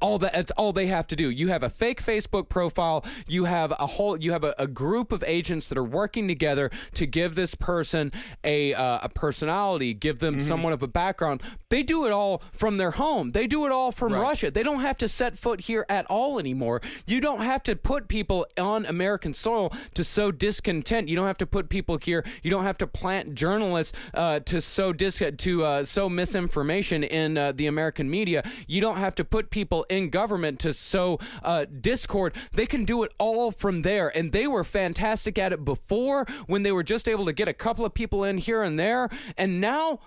All 0.00 0.18
that 0.18 0.32
that's 0.32 0.50
all 0.52 0.72
they 0.72 0.86
have 0.86 1.06
to 1.08 1.16
do. 1.16 1.30
You 1.30 1.48
have 1.48 1.62
a 1.62 1.70
fake 1.70 2.02
Facebook 2.02 2.48
profile. 2.48 3.04
You 3.26 3.44
have 3.46 3.72
a 3.72 3.86
whole. 3.86 4.16
You 4.16 4.32
have 4.32 4.44
a, 4.44 4.54
a 4.58 4.66
group 4.66 5.12
of 5.12 5.22
agents 5.26 5.68
that 5.68 5.78
are 5.78 5.84
working 5.84 6.28
together 6.28 6.70
to 6.94 7.06
give 7.06 7.34
this 7.34 7.54
person 7.54 8.12
a 8.44 8.74
uh, 8.74 9.00
a 9.02 9.08
personality, 9.08 9.94
give 9.94 10.18
them 10.18 10.28
Mm-hmm. 10.28 10.46
somewhat 10.46 10.72
of 10.74 10.82
a 10.82 10.86
background. 10.88 11.42
They 11.70 11.82
do 11.82 12.06
it 12.06 12.12
all 12.12 12.42
from 12.52 12.76
their 12.76 12.90
home. 12.92 13.30
They 13.30 13.46
do 13.46 13.64
it 13.66 13.72
all 13.72 13.92
from 13.92 14.12
Right. 14.12 14.20
Russia. 14.22 14.50
They 14.50 14.62
don't 14.62 14.80
have 14.80 14.96
to 14.98 15.08
set 15.08 15.38
foot 15.38 15.62
here 15.62 15.84
at 15.88 16.04
all 16.06 16.38
anymore. 16.38 16.80
You 17.06 17.20
don't 17.20 17.40
have 17.40 17.62
to 17.64 17.76
put 17.76 18.08
people 18.08 18.46
on 18.60 18.84
American 18.86 19.32
soil 19.34 19.72
to 19.94 20.04
sow 20.04 20.30
discontent. 20.30 21.08
You 21.08 21.16
don't 21.16 21.26
have 21.26 21.38
to 21.38 21.46
put 21.46 21.68
people 21.68 21.98
here. 22.02 22.24
You 22.42 22.50
don't 22.50 22.64
have 22.64 22.78
to 22.78 22.86
plant 22.86 23.34
journalists 23.34 23.96
uh, 24.14 24.40
to 24.40 24.60
sow 24.60 24.92
dis- 24.92 25.22
to 25.38 25.64
uh, 25.64 25.84
sow 25.84 26.08
misinformation 26.08 27.04
in 27.04 27.36
uh, 27.38 27.52
the 27.52 27.66
American 27.66 28.08
media. 28.10 28.42
You 28.66 28.80
don't 28.80 28.98
have 28.98 29.14
to 29.16 29.24
put 29.24 29.50
people 29.50 29.77
in 29.88 30.10
government 30.10 30.58
to 30.60 30.72
sow 30.72 31.18
uh, 31.42 31.66
discord. 31.80 32.34
They 32.52 32.66
can 32.66 32.84
do 32.84 33.02
it 33.02 33.12
all 33.18 33.50
from 33.50 33.82
there, 33.82 34.16
and 34.16 34.32
they 34.32 34.46
were 34.46 34.64
fantastic 34.64 35.38
at 35.38 35.52
it 35.52 35.64
before 35.64 36.26
when 36.46 36.62
they 36.62 36.72
were 36.72 36.82
just 36.82 37.08
able 37.08 37.24
to 37.26 37.32
get 37.32 37.48
a 37.48 37.52
couple 37.52 37.84
of 37.84 37.94
people 37.94 38.24
in 38.24 38.38
here 38.38 38.62
and 38.62 38.78
there, 38.78 39.08
and 39.36 39.60
now. 39.60 40.00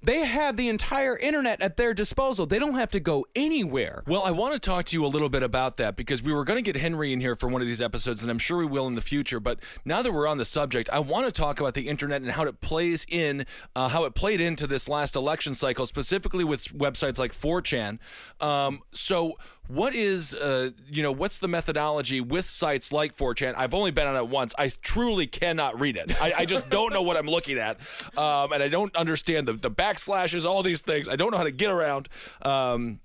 They 0.00 0.24
have 0.24 0.56
the 0.56 0.68
entire 0.68 1.18
internet 1.18 1.60
at 1.60 1.76
their 1.76 1.92
disposal. 1.92 2.46
They 2.46 2.60
don't 2.60 2.74
have 2.74 2.90
to 2.92 3.00
go 3.00 3.26
anywhere. 3.34 4.04
Well, 4.06 4.22
I 4.24 4.30
want 4.30 4.54
to 4.54 4.60
talk 4.60 4.84
to 4.86 4.96
you 4.96 5.04
a 5.04 5.08
little 5.08 5.28
bit 5.28 5.42
about 5.42 5.76
that 5.76 5.96
because 5.96 6.22
we 6.22 6.32
were 6.32 6.44
going 6.44 6.62
to 6.62 6.72
get 6.72 6.80
Henry 6.80 7.12
in 7.12 7.20
here 7.20 7.34
for 7.34 7.48
one 7.48 7.60
of 7.60 7.66
these 7.66 7.80
episodes, 7.80 8.22
and 8.22 8.30
I'm 8.30 8.38
sure 8.38 8.58
we 8.58 8.66
will 8.66 8.86
in 8.86 8.94
the 8.94 9.00
future. 9.00 9.40
But 9.40 9.58
now 9.84 10.02
that 10.02 10.12
we're 10.12 10.28
on 10.28 10.38
the 10.38 10.44
subject, 10.44 10.88
I 10.90 11.00
want 11.00 11.26
to 11.26 11.32
talk 11.32 11.58
about 11.58 11.74
the 11.74 11.88
internet 11.88 12.22
and 12.22 12.30
how 12.30 12.44
it 12.44 12.60
plays 12.60 13.04
in, 13.08 13.44
uh, 13.74 13.88
how 13.88 14.04
it 14.04 14.14
played 14.14 14.40
into 14.40 14.68
this 14.68 14.88
last 14.88 15.16
election 15.16 15.54
cycle, 15.54 15.84
specifically 15.84 16.44
with 16.44 16.64
websites 16.78 17.18
like 17.18 17.32
4chan. 17.32 17.98
Um, 18.40 18.80
so, 18.92 19.36
what 19.68 19.94
is, 19.94 20.34
uh, 20.34 20.70
you 20.90 21.02
know, 21.02 21.12
what's 21.12 21.38
the 21.38 21.48
methodology 21.48 22.20
with 22.20 22.46
sites 22.46 22.90
like 22.90 23.14
4chan? 23.14 23.54
I've 23.56 23.74
only 23.74 23.90
been 23.90 24.06
on 24.06 24.16
it 24.16 24.26
once. 24.26 24.54
I 24.58 24.70
truly 24.82 25.26
cannot 25.26 25.78
read 25.78 25.96
it. 25.96 26.20
I, 26.20 26.32
I 26.38 26.44
just 26.46 26.68
don't 26.70 26.92
know 26.92 27.02
what 27.02 27.16
I'm 27.16 27.26
looking 27.26 27.58
at, 27.58 27.78
um, 28.16 28.52
and 28.52 28.62
I 28.62 28.68
don't 28.68 28.94
understand 28.96 29.46
the 29.46 29.52
the 29.52 29.70
backslashes, 29.70 30.44
all 30.44 30.62
these 30.62 30.80
things. 30.80 31.08
I 31.08 31.16
don't 31.16 31.30
know 31.30 31.38
how 31.38 31.44
to 31.44 31.50
get 31.50 31.70
around. 31.70 32.08
Um, 32.42 33.00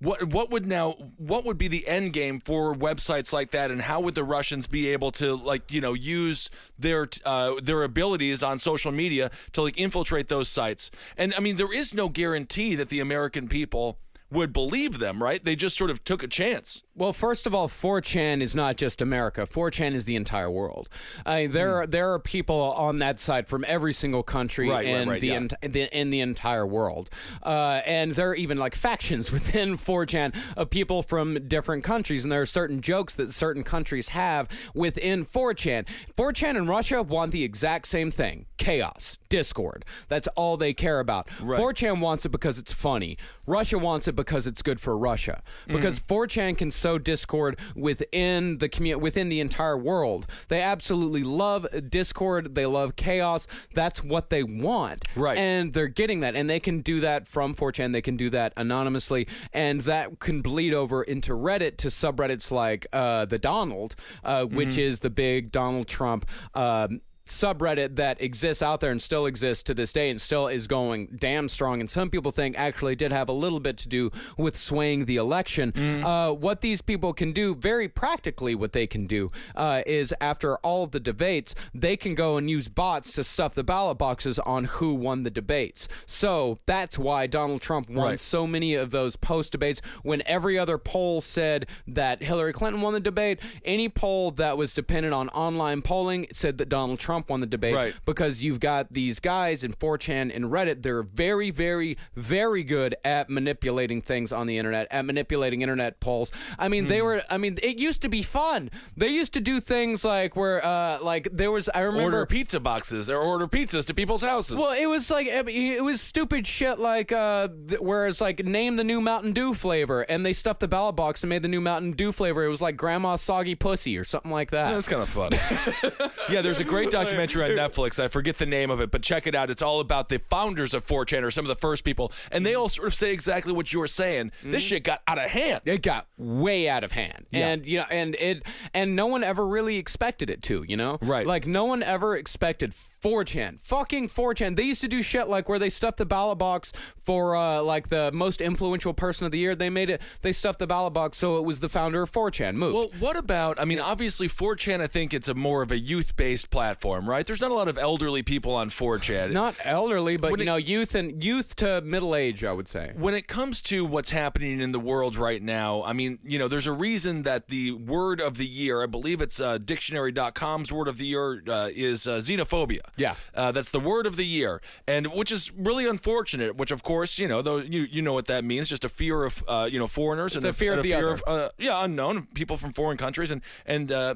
what 0.00 0.22
what 0.24 0.50
would 0.50 0.64
now 0.64 0.92
what 1.16 1.44
would 1.44 1.58
be 1.58 1.68
the 1.68 1.86
end 1.88 2.12
game 2.12 2.40
for 2.40 2.74
websites 2.74 3.32
like 3.32 3.50
that, 3.50 3.70
and 3.70 3.82
how 3.82 4.00
would 4.00 4.14
the 4.14 4.24
Russians 4.24 4.66
be 4.66 4.88
able 4.88 5.10
to 5.12 5.34
like 5.34 5.72
you 5.72 5.80
know 5.80 5.92
use 5.92 6.50
their 6.78 7.08
uh, 7.24 7.54
their 7.60 7.82
abilities 7.82 8.42
on 8.42 8.58
social 8.58 8.92
media 8.92 9.30
to 9.52 9.62
like 9.62 9.76
infiltrate 9.76 10.28
those 10.28 10.48
sites? 10.48 10.90
And 11.16 11.34
I 11.36 11.40
mean, 11.40 11.56
there 11.56 11.72
is 11.72 11.94
no 11.94 12.08
guarantee 12.08 12.76
that 12.76 12.90
the 12.90 13.00
American 13.00 13.48
people 13.48 13.98
would 14.30 14.52
believe 14.52 14.98
them, 14.98 15.22
right? 15.22 15.42
They 15.42 15.56
just 15.56 15.76
sort 15.76 15.90
of 15.90 16.04
took 16.04 16.22
a 16.22 16.28
chance. 16.28 16.82
Well, 16.94 17.12
first 17.12 17.46
of 17.46 17.54
all, 17.54 17.68
4chan 17.68 18.42
is 18.42 18.54
not 18.54 18.76
just 18.76 19.00
America. 19.00 19.42
4chan 19.42 19.94
is 19.94 20.04
the 20.04 20.16
entire 20.16 20.50
world. 20.50 20.88
I 21.24 21.42
mean, 21.42 21.52
there 21.52 21.76
are 21.76 21.86
there 21.86 22.12
are 22.12 22.18
people 22.18 22.56
on 22.56 22.98
that 22.98 23.20
site 23.20 23.48
from 23.48 23.64
every 23.68 23.94
single 23.94 24.22
country. 24.22 24.68
Right, 24.68 24.84
right, 24.84 24.86
in 24.86 25.08
right, 25.08 25.20
the, 25.20 25.28
yeah. 25.28 25.34
ent- 25.34 25.54
the 25.62 25.98
in 25.98 26.10
the 26.10 26.20
entire 26.20 26.66
world, 26.66 27.08
uh, 27.42 27.80
and 27.86 28.12
there 28.12 28.30
are 28.30 28.34
even 28.34 28.58
like 28.58 28.74
factions 28.74 29.30
within 29.38 29.76
4chan 29.76 30.34
of 30.56 30.70
people 30.70 31.02
from 31.02 31.46
different 31.46 31.84
countries, 31.84 32.24
and 32.24 32.32
there 32.32 32.42
are 32.42 32.46
certain 32.46 32.80
jokes 32.80 33.14
that 33.16 33.28
certain 33.28 33.62
countries 33.62 34.10
have 34.10 34.48
within 34.74 35.24
4chan. 35.24 35.86
4chan 36.16 36.56
and 36.56 36.68
Russia 36.68 37.02
want 37.02 37.32
the 37.32 37.44
exact 37.44 37.86
same 37.86 38.10
thing: 38.10 38.46
chaos, 38.56 39.18
discord. 39.28 39.84
That's 40.08 40.28
all 40.28 40.56
they 40.56 40.74
care 40.74 41.00
about. 41.00 41.28
Right. 41.40 41.60
4chan 41.60 42.00
wants 42.00 42.24
it 42.26 42.30
because 42.30 42.58
it's 42.58 42.72
funny. 42.72 43.16
Russia 43.46 43.78
wants 43.78 44.08
it 44.08 44.16
because 44.16 44.46
it's 44.46 44.62
good 44.62 44.80
for 44.80 44.96
Russia. 44.96 45.42
Because 45.66 46.00
4chan 46.00 46.58
can 46.58 46.70
sow 46.70 46.98
discord 46.98 47.58
within 47.74 48.58
the 48.58 48.68
commu- 48.68 49.00
within 49.00 49.28
the 49.28 49.40
entire 49.40 49.76
world. 49.76 50.26
They 50.48 50.60
absolutely 50.62 51.22
love 51.22 51.66
discord. 51.88 52.54
They 52.54 52.66
love 52.66 52.96
chaos. 52.96 53.46
That's 53.74 54.02
what 54.02 54.30
they 54.30 54.42
want. 54.42 55.04
Right. 55.16 55.38
And 55.38 55.72
they're 55.72 55.88
getting 55.88 56.20
that. 56.20 56.34
And 56.36 56.48
they 56.48 56.60
can 56.60 56.80
do 56.80 57.00
that 57.00 57.26
from 57.26 57.54
4chan. 57.54 57.92
They 57.92 58.02
can 58.02 58.16
do 58.16 58.30
that 58.30 58.52
anonymously. 58.56 59.28
And 59.52 59.80
that 59.82 60.18
can 60.18 60.42
bleed 60.42 60.74
over 60.74 61.02
into 61.02 61.32
Reddit 61.32 61.76
to 61.78 61.88
subreddits 61.88 62.50
like 62.50 62.86
uh, 62.92 63.24
the 63.24 63.38
Donald, 63.38 63.96
uh, 64.24 64.44
which 64.44 64.78
is 64.78 65.00
the 65.00 65.10
big 65.10 65.52
Donald 65.52 65.86
Trump. 65.88 66.28
Um, 66.54 67.00
subreddit 67.28 67.96
that 67.96 68.20
exists 68.20 68.62
out 68.62 68.80
there 68.80 68.90
and 68.90 69.00
still 69.00 69.26
exists 69.26 69.62
to 69.64 69.74
this 69.74 69.92
day 69.92 70.10
and 70.10 70.20
still 70.20 70.48
is 70.48 70.66
going 70.66 71.08
damn 71.16 71.48
strong. 71.48 71.80
And 71.80 71.88
some 71.88 72.10
people 72.10 72.30
think 72.30 72.58
actually 72.58 72.96
did 72.96 73.12
have 73.12 73.28
a 73.28 73.32
little 73.32 73.60
bit 73.60 73.76
to 73.78 73.88
do 73.88 74.10
with 74.36 74.56
swaying 74.56 75.04
the 75.06 75.16
election. 75.16 75.72
Uh, 75.78 76.32
what 76.32 76.60
these 76.60 76.80
people 76.82 77.12
can 77.12 77.32
do, 77.32 77.54
very 77.54 77.88
practically, 77.88 78.54
what 78.54 78.72
they 78.72 78.86
can 78.86 79.06
do 79.06 79.30
uh, 79.54 79.82
is 79.86 80.14
after 80.20 80.56
all 80.58 80.84
of 80.84 80.90
the 80.92 81.00
debates, 81.00 81.54
they 81.74 81.96
can 81.96 82.14
go 82.14 82.36
and 82.36 82.48
use 82.50 82.68
bots 82.68 83.12
to 83.12 83.24
stuff 83.24 83.54
the 83.54 83.64
ballot 83.64 83.98
boxes 83.98 84.38
on 84.40 84.64
who 84.64 84.94
won 84.94 85.22
the 85.22 85.30
debates. 85.30 85.88
So 86.06 86.58
that's 86.66 86.98
why 86.98 87.26
Donald 87.26 87.60
Trump 87.60 87.88
won 87.90 88.08
Right. 88.08 88.18
so 88.18 88.46
many 88.46 88.74
of 88.74 88.90
those 88.90 89.16
post 89.16 89.52
debates 89.52 89.80
when 90.02 90.22
every 90.26 90.58
other 90.58 90.78
poll 90.78 91.20
said 91.20 91.66
that 91.86 92.22
Hillary 92.22 92.52
Clinton 92.52 92.80
won 92.80 92.92
the 92.94 93.00
debate. 93.00 93.38
Any 93.64 93.88
poll 93.88 94.30
that 94.32 94.56
was 94.56 94.74
dependent 94.74 95.14
on 95.14 95.28
online 95.30 95.82
polling 95.82 96.26
said 96.32 96.58
that 96.58 96.68
Donald 96.68 96.98
Trump 96.98 97.17
Trump 97.18 97.30
won 97.30 97.40
the 97.40 97.46
debate 97.46 97.74
Right. 97.74 97.94
because 98.04 98.44
you've 98.44 98.60
got 98.60 98.92
these 98.92 99.18
guys 99.18 99.64
in 99.64 99.72
4chan 99.72 100.30
and 100.34 100.44
Reddit. 100.46 100.82
They're 100.82 101.02
very, 101.02 101.50
very, 101.50 101.96
very 102.14 102.62
good 102.62 102.94
at 103.04 103.28
manipulating 103.28 104.00
things 104.00 104.32
on 104.32 104.46
the 104.46 104.56
internet, 104.56 104.86
at 104.92 105.04
manipulating 105.04 105.62
internet 105.62 105.98
polls. 105.98 106.30
I 106.60 106.68
mean, 106.68 106.84
Hmm. 106.84 106.90
they 106.90 107.02
were. 107.02 107.22
I 107.28 107.36
mean, 107.38 107.58
it 107.60 107.78
used 107.80 108.02
to 108.02 108.08
be 108.08 108.22
fun. 108.22 108.70
They 108.96 109.08
used 109.08 109.32
to 109.32 109.40
do 109.40 109.58
things 109.58 110.04
like 110.04 110.36
where, 110.36 110.64
uh, 110.64 110.98
like 111.02 111.28
there 111.32 111.50
was. 111.50 111.68
I 111.74 111.80
remember 111.80 112.18
Order 112.18 112.26
pizza 112.26 112.60
boxes 112.60 113.10
or 113.10 113.16
order 113.18 113.48
pizzas 113.48 113.84
to 113.86 113.94
people's 113.94 114.22
houses. 114.22 114.56
well, 114.56 114.80
it 114.80 114.86
was 114.86 115.10
like 115.10 115.26
it 115.26 115.82
was 115.82 116.00
stupid 116.00 116.46
shit 116.46 116.78
like 116.78 117.10
uh 117.10 117.48
where 117.80 118.06
it's 118.06 118.20
like 118.20 118.44
name 118.44 118.76
the 118.76 118.84
new 118.84 119.00
Mountain 119.00 119.32
Dew 119.32 119.54
flavor 119.54 120.02
and 120.02 120.24
they 120.24 120.32
stuffed 120.32 120.60
the 120.60 120.68
ballot 120.68 120.94
box 120.94 121.22
and 121.24 121.28
made 121.30 121.42
the 121.42 121.48
new 121.48 121.60
Mountain 121.60 121.92
Dew 121.92 122.12
flavor. 122.12 122.44
It 122.44 122.48
was 122.48 122.62
like 122.62 122.76
grandma's 122.76 123.20
soggy 123.20 123.56
pussy 123.56 123.98
or 123.98 124.04
something 124.04 124.30
like 124.30 124.52
that. 124.52 124.70
That's 124.70 124.88
kind 124.88 125.02
of 125.02 125.08
fun. 125.08 125.32
yeah, 126.30 126.40
there's 126.42 126.60
a 126.60 126.64
great 126.64 126.90
documentary 126.90 127.07
on 127.08 127.50
Netflix. 127.70 128.02
I 128.02 128.08
forget 128.08 128.38
the 128.38 128.46
name 128.46 128.70
of 128.70 128.80
it, 128.80 128.90
but 128.90 129.02
check 129.02 129.26
it 129.26 129.34
out. 129.34 129.50
It's 129.50 129.62
all 129.62 129.80
about 129.80 130.08
the 130.08 130.18
founders 130.18 130.74
of 130.74 130.84
4chan 130.86 131.22
or 131.22 131.30
some 131.30 131.44
of 131.44 131.48
the 131.48 131.54
first 131.54 131.84
people, 131.84 132.12
and 132.32 132.44
they 132.44 132.54
all 132.54 132.68
sort 132.68 132.88
of 132.88 132.94
say 132.94 133.12
exactly 133.12 133.52
what 133.52 133.72
you 133.72 133.78
were 133.78 133.86
saying. 133.86 134.32
This 134.42 134.62
mm-hmm. 134.62 134.68
shit 134.68 134.84
got 134.84 135.02
out 135.06 135.18
of 135.18 135.30
hand. 135.30 135.62
it 135.64 135.82
got 135.82 136.06
way 136.16 136.68
out 136.68 136.84
of 136.84 136.92
hand 136.92 137.26
and 137.32 137.66
you 137.66 137.78
know 137.78 137.84
and 137.90 138.16
it 138.16 138.42
and 138.74 138.96
no 138.96 139.06
one 139.06 139.22
ever 139.22 139.46
really 139.46 139.76
expected 139.76 140.30
it 140.30 140.42
to 140.42 140.64
you 140.66 140.76
know 140.76 140.98
Right. 141.00 141.26
like 141.26 141.46
no 141.46 141.64
one 141.64 141.82
ever 141.82 142.16
expected 142.16 142.74
4chan 143.02 143.60
fucking 143.60 144.08
4chan 144.08 144.56
they 144.56 144.64
used 144.64 144.80
to 144.80 144.88
do 144.88 145.02
shit 145.02 145.28
like 145.28 145.48
where 145.48 145.58
they 145.58 145.68
stuffed 145.68 145.98
the 145.98 146.06
ballot 146.06 146.38
box 146.38 146.72
for 146.96 147.36
uh 147.36 147.62
like 147.62 147.88
the 147.88 148.10
most 148.12 148.40
influential 148.40 148.92
person 148.92 149.24
of 149.24 149.30
the 149.30 149.38
year 149.38 149.54
they 149.54 149.70
made 149.70 149.88
it 149.88 150.02
they 150.22 150.32
stuffed 150.32 150.58
the 150.58 150.66
ballot 150.66 150.92
box 150.92 151.16
so 151.16 151.36
it 151.36 151.44
was 151.44 151.60
the 151.60 151.68
founder 151.68 152.02
of 152.02 152.10
4chan 152.10 152.54
move 152.56 152.74
Well, 152.74 152.90
what 152.98 153.16
about? 153.16 153.60
I 153.60 153.64
mean, 153.64 153.78
obviously, 153.80 154.26
4chan. 154.28 154.80
I 154.80 154.86
think 154.86 155.14
it's 155.14 155.28
a 155.28 155.34
more 155.34 155.62
of 155.62 155.70
a 155.70 155.78
youth-based 155.78 156.50
platform, 156.50 157.08
right? 157.08 157.24
There's 157.26 157.40
not 157.40 157.50
a 157.50 157.54
lot 157.54 157.68
of 157.68 157.78
elderly 157.78 158.22
people 158.22 158.54
on 158.54 158.68
4chan. 158.70 159.32
not 159.32 159.54
elderly 159.64 160.16
but 160.16 160.30
When 160.32 160.40
you 160.40 160.44
it- 160.44 160.46
know 160.46 160.56
youth 160.56 160.94
and 160.94 161.22
youth 161.22 161.54
to 161.56 161.80
middle 161.82 162.14
age 162.16 162.42
i 162.44 162.52
would 162.52 162.68
say 162.68 162.92
when 162.96 163.14
it 163.14 163.26
comes 163.28 163.60
to 163.62 163.84
what's 163.84 164.10
happening 164.10 164.60
in 164.60 164.72
the 164.72 164.80
world 164.80 165.16
right 165.16 165.42
now, 165.42 165.82
I 165.84 165.92
mean, 165.92 166.18
you 166.24 166.38
know, 166.38 166.48
there's 166.48 166.66
a 166.66 166.72
reason 166.72 167.22
that 167.22 167.48
the 167.48 167.72
word 167.72 168.20
of 168.20 168.36
the 168.36 168.46
year, 168.46 168.82
I 168.82 168.86
believe 168.86 169.20
it's 169.20 169.40
uh, 169.40 169.58
dictionary.com's 169.58 170.72
word 170.72 170.88
of 170.88 170.98
the 170.98 171.06
year, 171.06 171.42
uh, 171.48 171.68
is 171.74 172.06
uh, 172.06 172.18
xenophobia. 172.18 172.80
Yeah. 172.96 173.14
Uh, 173.34 173.52
that's 173.52 173.70
the 173.70 173.80
word 173.80 174.06
of 174.06 174.16
the 174.16 174.24
year, 174.24 174.60
and 174.86 175.06
which 175.08 175.30
is 175.30 175.52
really 175.52 175.86
unfortunate, 175.86 176.56
which, 176.56 176.70
of 176.70 176.82
course, 176.82 177.18
you 177.18 177.28
know, 177.28 177.42
though 177.42 177.58
you, 177.58 177.82
you 177.82 178.02
know 178.02 178.12
what 178.14 178.26
that 178.26 178.44
means, 178.44 178.68
just 178.68 178.84
a 178.84 178.88
fear 178.88 179.24
of, 179.24 179.42
uh, 179.48 179.68
you 179.70 179.78
know, 179.78 179.86
foreigners 179.86 180.34
It's 180.34 180.44
and 180.44 180.50
a 180.50 180.52
fear 180.52 180.74
of 180.74 180.82
the 180.82 180.90
fear 180.90 180.98
other. 180.98 181.14
of, 181.14 181.22
uh, 181.26 181.48
yeah, 181.58 181.84
unknown 181.84 182.26
people 182.34 182.56
from 182.56 182.72
foreign 182.72 182.96
countries. 182.96 183.30
And, 183.30 183.42
and, 183.66 183.92
uh, 183.92 184.14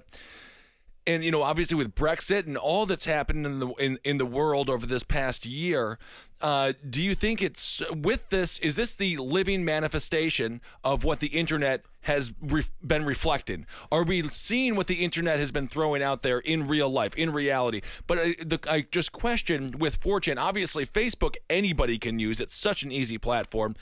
and 1.06 1.24
you 1.24 1.30
know 1.30 1.42
obviously 1.42 1.76
with 1.76 1.94
Brexit 1.94 2.46
and 2.46 2.56
all 2.56 2.86
that's 2.86 3.04
happened 3.04 3.46
in 3.46 3.58
the 3.60 3.68
in, 3.74 3.98
in 4.04 4.18
the 4.18 4.26
world 4.26 4.68
over 4.68 4.86
this 4.86 5.02
past 5.02 5.44
year 5.44 5.98
uh, 6.40 6.72
do 6.88 7.00
you 7.00 7.14
think 7.14 7.40
it's 7.40 7.82
with 7.94 8.28
this 8.30 8.58
is 8.58 8.76
this 8.76 8.96
the 8.96 9.16
living 9.16 9.64
manifestation 9.64 10.60
of 10.82 11.04
what 11.04 11.20
the 11.20 11.28
internet 11.28 11.84
has 12.02 12.30
been 12.30 13.04
reflecting? 13.04 13.64
Are 13.92 14.04
we 14.04 14.22
seeing 14.22 14.74
what 14.74 14.88
the 14.88 15.04
internet 15.04 15.38
has 15.38 15.52
been 15.52 15.68
throwing 15.68 16.02
out 16.02 16.22
there 16.22 16.40
in 16.40 16.66
real 16.66 16.90
life 16.90 17.14
in 17.14 17.32
reality? 17.32 17.80
But 18.08 18.18
I, 18.18 18.34
the, 18.40 18.58
I 18.68 18.86
just 18.90 19.12
question 19.12 19.78
with 19.78 20.00
4chan 20.00 20.36
obviously 20.36 20.84
Facebook 20.84 21.36
anybody 21.48 21.98
can 21.98 22.18
use. 22.18 22.40
It's 22.40 22.56
such 22.56 22.82
an 22.82 22.90
easy 22.90 23.18
platform 23.18 23.76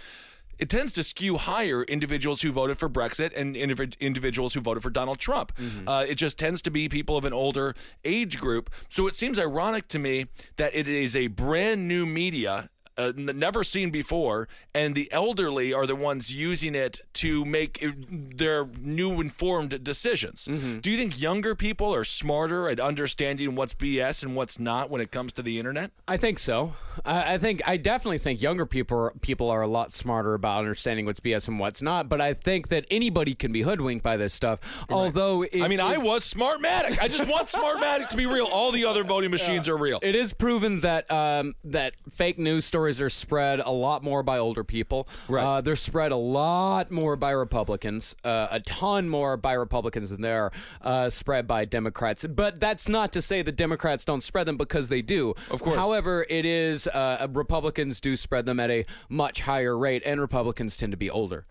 it 0.60 0.68
tends 0.68 0.92
to 0.92 1.02
skew 1.02 1.36
higher 1.38 1.82
individuals 1.82 2.42
who 2.42 2.52
voted 2.52 2.78
for 2.78 2.88
Brexit 2.88 3.32
and 3.34 3.56
individ- 3.56 3.98
individuals 3.98 4.54
who 4.54 4.60
voted 4.60 4.82
for 4.82 4.90
Donald 4.90 5.18
Trump. 5.18 5.52
Uh, 5.86 6.04
it 6.08 6.16
just 6.16 6.38
tends 6.38 6.60
to 6.62 6.70
be 6.70 6.88
people 6.88 7.16
of 7.16 7.24
an 7.24 7.32
older 7.32 7.74
age 8.04 8.38
group. 8.38 8.70
So 8.88 9.06
it 9.06 9.14
seems 9.14 9.38
ironic 9.38 9.88
to 9.88 9.98
me 9.98 10.26
that 10.56 10.74
it 10.74 10.86
is 10.86 11.16
a 11.16 11.28
brand 11.28 11.88
new 11.88 12.06
media. 12.06 12.68
Uh, 13.00 13.12
never 13.16 13.64
seen 13.64 13.90
before, 13.90 14.46
and 14.74 14.94
the 14.94 15.10
elderly 15.10 15.72
are 15.72 15.86
the 15.86 15.96
ones 15.96 16.34
using 16.34 16.74
it 16.74 17.00
to 17.14 17.46
make 17.46 17.82
uh, 17.82 17.92
their 18.36 18.66
new 18.78 19.20
informed 19.22 19.82
decisions. 19.82 20.44
Do 20.44 20.90
you 20.90 20.98
think 20.98 21.18
younger 21.20 21.54
people 21.54 21.94
are 21.94 22.04
smarter 22.04 22.68
at 22.68 22.78
understanding 22.78 23.54
what's 23.54 23.72
BS 23.72 24.22
and 24.22 24.36
what's 24.36 24.58
not 24.58 24.90
when 24.90 25.00
it 25.00 25.10
comes 25.10 25.32
to 25.34 25.42
the 25.42 25.58
internet? 25.58 25.92
I 26.06 26.18
think 26.18 26.38
so. 26.38 26.74
I, 27.06 27.34
I 27.34 27.38
think 27.38 27.62
I 27.66 27.78
definitely 27.78 28.18
think 28.18 28.42
younger 28.42 28.66
people 28.66 28.98
are, 28.98 29.12
people 29.22 29.50
are 29.50 29.62
a 29.62 29.66
lot 29.66 29.92
smarter 29.92 30.34
about 30.34 30.58
understanding 30.58 31.06
what's 31.06 31.20
BS 31.20 31.48
and 31.48 31.58
what's 31.58 31.80
not. 31.80 32.08
But 32.08 32.20
I 32.20 32.34
think 32.34 32.68
that 32.68 32.84
anybody 32.90 33.34
can 33.34 33.52
be 33.52 33.62
hoodwinked 33.62 34.04
by 34.04 34.18
this 34.18 34.34
stuff. 34.34 34.60
Although 34.90 35.42
it 35.42 35.62
I 35.62 35.68
mean, 35.68 35.80
I 35.80 35.96
was 35.96 36.30
Smartmatic. 36.30 36.98
I 37.00 37.08
just 37.08 37.30
want 37.30 37.48
Smartmatic 37.48 38.08
to 38.08 38.16
be 38.16 38.26
real. 38.26 38.46
All 38.52 38.72
the 38.72 38.84
other 38.84 39.04
voting 39.04 39.30
machines 39.30 39.68
are 39.68 39.76
real. 39.76 40.00
It 40.02 40.14
is 40.14 40.32
proven 40.32 40.80
that 40.80 41.10
um, 41.10 41.54
that 41.64 41.94
fake 42.10 42.38
news 42.38 42.64
stories 42.64 42.89
are 42.98 43.10
spread 43.10 43.60
a 43.60 43.70
lot 43.70 44.02
more 44.02 44.22
by 44.22 44.38
older 44.38 44.64
people. 44.64 45.06
Right. 45.28 45.44
Uh, 45.44 45.60
they're 45.60 45.76
spread 45.76 46.12
a 46.12 46.16
lot 46.16 46.90
more 46.90 47.14
by 47.16 47.32
Republicans, 47.32 48.16
uh, 48.24 48.48
a 48.50 48.60
ton 48.60 49.06
more 49.06 49.36
by 49.36 49.52
Republicans 49.52 50.08
than 50.10 50.22
they're 50.22 50.50
uh, 50.80 51.10
spread 51.10 51.46
by 51.46 51.66
Democrats. 51.66 52.26
But 52.26 52.58
that's 52.58 52.88
not 52.88 53.12
to 53.12 53.20
say 53.20 53.42
that 53.42 53.56
Democrats 53.56 54.06
don't 54.06 54.22
spread 54.22 54.46
them 54.46 54.56
because 54.56 54.88
they 54.88 55.02
do. 55.02 55.34
Of 55.50 55.60
course. 55.60 55.76
However, 55.76 56.24
it 56.30 56.46
is 56.46 56.86
uh, 56.86 57.26
Republicans 57.30 58.00
do 58.00 58.16
spread 58.16 58.46
them 58.46 58.58
at 58.58 58.70
a 58.70 58.86
much 59.10 59.42
higher 59.42 59.76
rate, 59.76 60.02
and 60.06 60.20
Republicans 60.20 60.78
tend 60.78 60.92
to 60.92 60.96
be 60.96 61.10
older. 61.10 61.44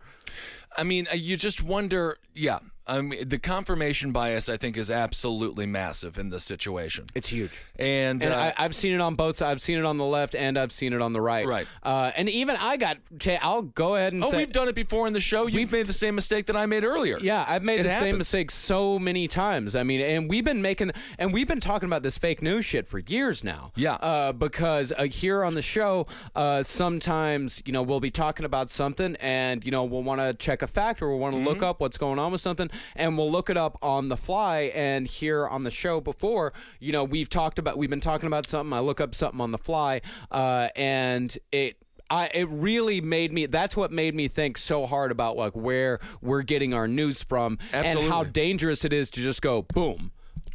I 0.77 0.83
mean, 0.83 1.07
uh, 1.11 1.15
you 1.15 1.37
just 1.37 1.63
wonder. 1.63 2.17
Yeah, 2.33 2.59
I 2.89 3.01
mean, 3.01 3.29
the 3.29 3.37
confirmation 3.37 4.11
bias, 4.11 4.49
I 4.49 4.57
think, 4.57 4.75
is 4.75 4.89
absolutely 4.89 5.67
massive 5.67 6.17
in 6.17 6.29
this 6.31 6.43
situation. 6.43 7.05
It's 7.13 7.29
huge. 7.29 7.61
And, 7.77 8.23
And 8.23 8.33
uh, 8.33 8.37
I, 8.37 8.53
I've 8.57 8.73
seen 8.73 8.93
it 8.93 9.01
on 9.01 9.15
both 9.15 9.37
sides. 9.37 9.51
I've 9.51 9.61
seen 9.61 9.77
it 9.77 9.85
on 9.85 9.97
the 9.97 10.05
left 10.05 10.33
and 10.33 10.57
I've 10.57 10.71
seen 10.71 10.93
it 10.93 11.01
on 11.01 11.13
the 11.13 11.21
right. 11.21 11.45
Right. 11.45 11.67
Uh, 11.83 12.11
and 12.15 12.27
even 12.29 12.57
I 12.59 12.77
got. 12.77 12.97
I'll 13.41 13.61
go 13.61 13.95
ahead 13.95 14.13
and 14.13 14.23
oh, 14.23 14.31
say. 14.31 14.37
we've 14.37 14.51
done 14.51 14.67
it 14.67 14.75
before 14.75 15.05
in 15.05 15.13
the 15.13 15.19
show. 15.19 15.45
You've 15.45 15.71
made 15.71 15.87
the 15.87 15.93
same 15.93 16.15
mistake 16.15 16.47
that 16.47 16.55
I 16.55 16.65
made 16.65 16.83
earlier. 16.83 17.19
Yeah, 17.21 17.45
I've 17.47 17.63
made 17.63 17.81
It 17.81 17.83
the 17.83 17.89
same 17.89 18.17
mistake 18.17 18.49
so 18.49 18.97
many 18.97 19.27
times. 19.27 19.75
I 19.75 19.83
mean, 19.83 20.01
and 20.01 20.29
we've 20.29 20.45
been 20.45 20.61
making, 20.61 20.91
and 21.19 21.31
we've 21.31 21.47
been 21.47 21.59
talking 21.59 21.87
about 21.87 22.01
this 22.01 22.17
fake 22.17 22.41
news 22.41 22.65
shit 22.65 22.87
for 22.87 22.99
years 22.99 23.43
now. 23.43 23.71
Yeah. 23.75 23.95
Uh, 23.95 24.31
because 24.31 24.91
uh, 24.97 25.03
here 25.03 25.43
on 25.43 25.53
the 25.53 25.61
show, 25.61 26.07
uh, 26.35 26.63
sometimes 26.63 27.61
you 27.65 27.73
know 27.73 27.83
we'll 27.83 27.99
be 27.99 28.11
talking 28.11 28.45
about 28.45 28.69
something, 28.69 29.15
and 29.17 29.63
you 29.63 29.71
know 29.71 29.83
we'll 29.83 30.03
want 30.03 30.21
to 30.21 30.33
check 30.33 30.58
a 30.61 30.67
fact 30.67 31.01
or 31.01 31.09
we'll 31.09 31.19
want 31.19 31.33
to 31.33 31.39
Mm-hmm. 31.39 31.47
look 31.47 31.63
up 31.63 31.79
what's 31.79 31.97
going 31.97 32.19
on 32.19 32.31
with 32.31 32.41
something, 32.41 32.69
and 32.95 33.17
we'll 33.17 33.31
look 33.31 33.49
it 33.49 33.57
up 33.57 33.77
on 33.81 34.07
the 34.09 34.17
fly. 34.17 34.71
And 34.75 35.07
here 35.07 35.47
on 35.47 35.63
the 35.63 35.71
show 35.71 36.01
before, 36.01 36.53
you 36.79 36.91
know, 36.91 37.03
we've 37.03 37.29
talked 37.29 37.59
about, 37.59 37.77
we've 37.77 37.89
been 37.89 37.99
talking 38.01 38.27
about 38.27 38.45
something. 38.47 38.73
I 38.73 38.79
look 38.79 38.99
up 38.99 39.15
something 39.15 39.39
on 39.41 39.51
the 39.51 39.57
fly, 39.57 40.01
uh, 40.31 40.69
and 40.75 41.35
it. 41.51 41.77
I, 42.11 42.31
it 42.33 42.49
really 42.49 43.01
made 43.01 43.31
me. 43.31 43.45
That's 43.45 43.77
what 43.77 43.91
made 43.91 44.15
me 44.15 44.27
think 44.27 44.57
so 44.57 44.87
hard 44.87 45.11
about 45.11 45.37
like 45.37 45.53
where 45.53 45.99
we're 46.21 46.41
getting 46.41 46.73
our 46.73 46.87
news 46.87 47.21
from 47.21 47.59
and 47.71 47.99
how 48.09 48.23
dangerous 48.23 48.83
it 48.83 48.93
is 48.93 49.11
to 49.11 49.21
just 49.21 49.43
go 49.43 49.61
boom. 49.61 50.09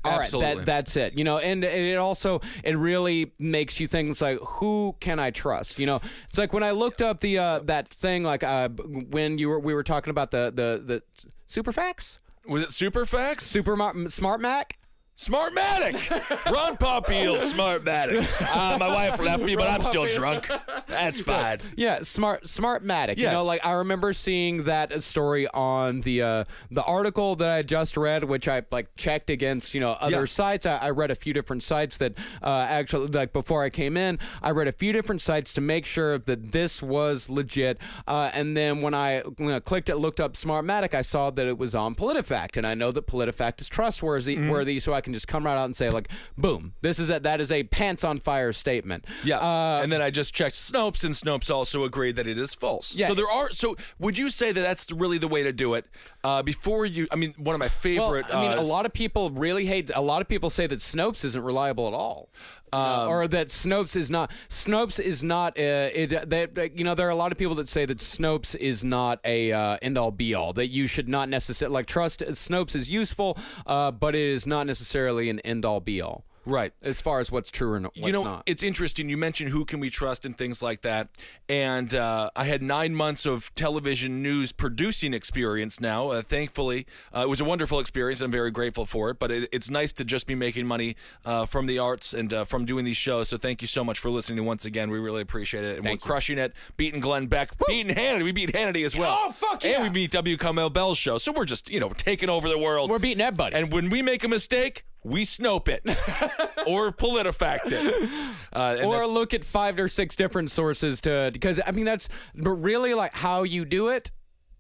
All 0.04 0.12
right, 0.12 0.20
Absolutely. 0.20 0.56
that, 0.56 0.66
that's 0.66 0.96
it. 0.96 1.14
You 1.16 1.24
know, 1.24 1.38
and 1.38 1.64
it 1.64 1.96
also 1.96 2.40
it 2.62 2.76
really 2.76 3.32
makes 3.38 3.80
you 3.80 3.86
think. 3.86 4.10
It's 4.10 4.20
like 4.20 4.38
who 4.38 4.94
can 5.00 5.18
I 5.18 5.30
trust? 5.30 5.78
You 5.78 5.86
know, 5.86 6.00
it's 6.28 6.36
like 6.36 6.52
when 6.52 6.62
I 6.62 6.72
looked 6.72 7.00
up 7.00 7.20
the 7.20 7.38
uh, 7.38 7.58
that 7.60 7.88
thing 7.88 8.22
like 8.22 8.44
uh, 8.44 8.68
when 8.68 9.38
you 9.38 9.48
were 9.48 9.58
we 9.58 9.72
were 9.72 9.82
talking 9.82 10.10
about 10.10 10.30
the 10.30 10.52
the 10.54 10.82
the 10.84 11.02
Superfax, 11.48 12.18
Was 12.46 12.62
it 12.62 12.68
Superfax? 12.68 13.40
Super 13.42 13.76
Mar- 13.76 14.08
Smart 14.08 14.40
Mac. 14.40 14.78
Smartmatic. 15.16 16.11
Ron 16.53 16.77
Popeil, 16.77 17.37
Smartmatic. 17.38 18.27
Uh, 18.55 18.79
my 18.79 18.88
wife 18.88 19.20
left 19.20 19.44
me, 19.44 19.55
but 19.55 19.68
I'm 19.68 19.83
still 19.83 20.07
drunk. 20.11 20.48
That's 20.88 21.20
fine. 21.22 21.59
Yeah, 21.77 22.00
smart 22.03 22.44
Smartmatic. 22.44 23.18
You 23.18 23.27
know, 23.27 23.44
like 23.44 23.64
I 23.64 23.72
remember 23.74 24.12
seeing 24.12 24.64
that 24.64 25.03
story 25.05 25.46
on 25.48 26.00
the 26.00 26.22
uh, 26.22 26.44
the 26.70 26.83
article 26.83 27.37
that 27.37 27.48
I 27.48 27.62
just 27.62 27.96
read, 27.96 28.24
which 28.24 28.48
I 28.48 28.62
like 28.72 28.94
checked 28.96 29.31
against 29.31 29.72
you 29.72 29.81
know 29.81 29.92
other 30.00 30.20
Yeah. 30.20 30.24
sites. 30.24 30.66
I, 30.66 30.77
I 30.79 30.90
read 30.90 31.12
a 31.12 31.14
few 31.14 31.33
different 31.33 31.62
sites 31.62 31.96
that 31.98 32.18
uh, 32.42 32.66
actually 32.68 33.07
like 33.07 33.33
before 33.33 33.62
I 33.62 33.70
came 33.70 33.96
in, 33.96 34.18
I 34.42 34.50
read 34.50 34.66
a 34.66 34.72
few 34.72 34.92
different 34.92 35.20
sites 35.20 35.53
to 35.55 35.61
make 35.61 35.87
sure 35.87 36.18
that 36.18 36.50
this 36.50 36.83
was 36.83 37.31
legit. 37.31 37.79
Uh, 38.09 38.31
and 38.35 38.57
then 38.57 38.81
when 38.83 38.94
I 38.94 39.22
clicked 39.64 39.88
it, 39.88 39.96
looked 39.96 40.18
up 40.20 40.33
Smartmatic, 40.35 40.92
I 40.92 41.03
saw 41.03 41.31
that 41.31 41.46
it 41.46 41.57
was 41.57 41.77
on 41.77 41.94
PolitiFact, 41.94 42.57
and 42.57 42.66
I 42.66 42.74
know 42.74 42.90
that 42.90 43.07
PolitiFact 43.07 43.61
is 43.61 43.68
trustworthy, 43.68 44.35
Mm-hmm. 44.35 44.48
worthy, 44.48 44.81
so 44.81 44.92
I 44.92 45.00
can 45.04 45.14
just 45.14 45.28
come 45.28 45.46
right 45.46 45.56
out 45.56 45.66
and 45.66 45.76
say 45.76 45.90
like, 45.90 46.08
boom, 46.36 46.74
this 46.80 46.98
is 46.98 47.10
a, 47.10 47.20
that 47.20 47.40
is 47.40 47.52
a 47.52 47.62
pants 47.64 48.02
on 48.02 48.18
fire 48.18 48.52
statement. 48.52 49.04
Yeah, 49.24 49.38
Uh, 49.38 49.80
and 49.82 49.92
then 49.92 50.02
I 50.02 50.10
just 50.10 50.34
checked 50.34 50.56
Snopes, 50.56 51.04
and 51.04 51.14
Snopes 51.14 51.50
also 51.54 51.84
agreed 51.84 52.16
that 52.16 52.26
it 52.26 52.38
is 52.38 52.54
false. 52.54 52.94
Yeah. 52.96 53.08
So 53.08 53.14
there 53.14 53.30
are. 53.30 53.50
So 53.52 53.76
would 53.98 54.18
you 54.18 54.30
say 54.30 54.50
that 54.50 54.60
that's 54.60 54.90
really 54.90 55.18
the 55.18 55.28
way 55.28 55.42
to 55.44 55.52
do 55.52 55.74
it? 55.74 55.86
Uh, 56.24 56.42
before 56.42 56.86
you, 56.86 57.06
I 57.12 57.16
mean, 57.16 57.34
one 57.36 57.54
of 57.54 57.60
my 57.60 57.68
favorite. 57.68 58.26
Well, 58.28 58.38
I 58.38 58.48
mean, 58.48 58.58
uh, 58.58 58.62
a 58.62 58.64
lot 58.64 58.86
of 58.86 58.92
people 58.92 59.30
really 59.30 59.66
hate. 59.66 59.90
A 59.94 60.00
lot 60.00 60.22
of 60.22 60.28
people 60.28 60.50
say 60.50 60.66
that 60.66 60.78
Snopes 60.80 61.24
isn't 61.24 61.44
reliable 61.44 61.86
at 61.86 61.94
all, 61.94 62.30
Uh, 62.74 63.06
or 63.08 63.28
that 63.28 63.48
Snopes 63.48 63.94
is 63.96 64.10
not. 64.10 64.30
Snopes 64.48 64.98
is 65.00 65.22
not. 65.22 65.56
Uh, 65.58 65.90
it. 65.94 66.28
They- 66.28 66.72
you 66.74 66.84
know, 66.84 66.94
there 66.94 67.06
are 67.06 67.10
a 67.10 67.16
lot 67.16 67.30
of 67.32 67.38
people 67.38 67.54
that 67.56 67.68
say 67.68 67.84
that 67.87 67.98
Snopes 67.98 68.54
is 68.56 68.84
not 68.84 69.20
a 69.24 69.52
uh, 69.52 69.76
end 69.80 69.96
all 69.96 70.10
be 70.10 70.34
all. 70.34 70.52
That 70.52 70.68
you 70.68 70.87
should 70.87 71.08
not 71.08 71.28
necessarily 71.28 71.72
like 71.74 71.87
trust. 71.87 72.20
Snopes 72.20 72.74
is 72.74 72.90
useful, 72.90 73.38
uh, 73.66 73.90
but 73.90 74.14
it 74.14 74.22
is 74.22 74.46
not 74.46 74.66
necessarily 74.66 75.30
an 75.30 75.40
end 75.40 75.64
all 75.64 75.80
be 75.80 76.01
all. 76.01 76.24
Right. 76.47 76.72
as 76.82 77.01
far 77.01 77.20
as 77.20 77.30
what's 77.32 77.51
true 77.51 77.72
or 77.72 77.80
no- 77.80 77.90
what's 77.95 78.07
you 78.07 78.12
know, 78.12 78.24
not. 78.24 78.42
it's 78.47 78.62
interesting. 78.62 79.09
You 79.09 79.16
mentioned 79.16 79.51
who 79.51 79.64
can 79.64 79.80
we 79.80 79.90
trust 79.90 80.24
and 80.24 80.36
things 80.36 80.62
like 80.62 80.82
that. 80.82 81.09
And 81.49 81.95
uh, 81.95 82.30
I 82.36 82.45
had 82.45 82.62
nine 82.62 82.95
months 82.95 83.26
of 83.26 83.55
television 83.55 84.22
news 84.22 84.53
producing 84.53 85.14
experience 85.14 85.80
now. 85.80 86.11
Uh, 86.11 86.22
thankfully, 86.22 86.86
uh, 87.14 87.20
it 87.20 87.28
was 87.28 87.40
a 87.40 87.45
wonderful 87.45 87.78
experience. 87.80 88.20
I'm 88.20 88.30
very 88.30 88.51
grateful 88.51 88.86
for 88.86 89.11
it. 89.11 89.18
But 89.18 89.30
it, 89.30 89.49
it's 89.53 89.70
nice 89.70 89.92
to 89.95 90.05
just 90.05 90.26
be 90.26 90.34
making 90.34 90.66
money 90.66 90.97
uh, 91.24 91.47
from 91.47 91.66
the 91.66 91.78
arts 91.78 92.12
and 92.14 92.32
uh, 92.32 92.45
from 92.45 92.64
doing 92.64 92.84
these 92.84 92.97
shows. 92.97 93.28
So 93.28 93.36
thank 93.36 93.62
you 93.62 93.68
so 93.68 93.84
much 93.84 93.99
for 93.99 94.11
listening 94.11 94.45
once 94.45 94.64
again. 94.64 94.90
We 94.90 94.99
really 94.99 95.22
appreciate 95.22 95.64
it. 95.64 95.74
And 95.76 95.82
Thank 95.84 96.01
we're 96.03 96.07
you. 96.07 96.12
crushing 96.12 96.38
it, 96.38 96.53
beating 96.76 97.01
Glenn 97.01 97.26
Beck, 97.26 97.51
beating 97.66 97.95
Hannity. 97.95 98.24
We 98.24 98.32
beat 98.32 98.53
Hannity 98.53 98.84
as 98.84 98.97
well. 98.97 99.16
Oh, 99.18 99.32
fuck 99.32 99.64
yeah. 99.64 99.82
And 99.82 99.84
we 99.84 99.88
beat 99.90 100.11
W. 100.12 100.36
Kamau 100.36 100.72
Bell's 100.72 100.99
show. 100.99 101.18
So 101.18 101.32
we're 101.32 101.45
just, 101.45 101.70
you 101.70 101.80
know, 101.80 101.90
taking 101.90 102.28
over 102.28 102.49
the 102.49 102.59
world. 102.59 102.90
We're 102.90 102.99
beating 102.99 103.20
everybody. 103.22 103.57
And 103.57 103.72
when 103.72 103.90
we 103.90 104.03
make 104.03 104.24
a 104.24 104.28
mistake, 104.28 104.84
we 105.05 105.24
snope 105.24 105.68
it 105.68 105.82
or 106.66 106.90
politifact 106.90 107.66
it. 107.66 108.34
Uh, 108.52 108.78
or 108.84 109.07
look 109.07 109.34
at 109.34 109.44
five 109.44 109.78
or 109.78 109.88
six 109.88 110.16
different 110.16 110.50
sources 110.50 111.02
to 111.02 111.30
because 111.32 111.61
I 111.64 111.70
mean 111.70 111.84
that's 111.84 112.09
really 112.34 112.94
like 112.94 113.14
how 113.14 113.42
you 113.42 113.64
do 113.64 113.88
it. 113.88 114.11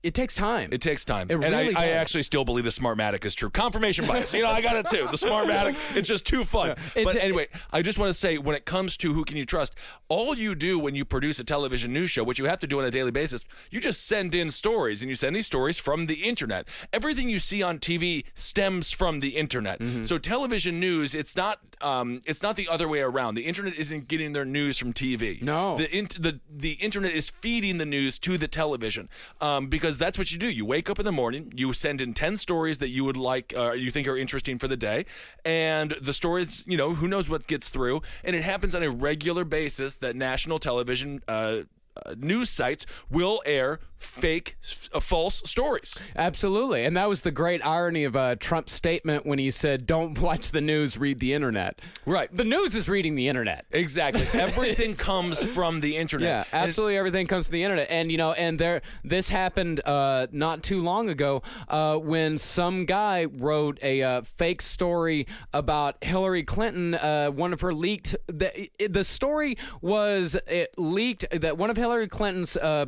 It 0.04 0.12
takes 0.12 0.34
time. 0.34 0.68
It 0.70 0.82
takes 0.82 1.02
time. 1.02 1.28
It 1.30 1.34
and 1.34 1.42
really 1.42 1.74
I, 1.74 1.84
I 1.84 1.86
actually 1.92 2.24
still 2.24 2.44
believe 2.44 2.64
the 2.64 2.70
Smartmatic 2.70 3.24
is 3.24 3.34
true. 3.34 3.48
Confirmation 3.48 4.06
bias. 4.06 4.34
You 4.34 4.42
know, 4.42 4.50
I 4.50 4.60
got 4.60 4.76
it 4.76 4.86
too. 4.86 5.08
The 5.10 5.16
Smartmatic, 5.16 5.74
it's 5.96 6.06
just 6.06 6.26
too 6.26 6.44
fun. 6.44 6.76
but 6.94 7.16
anyway, 7.16 7.48
I 7.72 7.80
just 7.80 7.98
want 7.98 8.10
to 8.10 8.14
say 8.14 8.36
when 8.36 8.54
it 8.54 8.66
comes 8.66 8.98
to 8.98 9.14
who 9.14 9.24
can 9.24 9.38
you 9.38 9.46
trust, 9.46 9.74
all 10.08 10.36
you 10.36 10.54
do 10.54 10.78
when 10.78 10.94
you 10.94 11.06
produce 11.06 11.38
a 11.38 11.44
television 11.44 11.90
news 11.90 12.10
show, 12.10 12.22
which 12.22 12.38
you 12.38 12.44
have 12.44 12.58
to 12.58 12.66
do 12.66 12.78
on 12.78 12.84
a 12.84 12.90
daily 12.90 13.12
basis, 13.12 13.46
you 13.70 13.80
just 13.80 14.06
send 14.06 14.34
in 14.34 14.50
stories 14.50 15.00
and 15.00 15.08
you 15.08 15.16
send 15.16 15.34
these 15.34 15.46
stories 15.46 15.78
from 15.78 16.04
the 16.04 16.24
internet. 16.24 16.68
Everything 16.92 17.30
you 17.30 17.38
see 17.38 17.62
on 17.62 17.78
TV 17.78 18.24
stems 18.34 18.90
from 18.90 19.20
the 19.20 19.30
internet. 19.30 19.78
Mm-hmm. 19.78 20.02
So 20.02 20.18
television 20.18 20.80
news, 20.80 21.14
it's 21.14 21.34
not 21.34 21.60
um, 21.82 22.20
it's 22.26 22.42
not 22.42 22.56
the 22.56 22.68
other 22.70 22.88
way 22.88 23.00
around. 23.00 23.34
The 23.34 23.42
internet 23.42 23.74
isn't 23.74 24.08
getting 24.08 24.32
their 24.32 24.44
news 24.44 24.78
from 24.78 24.92
TV. 24.92 25.42
No. 25.44 25.76
The 25.76 25.96
int- 25.96 26.22
the 26.22 26.40
the 26.50 26.72
internet 26.72 27.12
is 27.12 27.28
feeding 27.28 27.78
the 27.78 27.86
news 27.86 28.18
to 28.20 28.38
the 28.38 28.48
television 28.48 29.08
um, 29.40 29.68
because 29.68 29.98
that's 29.98 30.18
what 30.18 30.32
you 30.32 30.38
do. 30.38 30.50
You 30.50 30.64
wake 30.66 30.88
up 30.90 30.98
in 30.98 31.04
the 31.04 31.12
morning, 31.12 31.52
you 31.56 31.72
send 31.72 32.00
in 32.00 32.14
ten 32.14 32.36
stories 32.36 32.78
that 32.78 32.88
you 32.88 33.04
would 33.04 33.16
like, 33.16 33.54
uh, 33.56 33.72
you 33.72 33.90
think 33.90 34.08
are 34.08 34.16
interesting 34.16 34.58
for 34.58 34.68
the 34.68 34.76
day, 34.76 35.06
and 35.44 35.92
the 36.00 36.12
stories, 36.12 36.64
you 36.66 36.76
know, 36.76 36.94
who 36.94 37.08
knows 37.08 37.28
what 37.28 37.46
gets 37.46 37.68
through, 37.68 38.02
and 38.24 38.34
it 38.36 38.42
happens 38.42 38.74
on 38.74 38.82
a 38.82 38.90
regular 38.90 39.44
basis 39.44 39.96
that 39.98 40.16
national 40.16 40.58
television. 40.58 41.20
Uh, 41.28 41.62
uh, 42.04 42.14
news 42.16 42.50
sites 42.50 42.86
will 43.10 43.42
air 43.46 43.78
fake, 43.98 44.56
uh, 44.92 45.00
false 45.00 45.42
stories. 45.48 45.98
Absolutely. 46.14 46.84
And 46.84 46.94
that 46.94 47.08
was 47.08 47.22
the 47.22 47.30
great 47.30 47.64
irony 47.66 48.04
of 48.04 48.14
uh, 48.14 48.36
Trump's 48.36 48.72
statement 48.72 49.24
when 49.24 49.38
he 49.38 49.50
said, 49.50 49.86
Don't 49.86 50.18
watch 50.20 50.50
the 50.50 50.60
news, 50.60 50.98
read 50.98 51.20
the 51.20 51.32
internet. 51.32 51.80
Right. 52.04 52.28
The 52.30 52.44
news 52.44 52.74
is 52.74 52.86
reading 52.88 53.14
the 53.14 53.28
internet. 53.28 53.64
Exactly. 53.70 54.26
Everything 54.40 54.94
comes 54.94 55.42
from 55.42 55.80
the 55.80 55.96
internet. 55.96 56.28
Yeah, 56.28 56.44
And 56.58 56.66
it- 56.66 56.68
absolutely. 56.68 56.98
Everything 56.98 57.26
comes 57.26 57.46
from 57.48 57.54
the 57.54 57.62
internet, 57.64 57.86
and 57.90 58.12
you 58.12 58.18
know, 58.18 58.32
and 58.32 58.58
there, 58.58 58.82
this 59.04 59.30
happened 59.30 59.80
uh, 59.86 60.26
not 60.32 60.62
too 60.62 60.82
long 60.82 61.08
ago 61.08 61.42
uh, 61.68 61.96
when 61.96 62.36
some 62.36 62.84
guy 62.84 63.24
wrote 63.24 63.78
a 63.82 64.02
uh, 64.02 64.22
fake 64.22 64.60
story 64.60 65.26
about 65.54 65.96
Hillary 66.04 66.42
Clinton. 66.44 66.94
Uh, 66.94 67.28
one 67.30 67.54
of 67.54 67.62
her 67.62 67.72
leaked. 67.72 68.16
The, 68.26 68.68
the 68.86 69.04
story 69.04 69.56
was 69.80 70.36
it 70.46 70.74
leaked 70.76 71.24
that 71.30 71.56
one 71.56 71.70
of 71.70 71.76
Hillary 71.84 72.08
Clinton's. 72.08 72.56
Uh, 72.56 72.86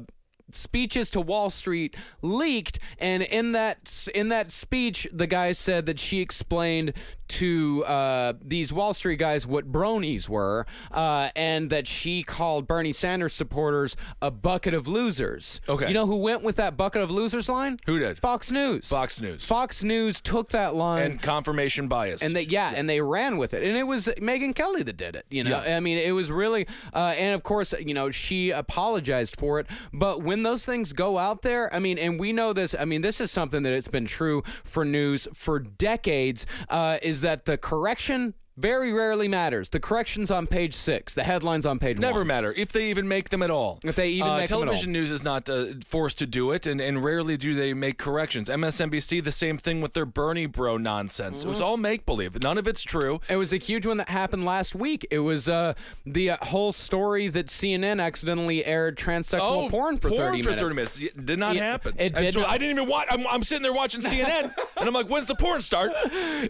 speeches 0.52 1.10
to 1.10 1.20
Wall 1.20 1.50
Street 1.50 1.96
leaked 2.22 2.78
and 3.00 3.22
in 3.22 3.52
that 3.52 4.06
in 4.14 4.28
that 4.28 4.52
speech 4.52 5.06
the 5.12 5.26
guy 5.26 5.50
said 5.50 5.86
that 5.86 5.98
she 5.98 6.20
explained 6.20 6.92
to 7.28 7.84
uh, 7.86 8.32
these 8.42 8.72
Wall 8.72 8.94
Street 8.94 9.18
guys 9.18 9.46
what 9.46 9.70
bronies 9.70 10.28
were 10.28 10.66
uh, 10.92 11.30
and 11.36 11.70
that 11.70 11.86
she 11.86 12.22
called 12.22 12.66
Bernie 12.66 12.92
Sanders 12.92 13.32
supporters 13.34 13.96
a 14.22 14.30
bucket 14.30 14.74
of 14.74 14.86
losers. 14.88 15.60
Okay. 15.68 15.88
You 15.88 15.94
know 15.94 16.06
who 16.06 16.16
went 16.18 16.42
with 16.42 16.56
that 16.56 16.76
bucket 16.76 17.02
of 17.02 17.10
losers 17.10 17.48
line? 17.48 17.78
Who 17.86 17.98
did? 17.98 18.18
Fox 18.18 18.50
News. 18.50 18.88
Fox 18.88 19.20
News. 19.20 19.44
Fox 19.44 19.82
News 19.84 20.20
took 20.20 20.50
that 20.50 20.74
line 20.74 21.10
and 21.12 21.22
confirmation 21.22 21.88
bias. 21.88 22.22
and 22.22 22.34
they 22.34 22.42
yeah, 22.42 22.72
and 22.74 22.88
they 22.88 23.00
ran 23.00 23.36
with 23.36 23.54
it, 23.54 23.62
and 23.62 23.76
it 23.76 23.84
was 23.86 24.06
Megyn 24.18 24.54
Kelly 24.54 24.82
that 24.82 24.96
did 24.96 25.16
it. 25.16 25.26
You 25.30 25.44
know, 25.44 25.62
Yeah. 25.64 25.76
I 25.76 25.80
mean, 25.80 25.98
it 25.98 26.12
was 26.12 26.30
really, 26.30 26.66
uh, 26.94 27.14
and 27.16 27.34
of 27.34 27.42
course, 27.42 27.74
you 27.78 27.94
know, 27.94 28.10
she 28.10 28.50
apologized 28.50 29.36
for 29.38 29.58
it. 29.60 29.66
But 29.92 30.22
when 30.22 30.42
those 30.42 30.64
things 30.64 30.92
go 30.92 31.18
out 31.18 31.42
there, 31.42 31.72
I 31.74 31.78
mean, 31.78 31.98
and 31.98 32.18
we 32.20 32.32
know 32.32 32.52
this. 32.52 32.74
I 32.78 32.84
mean, 32.84 33.02
this 33.02 33.20
is 33.20 33.30
something 33.30 33.62
that 33.62 33.72
it's 33.72 33.88
been 33.88 34.06
true 34.06 34.42
for 34.64 34.84
news 34.84 35.26
for 35.34 35.58
decades. 35.58 36.46
Uh, 36.68 36.98
is 37.16 37.22
that 37.22 37.46
the 37.46 37.56
correction? 37.56 38.34
Very 38.56 38.92
rarely 38.92 39.28
matters. 39.28 39.68
The 39.68 39.80
corrections 39.80 40.30
on 40.30 40.46
page 40.46 40.72
six, 40.74 41.12
the 41.12 41.24
headlines 41.24 41.66
on 41.66 41.78
page 41.78 41.96
one. 41.96 42.00
Never 42.02 42.20
one. 42.20 42.26
matter 42.28 42.54
if 42.56 42.72
they 42.72 42.88
even 42.88 43.06
make 43.06 43.28
them 43.28 43.42
at 43.42 43.50
all. 43.50 43.80
If 43.84 43.96
they 43.96 44.08
even 44.10 44.28
uh, 44.28 44.38
make 44.38 44.48
them 44.48 44.56
at 44.60 44.64
television 44.64 44.92
news 44.92 45.10
is 45.10 45.22
not 45.22 45.48
uh, 45.50 45.66
forced 45.86 46.18
to 46.20 46.26
do 46.26 46.52
it, 46.52 46.66
and, 46.66 46.80
and 46.80 47.04
rarely 47.04 47.36
do 47.36 47.54
they 47.54 47.74
make 47.74 47.98
corrections. 47.98 48.48
MSNBC 48.48 49.22
the 49.22 49.32
same 49.32 49.58
thing 49.58 49.80
with 49.82 49.92
their 49.92 50.06
Bernie 50.06 50.46
Bro 50.46 50.78
nonsense. 50.78 51.44
It 51.44 51.48
was 51.48 51.56
Mm-hmm. 51.56 51.64
all 51.64 51.76
make 51.76 52.06
believe. 52.06 52.42
None 52.42 52.56
of 52.58 52.66
it's 52.66 52.82
true. 52.82 53.20
It 53.28 53.36
was 53.36 53.52
a 53.52 53.56
huge 53.58 53.84
one 53.86 53.96
that 53.98 54.08
happened 54.08 54.44
last 54.44 54.74
week. 54.74 55.06
It 55.10 55.18
was 55.20 55.48
uh, 55.48 55.74
the 56.06 56.30
uh, 56.30 56.36
whole 56.42 56.72
story 56.72 57.28
that 57.28 57.46
CNN 57.46 58.02
accidentally 58.02 58.64
aired 58.64 58.96
transsexual 58.96 59.68
porn 59.70 59.98
for 59.98 60.08
30 60.10 60.42
for 60.42 60.48
minutes. 60.50 60.62
30 60.62 60.74
minutes. 60.74 61.00
It 61.02 61.26
did 61.26 61.38
not 61.38 61.56
Yeah, 61.56 61.62
happen. 61.72 61.94
it 61.98 62.14
did 62.14 62.32
so 62.34 62.40
not- 62.40 62.48
I 62.50 62.58
didn't 62.58 62.76
even 62.78 62.88
watch. 62.88 63.06
I'm, 63.10 63.26
I'm 63.26 63.42
sitting 63.42 63.62
there 63.62 63.72
watching 63.74 64.00
CNN, 64.00 64.44
and 64.78 64.88
I'm 64.88 64.94
like, 64.94 65.08
when's 65.08 65.26
the 65.26 65.34
porn 65.34 65.60
start? 65.60 65.90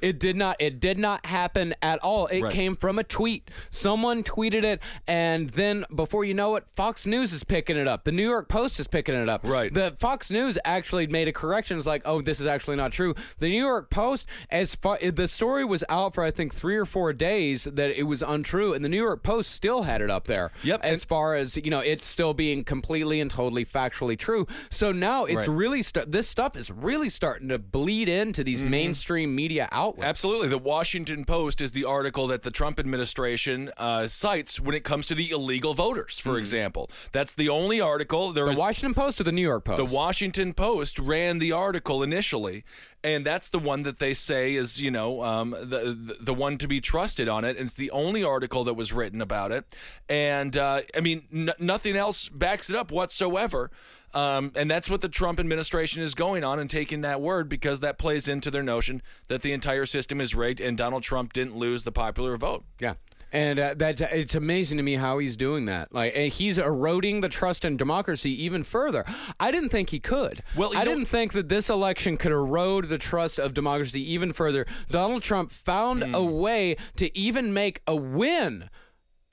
It 0.03 0.21
did 0.21 0.37
not. 0.37 0.57
It 0.61 0.79
did 0.81 0.99
not 0.99 1.27
happen 1.27 1.75
at 1.83 1.96
all. 2.03 2.27
It 2.27 2.43
Right. 2.43 2.53
came 2.53 2.75
from 2.77 2.99
a 2.99 3.05
tweet. 3.05 3.51
Someone 3.71 4.23
tweeted 4.23 4.65
it, 4.65 4.81
and 5.07 5.51
then 5.51 5.85
before 5.95 6.25
you 6.25 6.35
know 6.35 6.57
it, 6.57 6.65
Fox 6.75 7.07
News 7.07 7.33
is 7.33 7.45
picking 7.45 7.77
it 7.77 7.87
up. 7.89 8.05
The 8.05 8.13
New 8.13 8.29
York 8.29 8.49
Post 8.49 8.79
is 8.81 8.87
picking 8.89 9.15
it 9.15 9.29
up. 9.29 9.43
Right. 9.45 9.73
The 9.73 9.95
Fox 9.99 10.31
News 10.31 10.59
actually 10.65 11.07
made 11.07 11.29
a 11.29 11.33
correction. 11.33 11.77
It's 11.77 11.87
like, 11.87 12.03
oh, 12.05 12.21
this 12.23 12.41
is 12.41 12.47
actually 12.47 12.77
not 12.77 12.93
true. 12.93 13.15
The 13.39 13.49
New 13.49 13.63
York 13.63 13.91
Post, 13.91 14.27
as 14.51 14.75
far 14.75 14.99
the 14.99 15.29
story 15.29 15.65
was 15.65 15.85
out 15.89 16.15
for 16.15 16.25
I 16.25 16.31
think 16.31 16.55
three 16.55 16.77
or 16.77 16.85
four 16.85 17.13
days 17.13 17.65
that 17.65 17.91
it 17.99 18.05
was 18.05 18.23
untrue, 18.23 18.73
and 18.75 18.85
the 18.85 18.89
New 18.89 19.03
York 19.03 19.23
Post 19.23 19.51
still 19.51 19.83
had 19.83 20.01
it 20.03 20.11
up 20.11 20.27
there. 20.27 20.51
Yep. 20.63 20.81
As 20.83 21.05
far 21.05 21.35
as 21.35 21.57
you 21.57 21.71
know, 21.71 21.81
it's 21.81 22.07
still 22.07 22.35
being 22.35 22.65
completely 22.65 23.21
and 23.21 23.31
totally 23.31 23.65
factually 23.65 24.19
true. 24.19 24.47
So 24.71 24.93
now 24.93 25.25
it's 25.25 25.49
Right. 25.49 25.57
really 25.57 25.83
st- 25.83 26.11
this 26.11 26.29
stuff 26.29 26.57
is 26.57 26.71
really 26.71 27.09
starting 27.09 27.49
to 27.49 27.59
bleed 27.59 28.09
into 28.09 28.43
these 28.45 28.61
Mm-hmm. 28.61 28.71
mainstream 28.71 29.35
media 29.35 29.69
outlets. 29.73 30.09
Absolutely. 30.09 30.49
The 30.49 30.59
Washington 30.59 31.25
Post 31.25 31.61
is 31.61 31.73
the 31.73 31.85
article 31.87 32.27
that 32.27 32.43
the 32.43 32.51
Trump 32.51 32.79
administration 32.79 33.71
uh, 33.79 34.07
cites 34.09 34.61
when 34.61 34.75
it 34.75 34.85
comes 34.85 35.07
to 35.07 35.15
the 35.15 35.31
illegal 35.31 35.73
voters, 35.75 36.19
for 36.19 36.39
example. 36.39 36.91
That's 37.13 37.35
the 37.35 37.49
only 37.49 37.81
article. 37.81 38.33
There 38.33 38.45
Mm-hmm. 38.45 38.49
The 38.49 38.53
is- 38.53 38.59
Washington 38.59 38.95
Post 38.95 39.21
or 39.21 39.25
the 39.25 39.33
New 39.33 39.43
York 39.43 39.65
Post? 39.65 39.79
The 39.79 39.95
Washington 39.97 40.53
Post 40.55 40.99
ran 40.99 41.39
the 41.39 41.53
article 41.53 42.03
initially, 42.03 42.65
and 43.03 43.25
that's 43.25 43.49
the 43.49 43.59
one 43.59 43.83
that 43.85 43.99
they 43.99 44.15
say 44.15 44.55
is, 44.55 44.81
you 44.83 44.91
know, 44.91 45.23
um, 45.23 45.51
the, 45.51 45.97
the 45.99 46.17
the 46.21 46.35
one 46.35 46.59
to 46.59 46.69
be 46.69 46.81
trusted 46.81 47.29
on 47.29 47.45
it. 47.45 47.57
And 47.57 47.67
it's 47.67 47.75
the 47.75 47.91
only 47.93 48.23
article 48.25 48.65
that 48.65 48.75
was 48.75 48.93
written 48.93 49.21
about 49.21 49.53
it, 49.53 49.65
and 50.09 50.57
uh, 50.57 50.81
I 50.97 51.01
mean, 51.01 51.23
n- 51.33 51.51
nothing 51.59 51.97
else 51.97 52.29
backs 52.29 52.69
it 52.71 52.77
up 52.77 52.91
whatsoever. 52.93 53.71
Um, 54.17 54.51
and 54.57 54.71
that's 54.71 54.89
what 54.89 55.03
the 55.03 55.09
Trump 55.11 55.39
administration 55.39 56.03
is 56.03 56.15
going 56.15 56.43
on 56.43 56.59
and 56.59 56.71
taking 56.71 57.03
that 57.03 57.21
word 57.21 57.51
because 57.51 57.81
that 57.81 57.99
plays 57.99 58.29
into 58.29 58.51
their 58.51 58.63
notion 58.63 59.03
that 59.29 59.43
the 59.43 59.53
entire 59.53 59.85
system 59.85 60.21
is 60.23 60.35
rigged 60.35 60.61
and 60.61 60.77
Donald 60.79 61.03
Trump 61.03 61.35
didn't 61.35 61.57
lose 61.57 61.85
the 61.85 61.93
popular 61.93 62.37
vote. 62.39 62.65
Yeah. 62.81 62.95
And 63.33 63.59
uh, 63.59 63.75
that 63.75 64.01
it's 64.01 64.35
amazing 64.37 64.79
to 64.79 64.83
me 64.85 64.95
how 64.95 65.19
he's 65.19 65.37
doing 65.37 65.67
that. 65.67 65.93
Like, 65.93 66.13
and 66.17 66.33
he's 66.33 66.57
eroding 66.59 67.21
the 67.21 67.29
trust 67.29 67.65
in 67.65 67.77
democracy 67.77 68.31
even 68.45 68.63
further. 68.63 69.05
I 69.39 69.51
didn't 69.51 69.69
think 69.71 69.91
he 69.91 69.99
could. 70.01 70.41
Well, 70.57 70.71
I 70.75 70.85
didn't 70.85 71.07
think 71.07 71.33
that 71.33 71.49
this 71.51 71.69
election 71.69 72.17
could 72.17 72.33
erode 72.33 72.87
the 72.87 72.99
trust 72.99 73.39
of 73.39 73.53
democracy 73.53 74.01
even 74.15 74.33
further. 74.33 74.65
Donald 74.89 75.23
Trump 75.23 75.51
found 75.51 76.03
Hmm. 76.05 76.15
a 76.15 76.25
way 76.25 76.77
to 76.97 77.15
even 77.19 77.53
make 77.53 77.83
a 77.87 77.97
win 77.97 78.71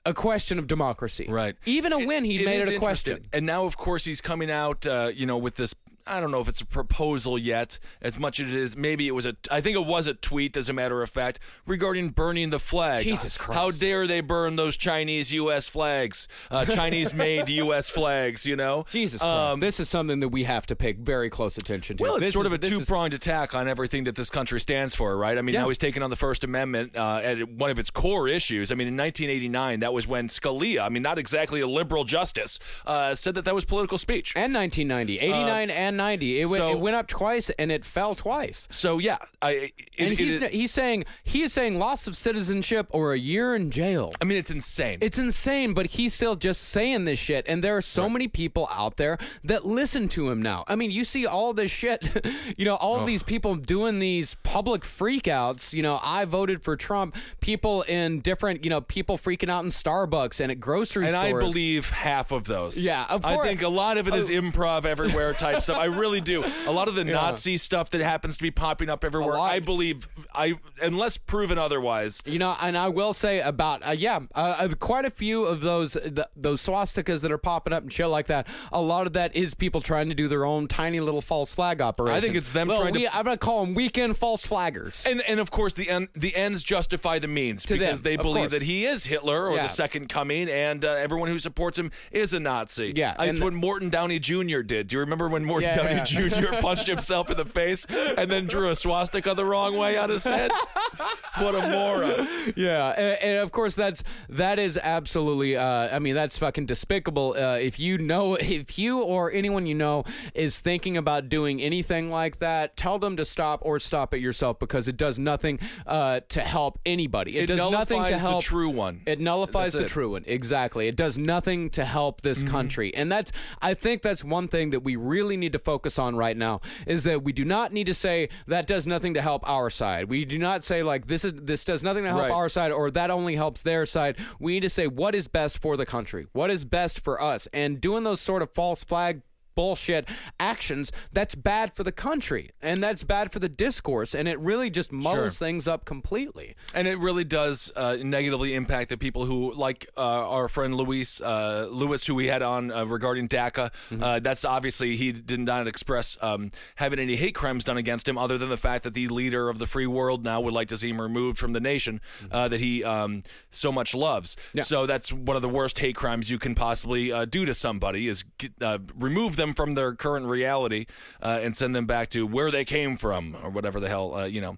a 0.06 0.14
question 0.14 0.58
of 0.58 0.66
democracy. 0.66 1.26
Right. 1.28 1.56
Even 1.64 1.92
a 1.92 2.06
win, 2.06 2.24
he 2.24 2.44
made 2.44 2.60
it 2.60 2.74
a 2.74 2.78
question. 2.78 3.26
And 3.32 3.46
now, 3.46 3.64
of 3.64 3.76
course, 3.76 4.04
he's 4.04 4.20
coming 4.20 4.50
out, 4.50 4.86
uh, 4.86 5.10
you 5.14 5.26
know, 5.26 5.38
with 5.38 5.56
this. 5.56 5.74
I 6.06 6.20
don't 6.20 6.30
know 6.30 6.40
if 6.40 6.48
it's 6.48 6.60
a 6.60 6.66
proposal 6.66 7.38
yet, 7.38 7.78
as 8.02 8.18
much 8.18 8.38
as 8.38 8.48
it 8.48 8.54
is. 8.54 8.76
Maybe 8.76 9.08
it 9.08 9.12
was 9.12 9.24
a. 9.26 9.34
I 9.50 9.60
think 9.62 9.76
it 9.76 9.86
was 9.86 10.06
a 10.06 10.12
tweet, 10.14 10.56
as 10.56 10.68
a 10.68 10.72
matter 10.72 11.02
of 11.02 11.08
fact, 11.08 11.38
regarding 11.66 12.10
burning 12.10 12.50
the 12.50 12.58
flag. 12.58 13.04
Jesus 13.04 13.38
Christ. 13.38 13.58
How 13.58 13.70
dare 13.70 14.06
they 14.06 14.20
burn 14.20 14.56
those 14.56 14.76
Chinese 14.76 15.32
U.S. 15.32 15.68
flags, 15.68 16.28
uh, 16.50 16.64
Chinese-made 16.66 17.48
U.S. 17.48 17.88
flags? 17.88 18.44
You 18.44 18.56
know, 18.56 18.84
Jesus 18.90 19.20
Christ. 19.22 19.52
Um, 19.54 19.60
this 19.60 19.80
is 19.80 19.88
something 19.88 20.20
that 20.20 20.28
we 20.28 20.44
have 20.44 20.66
to 20.66 20.76
pay 20.76 20.92
very 20.92 21.30
close 21.30 21.56
attention 21.56 21.96
to. 21.96 22.02
well, 22.02 22.16
it's 22.16 22.26
This 22.26 22.34
sort 22.34 22.46
is- 22.46 22.52
of 22.52 22.62
a 22.62 22.66
two-pronged 22.66 23.14
attack 23.14 23.54
on 23.54 23.66
everything 23.68 24.04
that 24.04 24.14
this 24.14 24.28
country 24.30 24.60
stands 24.60 24.94
for, 24.94 25.16
right? 25.16 25.38
I 25.38 25.42
mean, 25.42 25.54
Yeah. 25.54 25.62
now 25.62 25.68
he's 25.68 25.78
taking 25.78 26.02
on 26.02 26.10
the 26.10 26.16
First 26.16 26.44
Amendment 26.44 26.94
uh, 26.96 27.20
at 27.24 27.48
one 27.48 27.70
of 27.70 27.78
its 27.78 27.90
core 27.90 28.28
issues. 28.28 28.70
I 28.70 28.74
mean, 28.74 28.88
in 28.88 28.96
1989, 28.96 29.80
that 29.80 29.92
was 29.94 30.06
when 30.06 30.28
Scalia, 30.28 30.84
I 30.84 30.90
mean, 30.90 31.02
not 31.02 31.18
exactly 31.18 31.60
a 31.62 31.66
liberal 31.66 32.04
justice, 32.04 32.58
uh, 32.86 33.14
said 33.14 33.34
that 33.36 33.46
that 33.46 33.54
was 33.54 33.64
political 33.64 33.96
speech. 33.98 34.34
And 34.36 34.52
1990. 34.54 35.18
89 35.20 35.70
Uh, 35.70 35.72
and 35.72 35.93
1090. 35.96 36.40
It, 36.40 36.46
went, 36.46 36.60
So- 36.60 36.70
it 36.70 36.78
went 36.78 36.96
up 36.96 37.06
twice 37.06 37.50
and 37.50 37.70
it 37.70 37.84
fell 37.84 38.14
twice. 38.14 38.68
So 38.70 38.98
yeah, 38.98 39.18
I 39.40 39.50
it, 39.50 39.72
And 39.98 40.12
it 40.12 40.18
he's, 40.18 40.34
is- 40.34 40.48
he's 40.50 40.70
saying 40.70 41.04
he's 41.22 41.52
saying 41.52 41.78
loss 41.78 42.06
of 42.06 42.16
citizenship 42.16 42.88
or 42.90 43.12
a 43.12 43.18
year 43.18 43.54
in 43.54 43.70
jail. 43.70 44.12
I 44.20 44.24
mean, 44.24 44.38
it's 44.38 44.50
insane. 44.50 44.98
It's 45.00 45.18
insane, 45.18 45.74
but 45.74 45.86
he's 45.86 46.14
still 46.14 46.34
just 46.34 46.62
saying 46.62 47.04
this 47.04 47.18
shit. 47.18 47.44
And 47.48 47.62
there 47.62 47.76
are 47.76 47.82
so 47.82 48.08
many 48.08 48.28
people 48.28 48.68
out 48.70 48.96
there 48.96 49.18
that 49.44 49.64
listen 49.64 50.08
to 50.10 50.30
him 50.30 50.42
now. 50.42 50.64
I 50.68 50.76
mean, 50.76 50.90
you 50.90 51.04
see 51.04 51.26
all 51.26 51.52
this 51.52 51.70
shit, 51.70 52.08
you 52.56 52.64
know, 52.64 52.76
all 52.76 53.00
oh. 53.00 53.06
these 53.06 53.22
people 53.22 53.54
doing 53.54 53.98
these 53.98 54.36
public 54.42 54.82
freakouts. 54.82 55.72
You 55.72 55.82
know, 55.82 56.00
I 56.02 56.24
voted 56.24 56.62
for 56.62 56.76
Trump. 56.76 57.16
People 57.40 57.82
in 57.82 58.20
different, 58.20 58.64
you 58.64 58.70
know, 58.70 58.80
people 58.80 59.16
freaking 59.18 59.48
out 59.48 59.64
in 59.64 59.70
Starbucks 59.70 60.40
and 60.40 60.50
at 60.50 60.60
grocery 60.60 61.08
stores. 61.08 61.24
and 61.24 61.36
I 61.36 61.38
believe 61.38 61.90
half 61.90 62.32
of 62.32 62.44
those. 62.44 62.76
Yeah, 62.78 63.06
of 63.08 63.22
course. 63.22 63.38
I 63.38 63.46
think 63.46 63.62
a 63.62 63.68
lot 63.68 63.98
of 63.98 64.08
it 64.08 64.14
is 64.14 64.30
oh. 64.30 64.34
improv 64.34 64.84
everywhere 64.84 65.32
type 65.32 65.62
stuff. 65.62 65.78
I 65.84 65.88
really 65.88 66.22
do. 66.22 66.42
A 66.66 66.72
lot 66.72 66.88
of 66.88 66.94
the 66.94 67.04
Nazi 67.04 67.58
stuff 67.58 67.90
that 67.90 68.00
happens 68.00 68.38
to 68.38 68.42
be 68.42 68.50
popping 68.50 68.88
up 68.88 69.04
everywhere. 69.04 69.36
I 69.36 69.60
believe 69.60 70.08
I 70.34 70.54
unless 70.82 71.18
proven 71.18 71.58
otherwise. 71.58 72.22
You 72.24 72.38
know, 72.38 72.56
and 72.60 72.76
I 72.78 72.88
will 72.88 73.12
say 73.12 73.40
about 73.40 73.86
uh, 73.86 73.90
yeah, 73.90 74.20
uh, 74.34 74.56
uh, 74.60 74.68
quite 74.80 75.04
a 75.04 75.10
few 75.10 75.44
of 75.44 75.60
those 75.60 75.92
th- 75.92 76.18
those 76.34 76.64
swastikas 76.64 77.20
that 77.20 77.30
are 77.30 77.36
popping 77.38 77.74
up 77.74 77.82
and 77.82 77.92
shit 77.92 78.08
like 78.08 78.28
that. 78.28 78.46
A 78.72 78.80
lot 78.80 79.06
of 79.06 79.12
that 79.12 79.36
is 79.36 79.52
people 79.54 79.82
trying 79.82 80.08
to 80.08 80.14
do 80.14 80.26
their 80.26 80.46
own 80.46 80.68
tiny 80.68 81.00
little 81.00 81.20
false 81.20 81.54
flag 81.54 81.82
operation. 81.82 82.16
I 82.16 82.20
think 82.20 82.34
it's 82.34 82.52
them 82.52 82.68
Well, 82.68 82.80
trying 82.80 82.94
to- 82.94 83.14
I'm 83.16 83.24
gonna 83.24 83.36
call 83.36 83.64
them 83.66 83.74
weekend 83.74 84.16
false 84.16 84.46
flaggers. 84.46 85.04
And 85.10 85.22
and 85.28 85.38
of 85.38 85.50
course 85.50 85.74
the 85.74 85.90
end, 85.90 86.08
the 86.14 86.34
ends 86.34 86.64
justify 86.64 87.18
the 87.18 87.28
means 87.28 87.66
because 87.66 88.00
them, 88.00 88.10
they 88.12 88.16
believe 88.16 88.50
that 88.50 88.62
he 88.62 88.86
is 88.86 89.04
Hitler 89.04 89.48
or 89.48 89.56
Yeah. 89.56 89.64
the 89.64 89.68
second 89.68 90.08
coming, 90.08 90.48
and 90.48 90.82
uh, 90.84 90.88
everyone 90.88 91.28
who 91.28 91.38
supports 91.38 91.78
him 91.78 91.90
is 92.10 92.32
a 92.32 92.40
Nazi. 92.40 92.94
Yeah, 92.96 93.14
it's 93.20 93.40
what 93.40 93.52
Morton 93.52 93.90
Downey 93.90 94.18
Jr. 94.18 94.60
did. 94.62 94.86
Do 94.86 94.96
you 94.96 95.00
remember 95.00 95.28
when 95.28 95.44
Morton 95.44 95.68
Yeah, 95.70 95.73
Downey 95.76 95.94
yeah. 95.96 96.04
Jr. 96.04 96.54
punched 96.60 96.86
himself 96.86 97.30
in 97.30 97.36
the 97.36 97.44
face 97.44 97.86
and 97.86 98.30
then 98.30 98.46
drew 98.46 98.68
a 98.70 98.74
swastika 98.74 99.34
the 99.34 99.44
wrong 99.44 99.76
way 99.76 99.96
on 99.96 100.10
his 100.10 100.24
head? 100.24 100.50
what 101.38 101.54
a 101.54 101.68
moron! 101.68 102.26
Yeah, 102.56 102.90
and, 102.96 103.18
and 103.22 103.38
of 103.42 103.52
course 103.52 103.74
that's 103.74 104.02
that 104.28 104.58
is 104.58 104.78
absolutely. 104.82 105.56
Uh, 105.56 105.94
I 105.94 105.98
mean, 105.98 106.14
that's 106.14 106.38
fucking 106.38 106.66
despicable. 106.66 107.34
Uh, 107.36 107.58
if 107.60 107.78
you 107.80 107.98
know, 107.98 108.34
if 108.40 108.78
you 108.78 109.02
or 109.02 109.30
anyone 109.32 109.66
you 109.66 109.74
know 109.74 110.04
is 110.34 110.60
thinking 110.60 110.96
about 110.96 111.28
doing 111.28 111.60
anything 111.60 112.10
like 112.10 112.38
that, 112.38 112.76
tell 112.76 112.98
them 112.98 113.16
to 113.16 113.24
stop 113.24 113.60
or 113.62 113.78
stop 113.78 114.14
it 114.14 114.20
yourself 114.20 114.58
because 114.58 114.88
it 114.88 114.96
does 114.96 115.18
nothing 115.18 115.58
uh, 115.86 116.20
to 116.28 116.40
help 116.40 116.78
anybody. 116.86 117.36
It, 117.38 117.44
It 117.44 117.56
does 117.56 117.70
nothing 117.70 118.02
to 118.04 118.10
nullifies 118.10 118.22
the 118.22 118.40
true 118.40 118.68
one. 118.70 119.00
It 119.06 119.18
nullifies 119.20 119.72
That's 119.72 119.84
the 119.84 119.86
it. 119.86 119.92
true 119.92 120.10
one. 120.12 120.24
Exactly. 120.26 120.88
It 120.88 120.96
does 120.96 121.18
nothing 121.18 121.70
to 121.70 121.84
help 121.84 122.20
this 122.20 122.34
Mm-hmm. 122.34 122.48
country, 122.50 122.94
and 122.94 123.10
that's. 123.12 123.30
I 123.62 123.74
think 123.74 124.02
that's 124.02 124.24
one 124.24 124.48
thing 124.48 124.70
that 124.70 124.80
we 124.80 124.96
really 124.96 125.36
need 125.36 125.52
to 125.52 125.58
focus 125.64 125.98
on 125.98 126.16
right 126.16 126.36
now 126.36 126.60
is 126.86 127.04
that 127.04 127.22
we 127.24 127.32
do 127.32 127.44
not 127.44 127.72
need 127.72 127.86
to 127.86 127.94
say 127.94 128.28
that 128.46 128.66
does 128.66 128.86
nothing 128.86 129.14
to 129.14 129.22
help 129.22 129.48
our 129.48 129.70
side. 129.70 130.08
We 130.08 130.24
do 130.24 130.38
not 130.38 130.62
say 130.64 130.82
like 130.82 131.06
this 131.06 131.24
is 131.24 131.32
this 131.34 131.64
does 131.64 131.82
nothing 131.82 132.04
to 132.04 132.10
help 132.10 132.22
Right. 132.22 132.30
our 132.30 132.48
side 132.48 132.72
or 132.72 132.90
that 132.92 133.10
only 133.10 133.36
helps 133.36 133.62
their 133.62 133.86
side. 133.86 134.16
We 134.38 134.52
need 134.54 134.60
to 134.60 134.68
say 134.68 134.86
what 134.86 135.14
is 135.14 135.28
best 135.28 135.58
for 135.58 135.76
the 135.76 135.86
country, 135.86 136.26
what 136.32 136.50
is 136.50 136.64
best 136.64 137.00
for 137.00 137.20
us, 137.20 137.48
and 137.52 137.80
doing 137.80 138.04
those 138.04 138.20
sort 138.20 138.42
of 138.42 138.50
false 138.54 138.84
flag 138.84 139.22
bullshit 139.54 140.08
actions 140.40 140.90
that's 141.12 141.34
bad 141.34 141.72
for 141.72 141.84
the 141.84 141.92
country 141.92 142.50
and 142.62 142.82
that's 142.82 143.04
bad 143.04 143.30
for 143.32 143.38
the 143.38 143.48
discourse 143.48 144.14
and 144.14 144.28
it 144.28 144.38
really 144.38 144.70
just 144.70 144.92
muddles 144.92 145.38
things 145.38 145.68
up 145.68 145.84
completely 145.84 146.54
And 146.74 146.88
it 146.88 146.98
really 146.98 147.24
does 147.24 147.70
uh, 147.76 147.96
negatively 148.02 148.54
impact 148.54 148.88
the 148.90 148.96
people 148.96 149.24
who, 149.26 149.52
like 149.54 149.86
uh, 149.96 150.28
our 150.28 150.48
friend 150.48 150.74
Luis 150.74 151.20
uh, 151.20 151.68
Lewis, 151.70 152.06
who 152.06 152.14
we 152.14 152.26
had 152.26 152.42
on 152.42 152.70
uh, 152.72 152.84
regarding 152.84 153.28
DACA. 153.28 153.70
Uh, 154.02 154.18
that's 154.20 154.44
obviously 154.44 154.96
he 154.96 155.12
did 155.12 155.40
not 155.40 155.66
express 155.66 156.16
um, 156.22 156.50
having 156.76 156.98
any 156.98 157.16
hate 157.16 157.34
crimes 157.34 157.64
done 157.64 157.76
against 157.76 158.08
him, 158.08 158.16
other 158.18 158.38
than 158.38 158.48
the 158.48 158.56
fact 158.56 158.84
that 158.84 158.94
the 158.94 159.08
leader 159.08 159.48
of 159.48 159.58
the 159.58 159.66
free 159.66 159.86
world 159.86 160.24
now 160.24 160.40
would 160.40 160.52
like 160.54 160.68
to 160.68 160.76
see 160.76 160.90
him 160.90 161.00
removed 161.00 161.38
from 161.38 161.52
the 161.52 161.60
nation 161.60 162.00
uh, 162.30 162.48
that 162.48 162.60
he 162.60 162.82
um, 162.84 163.22
so 163.50 163.70
much 163.72 163.94
loves. 163.94 164.36
So 164.64 164.86
that's 164.86 165.12
one 165.12 165.36
of 165.36 165.42
the 165.42 165.48
worst 165.48 165.78
hate 165.78 165.96
crimes 165.96 166.30
you 166.30 166.38
can 166.38 166.54
possibly 166.54 167.12
uh, 167.12 167.24
do 167.24 167.44
to 167.44 167.54
somebody 167.54 168.08
is 168.08 168.24
uh, 168.60 168.78
remove 168.98 169.36
them 169.36 169.43
from 169.52 169.74
their 169.74 169.94
current 169.94 170.26
reality 170.26 170.86
uh, 171.22 171.40
and 171.42 171.56
send 171.56 171.74
them 171.74 171.86
back 171.86 172.10
to 172.10 172.26
where 172.26 172.50
they 172.50 172.64
came 172.64 172.96
from 172.96 173.36
or 173.42 173.50
whatever 173.50 173.80
the 173.80 173.88
hell 173.88 174.14
uh, 174.14 174.24
you 174.24 174.40
know 174.40 174.56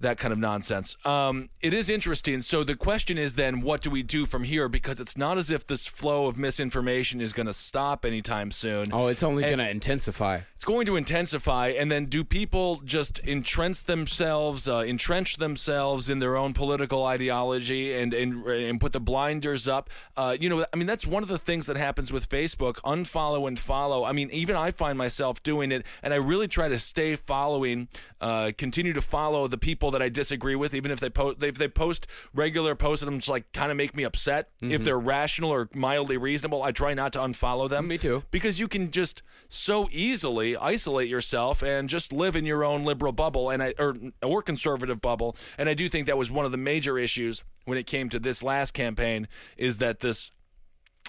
that 0.00 0.18
kind 0.18 0.32
of 0.32 0.38
nonsense. 0.38 0.96
Um, 1.06 1.48
it 1.60 1.72
is 1.72 1.88
interesting. 1.88 2.42
So 2.42 2.64
the 2.64 2.76
question 2.76 3.18
is 3.18 3.34
then, 3.34 3.60
what 3.60 3.80
do 3.80 3.90
we 3.90 4.02
do 4.02 4.26
from 4.26 4.44
here? 4.44 4.68
Because 4.68 5.00
it's 5.00 5.16
not 5.16 5.38
as 5.38 5.50
if 5.50 5.66
this 5.66 5.86
flow 5.86 6.28
of 6.28 6.38
misinformation 6.38 7.20
is 7.20 7.32
going 7.32 7.46
to 7.46 7.54
stop 7.54 8.04
anytime 8.04 8.50
soon. 8.50 8.86
oh 8.92 9.06
it's 9.08 9.22
only 9.22 9.42
going 9.42 9.58
to 9.58 9.68
intensify 9.68 10.38
It's 10.54 10.64
going 10.64 10.86
to 10.86 10.96
intensify, 10.96 11.68
and 11.68 11.90
then 11.90 12.06
do 12.06 12.24
people 12.24 12.80
just 12.84 13.20
entrench 13.20 13.84
themselves, 13.84 14.68
uh, 14.68 14.78
entrench 14.86 15.36
themselves 15.36 16.08
in 16.08 16.18
their 16.18 16.36
own 16.36 16.52
political 16.52 17.04
ideology, 17.04 17.94
and 17.94 18.12
and 18.14 18.44
and 18.46 18.80
put 18.80 18.92
the 18.92 19.00
blinders 19.00 19.66
up? 19.68 19.90
Uh, 20.16 20.36
you 20.38 20.48
know, 20.48 20.64
I 20.72 20.76
mean, 20.76 20.86
that's 20.86 21.06
one 21.06 21.22
of 21.22 21.28
the 21.28 21.38
things 21.38 21.66
that 21.66 21.76
happens 21.76 22.12
with 22.12 22.28
Facebook: 22.28 22.74
unfollow 22.82 23.48
and 23.48 23.58
follow. 23.58 24.04
I 24.04 24.12
mean, 24.12 24.30
even 24.30 24.56
I 24.56 24.70
find 24.70 24.98
myself 24.98 25.42
doing 25.42 25.72
it, 25.72 25.84
and 26.02 26.12
I 26.12 26.16
really 26.16 26.48
try 26.48 26.68
to 26.68 26.78
stay 26.78 27.16
following, 27.16 27.88
uh, 28.20 28.52
continue 28.56 28.92
to 28.92 29.02
follow 29.02 29.48
the 29.48 29.58
people 29.58 29.85
that 29.92 30.02
I 30.02 30.08
disagree 30.08 30.54
with, 30.54 30.74
even 30.74 30.90
if 30.90 31.00
they 31.00 31.10
post 31.10 31.42
if 31.42 31.58
they 31.58 31.68
post 31.68 32.06
regular 32.34 32.74
posts 32.74 33.04
that 33.04 33.10
I'm 33.10 33.18
just 33.18 33.28
like 33.28 33.52
kind 33.52 33.70
of 33.70 33.76
make 33.76 33.96
me 33.96 34.04
upset. 34.04 34.50
If 34.60 34.68
mm-hmm. 34.68 34.84
they're 34.84 34.98
rational 34.98 35.50
or 35.50 35.68
mildly 35.74 36.16
reasonable, 36.16 36.62
I 36.62 36.72
try 36.72 36.94
not 36.94 37.12
to 37.14 37.18
unfollow 37.18 37.68
them. 37.68 37.88
Me 37.88 37.98
too. 37.98 38.24
Because 38.30 38.58
you 38.60 38.68
can 38.68 38.90
just 38.90 39.22
so 39.48 39.88
easily 39.90 40.56
isolate 40.56 41.08
yourself 41.08 41.62
and 41.62 41.88
just 41.88 42.12
live 42.12 42.36
in 42.36 42.44
your 42.44 42.64
own 42.64 42.84
liberal 42.84 43.12
bubble 43.12 43.50
and 43.50 43.62
I 43.62 43.74
or 43.78 43.96
or 44.22 44.42
conservative 44.42 45.00
bubble. 45.00 45.36
And 45.58 45.68
I 45.68 45.74
do 45.74 45.88
think 45.88 46.06
that 46.06 46.18
was 46.18 46.30
one 46.30 46.44
of 46.44 46.52
the 46.52 46.58
major 46.58 46.98
issues 46.98 47.44
when 47.64 47.78
it 47.78 47.86
came 47.86 48.08
to 48.10 48.18
this 48.18 48.42
last 48.42 48.72
campaign 48.72 49.28
is 49.56 49.78
that 49.78 50.00
this 50.00 50.30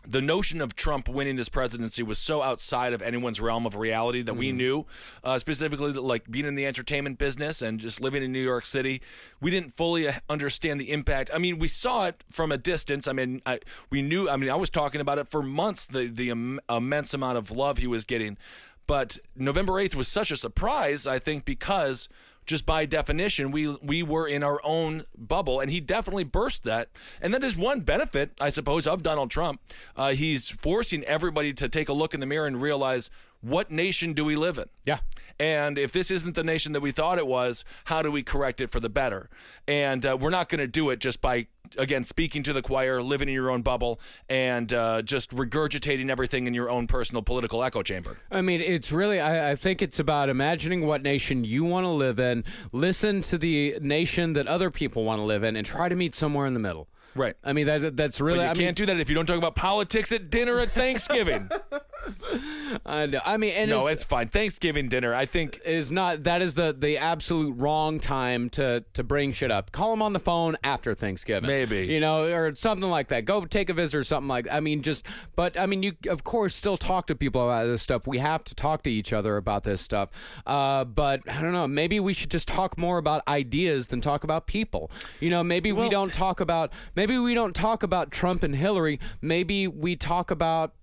the 0.09 0.21
notion 0.21 0.61
of 0.61 0.75
Trump 0.75 1.09
winning 1.09 1.35
this 1.35 1.49
presidency 1.49 2.01
was 2.01 2.17
so 2.17 2.41
outside 2.41 2.93
of 2.93 3.01
anyone's 3.01 3.41
realm 3.41 3.65
of 3.65 3.75
reality 3.75 4.21
that 4.21 4.35
we 4.35 4.51
knew, 4.51 4.85
uh, 5.23 5.37
specifically 5.37 5.91
that, 5.91 6.01
like 6.01 6.29
being 6.31 6.45
in 6.45 6.55
the 6.55 6.65
entertainment 6.65 7.17
business 7.17 7.61
and 7.61 7.79
just 7.79 7.99
living 7.99 8.23
in 8.23 8.31
New 8.31 8.41
York 8.43 8.65
City, 8.65 9.01
we 9.41 9.51
didn't 9.51 9.71
fully 9.71 10.07
uh, 10.07 10.13
understand 10.29 10.79
the 10.79 10.91
impact. 10.91 11.29
I 11.33 11.39
mean, 11.39 11.57
we 11.57 11.67
saw 11.67 12.07
it 12.07 12.23
from 12.29 12.51
a 12.51 12.57
distance. 12.57 13.07
I 13.07 13.13
mean, 13.13 13.41
I, 13.45 13.59
we 13.89 14.01
knew. 14.01 14.29
I 14.29 14.37
mean, 14.37 14.49
I 14.49 14.55
was 14.55 14.69
talking 14.69 15.01
about 15.01 15.17
it 15.17 15.27
for 15.27 15.43
months. 15.43 15.85
The 15.85 16.07
the 16.07 16.29
Im- 16.29 16.59
immense 16.69 17.13
amount 17.13 17.37
of 17.37 17.51
love 17.51 17.77
he 17.77 17.87
was 17.87 18.05
getting, 18.05 18.37
but 18.87 19.17
November 19.35 19.79
eighth 19.79 19.95
was 19.95 20.07
such 20.07 20.31
a 20.31 20.37
surprise. 20.37 21.05
I 21.05 21.19
think 21.19 21.43
because 21.43 22.07
just 22.47 22.65
by 22.65 22.85
definition, 22.85 23.51
we 23.51 23.67
we 23.83 24.01
were 24.01 24.27
in 24.27 24.41
our 24.41 24.59
own 24.63 25.03
bubble, 25.15 25.59
and 25.59 25.69
he 25.69 25.79
definitely 25.79 26.23
burst 26.23 26.63
that. 26.63 26.89
And 27.21 27.33
that 27.33 27.43
is 27.43 27.57
one 27.57 27.81
benefit, 27.81 28.31
I 28.41 28.49
suppose, 28.49 28.87
of 28.87 29.03
Donald 29.03 29.29
Trump. 29.29 29.61
Uh, 29.95 30.11
he's 30.11 30.49
forcing 30.49 31.03
everybody 31.03 31.53
to 31.53 31.69
take 31.69 31.89
a 31.89 31.93
look 31.93 32.13
in 32.13 32.19
the 32.21 32.25
mirror 32.25 32.47
and 32.47 32.59
realize 32.61 33.11
what 33.41 33.69
nation 33.69 34.13
do 34.13 34.25
we 34.25 34.35
live 34.35 34.57
in. 34.57 34.65
Yeah. 34.85 34.99
And 35.39 35.77
if 35.77 35.91
this 35.91 36.09
isn't 36.09 36.33
the 36.33 36.43
nation 36.43 36.73
that 36.73 36.81
we 36.81 36.91
thought 36.91 37.19
it 37.19 37.27
was, 37.27 37.63
how 37.85 38.01
do 38.01 38.11
we 38.11 38.23
correct 38.23 38.59
it 38.59 38.71
for 38.71 38.79
the 38.79 38.89
better? 38.89 39.29
And 39.67 40.03
uh, 40.03 40.17
we're 40.19 40.31
not 40.31 40.49
going 40.49 40.59
to 40.59 40.67
do 40.67 40.89
it 40.89 40.99
just 40.99 41.21
by, 41.21 41.47
again, 41.78 42.03
speaking 42.03 42.43
to 42.43 42.53
the 42.53 42.61
choir, 42.61 43.01
living 43.01 43.28
in 43.28 43.34
your 43.34 43.49
own 43.49 43.61
bubble, 43.61 43.99
and 44.30 44.72
uh, 44.74 45.01
just 45.01 45.32
regurgitating 45.32 46.09
everything 46.09 46.47
in 46.47 46.53
your 46.53 46.70
own 46.70 46.88
personal 46.88 47.22
political 47.22 47.63
echo 47.63 47.84
chamber. 47.84 48.18
I 48.32 48.41
mean, 48.41 48.61
it's 48.61 48.91
really, 48.91 49.20
I, 49.20 49.51
I 49.51 49.55
think 49.55 49.82
it's 49.82 49.99
about 49.99 50.30
imagining 50.30 50.86
what 50.86 51.01
nation 51.01 51.43
you 51.43 51.63
want 51.63 51.86
to 51.86 51.89
live 51.89 52.20
in, 52.20 52.43
listen 52.72 53.22
to 53.22 53.38
the 53.38 53.76
nation 53.82 54.34
that 54.34 54.47
other 54.47 54.70
people 54.72 55.03
want 55.03 55.20
to 55.20 55.24
live 55.24 55.43
in, 55.43 55.55
and 55.55 55.65
try 55.65 55.89
to 55.89 55.95
meet 55.95 56.13
somewhere 56.13 56.45
in 56.45 56.53
the 56.53 56.59
middle. 56.59 56.88
Right. 57.18 57.36
I 57.43 57.53
mean, 57.53 57.65
that 57.65 57.97
that's 57.97 58.22
really, 58.22 58.39
But 58.39 58.43
you 58.43 58.49
I 58.49 58.53
can't 58.53 58.57
mean, 58.59 58.74
do 58.74 58.86
that 58.88 58.99
if 58.99 59.09
you 59.09 59.15
don't 59.15 59.26
talk 59.26 59.38
about 59.38 59.55
politics 59.55 60.11
at 60.11 60.30
dinner 60.30 60.59
at 60.59 60.70
Thanksgiving. 60.70 61.49
I, 62.86 63.05
know. 63.07 63.20
I 63.26 63.38
mean, 63.38 63.53
and 63.55 63.70
no, 63.70 63.88
it's, 63.88 64.01
it's 64.01 64.03
fine. 64.03 64.28
Thanksgiving 64.28 64.89
dinner, 64.89 65.13
I 65.13 65.26
think. 65.26 65.59
is 65.65 65.91
not 65.91 66.24
that 66.24 66.41
is 66.41 66.53
the 66.53 66.76
the 66.78 66.97
absolute 66.97 67.53
wrong 67.57 67.99
time 67.99 68.49
to 68.51 68.84
to 68.93 69.03
bring 69.03 69.32
shit 69.34 69.51
up. 69.51 69.72
Call 69.72 69.91
them 69.91 70.01
on 70.01 70.13
the 70.13 70.20
phone 70.20 70.57
after 70.63 70.93
Thanksgiving, 70.93 71.47
Maybe. 71.47 71.88
you 71.88 71.99
know, 71.99 72.26
or 72.26 72.55
something 72.55 72.89
like 72.89 73.09
that. 73.09 73.26
Go 73.26 73.45
take 73.45 73.70
a 73.70 73.74
visit 73.74 73.97
or 73.97 74.03
something 74.03 74.28
like. 74.28 74.47
I 74.51 74.59
mean, 74.59 74.82
just 74.82 75.05
but 75.36 75.59
I 75.59 75.65
mean, 75.65 75.84
you 75.84 75.93
of 76.09 76.24
course 76.24 76.55
still 76.55 76.78
talk 76.78 77.07
to 77.07 77.15
people 77.15 77.43
about 77.43 77.65
this 77.65 77.82
stuff. 77.82 78.07
We 78.07 78.20
have 78.20 78.43
to 78.45 78.55
talk 78.55 78.84
to 78.84 78.91
each 78.91 79.11
other 79.11 79.38
about 79.38 79.63
this 79.63 79.82
stuff. 79.82 80.09
Uh, 80.45 80.86
but 80.86 81.22
I 81.30 81.41
don't 81.41 81.53
know. 81.53 81.68
Maybe 81.68 81.99
we 81.99 82.13
should 82.13 82.32
just 82.32 82.47
talk 82.47 82.78
more 82.78 82.97
about 82.97 83.28
ideas 83.28 83.88
than 83.88 84.01
talk 84.01 84.24
about 84.24 84.47
people. 84.47 84.91
You 85.20 85.30
know, 85.30 85.43
maybe 85.43 85.72
we 85.72 85.89
don't 85.89 86.13
talk 86.13 86.39
about 86.39 86.72
maybe 86.95 87.06
we 87.15 87.33
don't 87.33 87.55
talk 87.55 87.83
about 87.83 88.11
Trump 88.11 88.43
and 88.43 88.55
Hillary. 88.55 88.99
Maybe 89.21 89.67
we 89.67 89.95
talk 89.95 90.29
about 90.29 90.73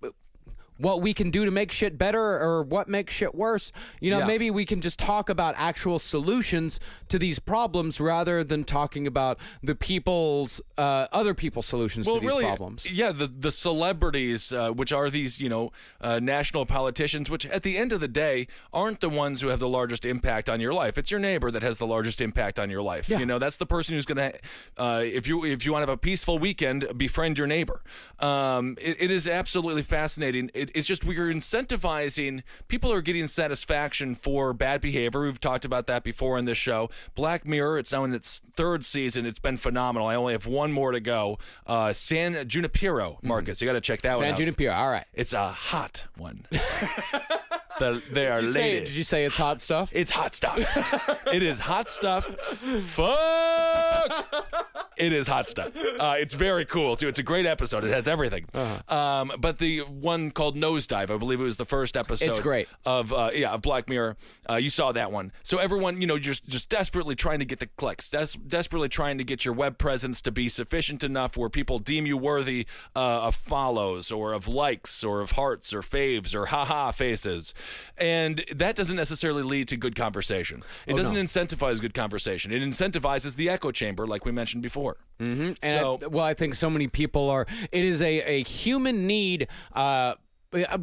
what 0.78 1.00
we 1.00 1.14
can 1.14 1.30
do 1.30 1.44
to 1.44 1.50
make 1.50 1.70
shit 1.70 1.96
better 1.96 2.20
or 2.20 2.62
what 2.62 2.88
makes 2.88 3.14
shit 3.14 3.34
worse. 3.34 3.70
You 4.00 4.10
know, 4.10 4.18
Yeah. 4.20 4.26
maybe 4.26 4.50
we 4.50 4.64
can 4.64 4.80
just 4.80 4.98
talk 4.98 5.28
about 5.28 5.54
actual 5.56 5.98
solutions 5.98 6.80
to 7.08 7.18
these 7.18 7.38
problems 7.38 8.00
rather 8.00 8.42
than 8.42 8.64
talking 8.64 9.06
about 9.06 9.38
the 9.62 9.74
people's 9.74 10.60
uh, 10.76 11.06
other 11.12 11.34
people's 11.34 11.66
solutions 11.66 12.06
to 12.06 12.18
these 12.20 12.30
problems. 12.42 12.90
Yeah, 12.90 13.12
the 13.12 13.26
the 13.28 13.50
celebrities, 13.50 14.52
uh, 14.52 14.70
which 14.72 14.92
are 14.92 15.10
these 15.10 15.40
you 15.40 15.48
know 15.48 15.70
uh, 16.00 16.18
national 16.20 16.66
politicians, 16.66 17.30
which 17.30 17.46
at 17.46 17.62
the 17.62 17.76
end 17.78 17.92
of 17.92 18.00
the 18.00 18.08
day 18.08 18.46
aren't 18.72 19.00
the 19.00 19.08
ones 19.08 19.40
who 19.40 19.48
have 19.48 19.60
the 19.60 19.68
largest 19.68 20.04
impact 20.04 20.48
on 20.48 20.60
your 20.60 20.72
life. 20.74 20.98
It's 20.98 21.10
your 21.10 21.20
neighbor 21.20 21.50
that 21.50 21.62
has 21.62 21.78
the 21.78 21.86
largest 21.86 22.20
impact 22.20 22.58
on 22.58 22.70
your 22.70 22.82
life. 22.82 23.08
Yeah. 23.08 23.18
You 23.18 23.26
know, 23.26 23.38
that's 23.38 23.56
the 23.56 23.66
person 23.66 23.94
who's 23.94 24.04
gonna. 24.06 24.32
Uh, 24.76 25.02
if 25.04 25.28
you 25.28 25.44
if 25.44 25.64
you 25.64 25.72
want 25.72 25.84
to 25.84 25.90
have 25.90 25.96
a 25.98 26.00
peaceful 26.00 26.38
weekend, 26.38 26.86
befriend 26.96 27.38
your 27.38 27.46
neighbor. 27.46 27.82
Um, 28.18 28.76
it, 28.80 28.96
it 29.00 29.10
is 29.10 29.28
absolutely 29.28 29.82
fascinating. 29.82 30.50
It, 30.54 30.63
it's 30.74 30.86
just 30.86 31.04
we're 31.04 31.32
incentivizing 31.32 32.42
people 32.68 32.92
are 32.92 33.02
getting 33.02 33.26
satisfaction 33.26 34.14
for 34.14 34.52
bad 34.52 34.80
behavior. 34.80 35.22
We've 35.22 35.40
talked 35.40 35.64
about 35.64 35.86
that 35.86 36.04
before 36.04 36.38
in 36.38 36.44
this 36.44 36.58
show. 36.58 36.90
Black 37.14 37.46
Mirror, 37.46 37.78
it's 37.78 37.92
now 37.92 38.04
in 38.04 38.12
its 38.14 38.40
third 38.56 38.84
season. 38.84 39.26
It's 39.26 39.38
been 39.38 39.56
phenomenal. 39.56 40.08
I 40.08 40.14
only 40.14 40.32
have 40.32 40.46
one 40.46 40.72
more 40.72 40.92
to 40.92 41.00
go. 41.00 41.38
Uh, 41.66 41.92
San 41.92 42.48
Junipero, 42.48 43.18
Marcus, 43.22 43.60
you 43.60 43.66
got 43.66 43.74
to 43.74 43.80
check 43.80 44.02
that 44.02 44.16
one 44.16 44.24
San. 44.24 44.36
Junipero. 44.36 44.72
All 44.74 44.90
right. 44.90 45.06
It's 45.12 45.32
a 45.32 45.48
hot 45.48 46.06
one. 46.16 46.46
the, 47.78 48.02
they 48.10 48.28
are 48.28 48.40
Did 48.40 48.54
say, 48.54 48.80
did 48.80 48.94
you 48.94 49.04
say 49.04 49.24
it's 49.24 49.36
hot 49.36 49.60
stuff? 49.60 49.90
It's 49.92 50.10
hot 50.10 50.34
stuff. 50.34 50.58
it 51.32 51.42
is 51.42 51.60
hot 51.60 51.88
stuff. 51.88 52.26
Fuck. 52.26 53.14
It 54.96 55.12
is 55.12 55.26
hot 55.26 55.48
stuff. 55.48 55.72
Uh, 55.76 56.14
it's 56.18 56.34
very 56.34 56.64
cool 56.64 56.96
too. 56.96 57.08
It's 57.08 57.18
a 57.18 57.22
great 57.24 57.46
episode. 57.46 57.84
It 57.84 57.90
has 57.90 58.06
everything. 58.06 58.46
Uh-huh. 58.54 58.96
Um, 58.96 59.32
but 59.38 59.58
the 59.58 59.80
one 59.80 60.30
called 60.30 60.56
Nosedive, 60.56 61.10
I 61.10 61.16
believe 61.16 61.40
it 61.40 61.44
was 61.44 61.56
the 61.56 61.64
first 61.64 61.96
episode. 61.96 62.28
It's 62.28 62.40
great. 62.40 62.68
Of 62.86 63.12
uh, 63.12 63.30
yeah, 63.34 63.52
of 63.52 63.62
Black 63.62 63.88
Mirror. 63.88 64.16
Uh, 64.48 64.56
you 64.56 64.70
saw 64.70 64.92
that 64.92 65.10
one. 65.10 65.32
So 65.42 65.58
everyone, 65.58 66.00
you 66.00 66.06
know, 66.06 66.18
just 66.18 66.48
just 66.48 66.68
desperately 66.68 67.16
trying 67.16 67.40
to 67.40 67.44
get 67.44 67.58
the 67.58 67.66
clicks, 67.66 68.08
des- 68.08 68.38
desperately 68.46 68.88
trying 68.88 69.18
to 69.18 69.24
get 69.24 69.44
your 69.44 69.54
web 69.54 69.78
presence 69.78 70.20
to 70.22 70.30
be 70.30 70.48
sufficient 70.48 71.02
enough 71.02 71.36
where 71.36 71.50
people 71.50 71.78
deem 71.78 72.06
you 72.06 72.16
worthy 72.16 72.66
uh, 72.94 73.22
of 73.22 73.34
follows 73.34 74.12
or 74.12 74.32
of 74.32 74.46
likes 74.46 75.02
or 75.02 75.20
of 75.20 75.32
hearts 75.32 75.74
or 75.74 75.80
faves 75.80 76.34
or 76.34 76.46
haha 76.46 76.92
faces, 76.92 77.52
and 77.98 78.44
that 78.54 78.76
doesn't 78.76 78.96
necessarily 78.96 79.42
lead 79.42 79.68
to 79.68 79.76
good 79.76 79.94
conversation. 79.96 80.62
It 80.86 80.94
Oh, 80.94 80.96
doesn't 80.96 81.16
incentivize 81.16 81.80
good 81.80 81.94
conversation. 81.94 82.52
It 82.52 82.62
incentivizes 82.62 83.36
the 83.36 83.48
echo 83.48 83.70
chamber, 83.70 84.06
like 84.06 84.24
we 84.24 84.32
mentioned 84.32 84.62
before. 84.62 84.96
Mm-hmm. 85.20 85.52
And 85.62 85.80
So 85.80 85.98
I, 86.02 86.06
well, 86.08 86.24
I 86.24 86.34
think 86.34 86.54
so 86.54 86.68
many 86.70 86.88
people 86.88 87.30
are. 87.30 87.46
It 87.72 87.84
is 87.84 88.02
a, 88.02 88.20
a 88.22 88.42
human 88.42 89.06
need. 89.06 89.48
Uh, 89.72 90.14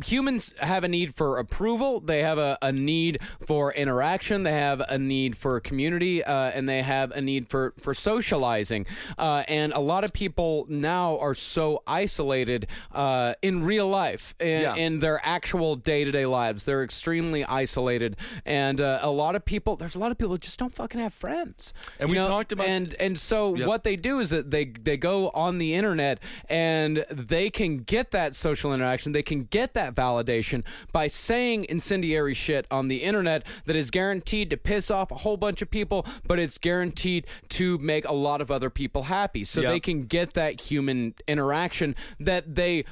humans 0.05 0.53
have 0.61 0.83
a 0.83 0.87
need 0.87 1.13
for 1.15 1.37
approval. 1.37 1.99
They 1.99 2.21
have 2.23 2.37
a, 2.37 2.57
a 2.61 2.71
need 2.71 3.19
for 3.45 3.73
interaction. 3.73 4.43
They 4.43 4.53
have 4.53 4.81
a 4.81 4.97
need 4.97 5.37
for 5.37 5.59
community, 5.59 6.23
uh, 6.23 6.33
and 6.51 6.67
they 6.67 6.81
have 6.81 7.11
a 7.11 7.21
need 7.21 7.49
for 7.49 7.73
for 7.79 7.93
socializing. 7.93 8.85
Uh, 9.17 9.43
and 9.47 9.73
a 9.73 9.79
lot 9.79 10.03
of 10.03 10.13
people 10.13 10.65
now 10.69 11.17
are 11.19 11.33
so 11.33 11.83
isolated 11.87 12.67
uh, 12.91 13.33
in 13.41 13.63
real 13.63 13.87
life, 13.87 14.35
in, 14.39 14.61
Yeah. 14.61 14.75
in 14.75 14.99
their 14.99 15.19
actual 15.23 15.75
day 15.75 16.03
to 16.03 16.11
day 16.11 16.25
lives. 16.25 16.65
They're 16.65 16.83
extremely 16.83 17.43
isolated, 17.45 18.17
and 18.45 18.79
uh, 18.81 18.99
a 19.01 19.09
lot 19.11 19.35
of 19.35 19.45
people. 19.45 19.75
There's 19.75 19.95
a 19.95 19.99
lot 19.99 20.11
of 20.11 20.17
people 20.17 20.33
that 20.33 20.41
just 20.41 20.59
don't 20.59 20.73
fucking 20.73 20.99
have 20.99 21.13
friends. 21.13 21.73
And 21.99 22.09
we 22.09 22.15
know, 22.15 22.27
talked 22.27 22.51
about- 22.51 22.67
and 22.67 22.93
and 22.99 23.17
so 23.17 23.55
Yep. 23.55 23.67
what 23.67 23.83
they 23.83 23.95
do 23.95 24.19
is 24.19 24.29
that 24.31 24.49
they 24.51 24.65
they 24.65 24.97
go 24.97 25.29
on 25.29 25.57
the 25.57 25.73
internet 25.75 26.19
and 26.49 27.05
they 27.09 27.49
can 27.49 27.77
get 27.77 28.11
that 28.11 28.35
social 28.35 28.73
interaction. 28.73 29.11
They 29.11 29.23
can 29.23 29.41
get 29.43 29.60
that 29.73 29.95
validation 29.95 30.63
by 30.91 31.07
saying 31.07 31.65
incendiary 31.69 32.33
shit 32.33 32.65
on 32.69 32.87
the 32.87 32.97
internet 32.97 33.45
that 33.65 33.75
is 33.75 33.91
guaranteed 33.91 34.49
to 34.49 34.57
piss 34.57 34.89
off 34.91 35.11
a 35.11 35.15
whole 35.15 35.37
bunch 35.37 35.61
of 35.61 35.69
people, 35.69 36.05
but 36.27 36.39
it's 36.39 36.57
guaranteed 36.57 37.25
to 37.49 37.77
make 37.77 38.05
a 38.05 38.13
lot 38.13 38.41
of 38.41 38.49
other 38.51 38.69
people 38.69 39.03
happy. 39.03 39.43
So 39.43 39.61
Yep. 39.61 39.71
they 39.71 39.79
can 39.79 40.05
get 40.05 40.33
that 40.33 40.61
human 40.61 41.13
interaction 41.27 41.95
that 42.19 42.55
they 42.55 42.85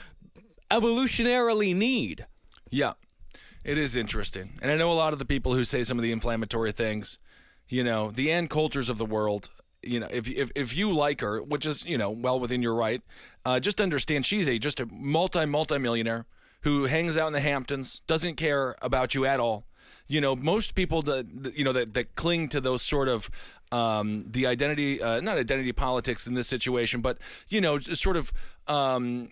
evolutionarily 0.72 1.76
need. 1.76 2.26
Yeah, 2.70 2.93
it 3.63 3.78
is 3.78 3.95
interesting. 3.95 4.59
And 4.61 4.72
I 4.72 4.76
know 4.78 4.91
a 4.91 4.93
lot 4.93 5.13
of 5.13 5.20
the 5.20 5.26
people 5.26 5.53
who 5.55 5.63
say 5.63 5.84
some 5.84 5.97
of 5.97 6.03
the 6.03 6.11
inflammatory 6.11 6.72
things, 6.72 7.20
you 7.67 7.84
know, 7.84 8.11
the 8.11 8.32
Ann 8.32 8.47
Coulters 8.47 8.89
of 8.89 8.97
the 8.97 9.05
world, 9.05 9.49
you 9.82 9.99
know, 9.99 10.07
if, 10.11 10.30
if, 10.30 10.51
if 10.55 10.76
you 10.78 10.91
like 10.91 11.22
her, 11.22 11.41
which 11.41 11.65
is, 11.65 11.86
you 11.86 11.97
know, 11.97 12.09
well 12.11 12.39
within 12.39 12.61
your 12.61 12.76
right, 12.76 13.01
uh, 13.45 13.59
just 13.59 13.80
understand 13.82 14.26
she's 14.26 14.47
a 14.47 14.59
just 14.59 14.80
a 14.80 14.86
multi, 14.91 15.45
multi 15.45 15.78
millionaire 15.78 16.26
who 16.62 16.86
hangs 16.86 17.18
out 17.18 17.28
in 17.28 17.34
the 17.34 17.39
Hamptons, 17.39 18.01
doesn't 18.07 18.36
care 18.36 18.76
about 18.82 19.16
you 19.16 19.26
at 19.26 19.39
all. 19.39 19.66
You 20.07 20.22
know, 20.22 20.36
most 20.36 20.76
people 20.76 21.01
that, 21.03 21.53
you 21.55 21.64
know, 21.64 21.74
that, 21.74 21.93
that 21.93 22.16
cling 22.16 22.49
to 22.49 22.62
those 22.62 22.82
sort 22.82 23.07
of, 23.07 23.30
um, 23.72 24.26
the 24.28 24.47
identity, 24.47 25.01
uh, 25.01 25.22
not 25.22 25.38
identity 25.38 25.72
politics 25.72 26.26
in 26.28 26.34
this 26.34 26.47
situation, 26.47 27.01
but, 27.01 27.18
you 27.49 27.62
know, 27.62 27.78
just 27.78 28.01
sort 28.01 28.18
of, 28.18 28.34
um, 28.68 29.30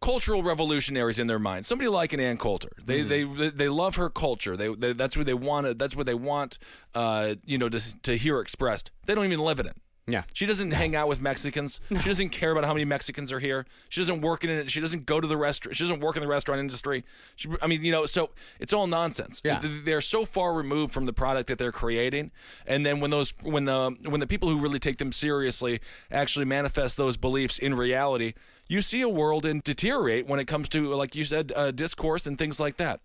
cultural 0.00 0.42
revolutionaries 0.42 1.18
in 1.18 1.26
their 1.26 1.38
mind. 1.38 1.66
Somebody 1.66 1.88
like 1.88 2.12
an 2.12 2.20
Ann 2.20 2.38
Coulter. 2.38 2.70
They 2.82 3.02
they 3.02 3.24
they 3.24 3.68
love 3.68 3.96
her 3.96 4.08
culture. 4.08 4.56
They, 4.56 4.74
they 4.74 4.94
that's 4.94 5.14
what 5.14 5.26
they 5.26 5.34
want. 5.34 5.78
That's 5.78 5.94
what 5.94 6.06
they 6.06 6.14
want. 6.14 6.58
Uh, 6.94 7.34
you 7.44 7.58
know, 7.58 7.68
to 7.68 8.02
to 8.02 8.16
hear 8.16 8.40
expressed. 8.40 8.90
They 9.06 9.14
don't 9.14 9.26
even 9.26 9.40
live 9.40 9.60
in 9.60 9.66
it. 9.66 9.76
Yeah. 10.06 10.24
She 10.32 10.46
doesn't 10.46 10.72
hang 10.72 10.96
out 10.96 11.08
with 11.08 11.20
Mexicans. 11.20 11.80
She 11.88 12.08
doesn't 12.08 12.28
care 12.30 12.50
about 12.50 12.64
how 12.64 12.72
many 12.72 12.84
Mexicans 12.84 13.32
are 13.32 13.38
here. 13.38 13.66
She 13.88 14.00
doesn't 14.00 14.20
work 14.22 14.44
in 14.44 14.50
it. 14.50 14.70
She 14.70 14.80
doesn't 14.80 15.06
go 15.06 15.20
to 15.20 15.26
the 15.26 15.36
restaurant. 15.36 15.76
She 15.76 15.84
doesn't 15.84 16.00
work 16.00 16.16
in 16.16 16.22
the 16.22 16.28
restaurant 16.28 16.60
industry. 16.60 17.04
She, 17.36 17.48
I 17.62 17.66
mean, 17.66 17.84
you 17.84 17.92
know, 17.92 18.06
so 18.06 18.30
it's 18.58 18.72
all 18.72 18.86
nonsense. 18.86 19.40
Yeah. 19.44 19.60
They're 19.62 20.00
so 20.00 20.24
far 20.24 20.54
removed 20.54 20.92
from 20.92 21.06
the 21.06 21.12
product 21.12 21.48
that 21.48 21.58
they're 21.58 21.72
creating, 21.72 22.30
and 22.66 22.84
then 22.84 23.00
when 23.00 23.10
those 23.10 23.32
when 23.42 23.66
the 23.66 23.96
when 24.08 24.20
the 24.20 24.26
people 24.26 24.48
who 24.48 24.58
really 24.58 24.78
take 24.78 24.98
them 24.98 25.12
seriously 25.12 25.80
actually 26.10 26.44
manifest 26.44 26.96
those 26.96 27.16
beliefs 27.16 27.58
in 27.58 27.74
reality, 27.74 28.34
you 28.68 28.80
see 28.80 29.02
a 29.02 29.08
world 29.08 29.46
and 29.46 29.62
deteriorate 29.62 30.26
when 30.26 30.40
it 30.40 30.46
comes 30.46 30.68
to, 30.70 30.92
like 30.94 31.14
you 31.14 31.24
said, 31.24 31.52
uh, 31.54 31.70
discourse 31.70 32.26
and 32.26 32.38
things 32.38 32.58
like 32.58 32.76
that. 32.76 33.00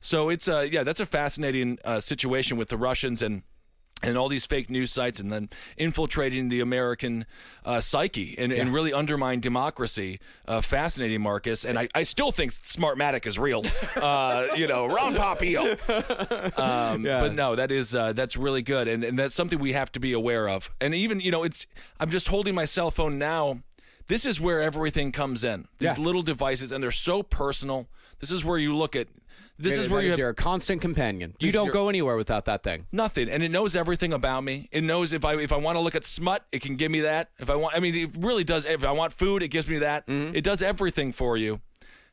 So 0.00 0.28
it's 0.28 0.48
uh, 0.48 0.66
yeah, 0.70 0.82
that's 0.82 1.00
a 1.00 1.06
fascinating 1.06 1.78
uh, 1.84 2.00
situation 2.00 2.58
with 2.58 2.68
the 2.68 2.76
Russians 2.76 3.22
and 3.22 3.42
and 4.04 4.16
all 4.18 4.28
these 4.28 4.46
fake 4.46 4.68
news 4.70 4.92
sites 4.92 5.18
and 5.20 5.32
then 5.32 5.48
infiltrating 5.76 6.48
the 6.48 6.60
American 6.60 7.24
uh, 7.64 7.80
psyche 7.80 8.34
and, 8.38 8.52
and 8.52 8.72
really 8.72 8.92
undermine 8.92 9.40
democracy. 9.40 10.20
Uh, 10.46 10.60
fascinating, 10.60 11.20
Marcus. 11.22 11.64
And 11.64 11.78
I, 11.78 11.88
I 11.94 12.02
still 12.04 12.30
think 12.30 12.52
Smartmatic 12.52 13.26
is 13.26 13.38
real. 13.38 13.62
Uh, 13.96 14.48
you 14.56 14.66
know, 14.66 14.86
Ron 14.86 15.14
Popeil. 15.14 15.64
Um, 16.58 17.02
But 17.02 17.34
no, 17.34 17.56
that 17.56 17.70
is 17.70 17.94
uh, 17.94 18.12
that's 18.12 18.36
really 18.36 18.62
good, 18.62 18.88
and, 18.88 19.04
and 19.04 19.18
that's 19.18 19.34
something 19.34 19.58
we 19.58 19.72
have 19.72 19.90
to 19.92 20.00
be 20.00 20.12
aware 20.12 20.48
of. 20.48 20.70
And 20.80 20.94
even 20.94 21.20
you 21.20 21.30
know, 21.30 21.42
it's 21.44 21.66
I'm 22.00 22.10
just 22.10 22.28
holding 22.28 22.54
my 22.54 22.64
cell 22.64 22.90
phone 22.90 23.18
now. 23.18 23.60
This 24.06 24.26
is 24.26 24.38
where 24.38 24.60
everything 24.60 25.12
comes 25.12 25.44
in. 25.44 25.66
These 25.78 25.96
Yeah. 25.98 26.04
little 26.04 26.20
devices, 26.22 26.72
and 26.72 26.82
they're 26.84 26.90
so 26.90 27.22
personal. 27.22 27.88
This 28.20 28.30
is 28.30 28.44
where 28.44 28.58
you 28.58 28.76
look 28.76 28.94
at. 28.94 29.08
This 29.58 29.78
is 29.78 29.88
where 29.88 30.02
you 30.02 30.10
have 30.10 30.18
your 30.18 30.34
constant 30.34 30.80
companion. 30.80 31.34
You 31.38 31.52
don't 31.52 31.66
your- 31.66 31.72
go 31.72 31.88
anywhere 31.88 32.16
without 32.16 32.44
that 32.46 32.62
thing. 32.62 32.86
Nothing, 32.90 33.28
and 33.28 33.42
it 33.42 33.50
knows 33.50 33.76
everything 33.76 34.12
about 34.12 34.42
me. 34.42 34.68
It 34.72 34.82
knows 34.82 35.12
if 35.12 35.24
I 35.24 35.36
if 35.36 35.52
I 35.52 35.56
want 35.56 35.76
to 35.76 35.80
look 35.80 35.94
at 35.94 36.04
smut, 36.04 36.44
it 36.50 36.60
can 36.62 36.76
give 36.76 36.90
me 36.90 37.00
that. 37.02 37.30
If 37.38 37.48
I 37.50 37.56
want, 37.56 37.76
I 37.76 37.80
mean, 37.80 37.94
it 37.94 38.16
really 38.18 38.44
does. 38.44 38.66
If 38.66 38.84
I 38.84 38.92
want 38.92 39.12
food, 39.12 39.42
it 39.42 39.48
gives 39.48 39.68
me 39.68 39.78
that. 39.78 40.06
Mm-hmm. 40.06 40.34
It 40.34 40.42
does 40.44 40.60
everything 40.62 41.12
for 41.12 41.36
you, 41.36 41.60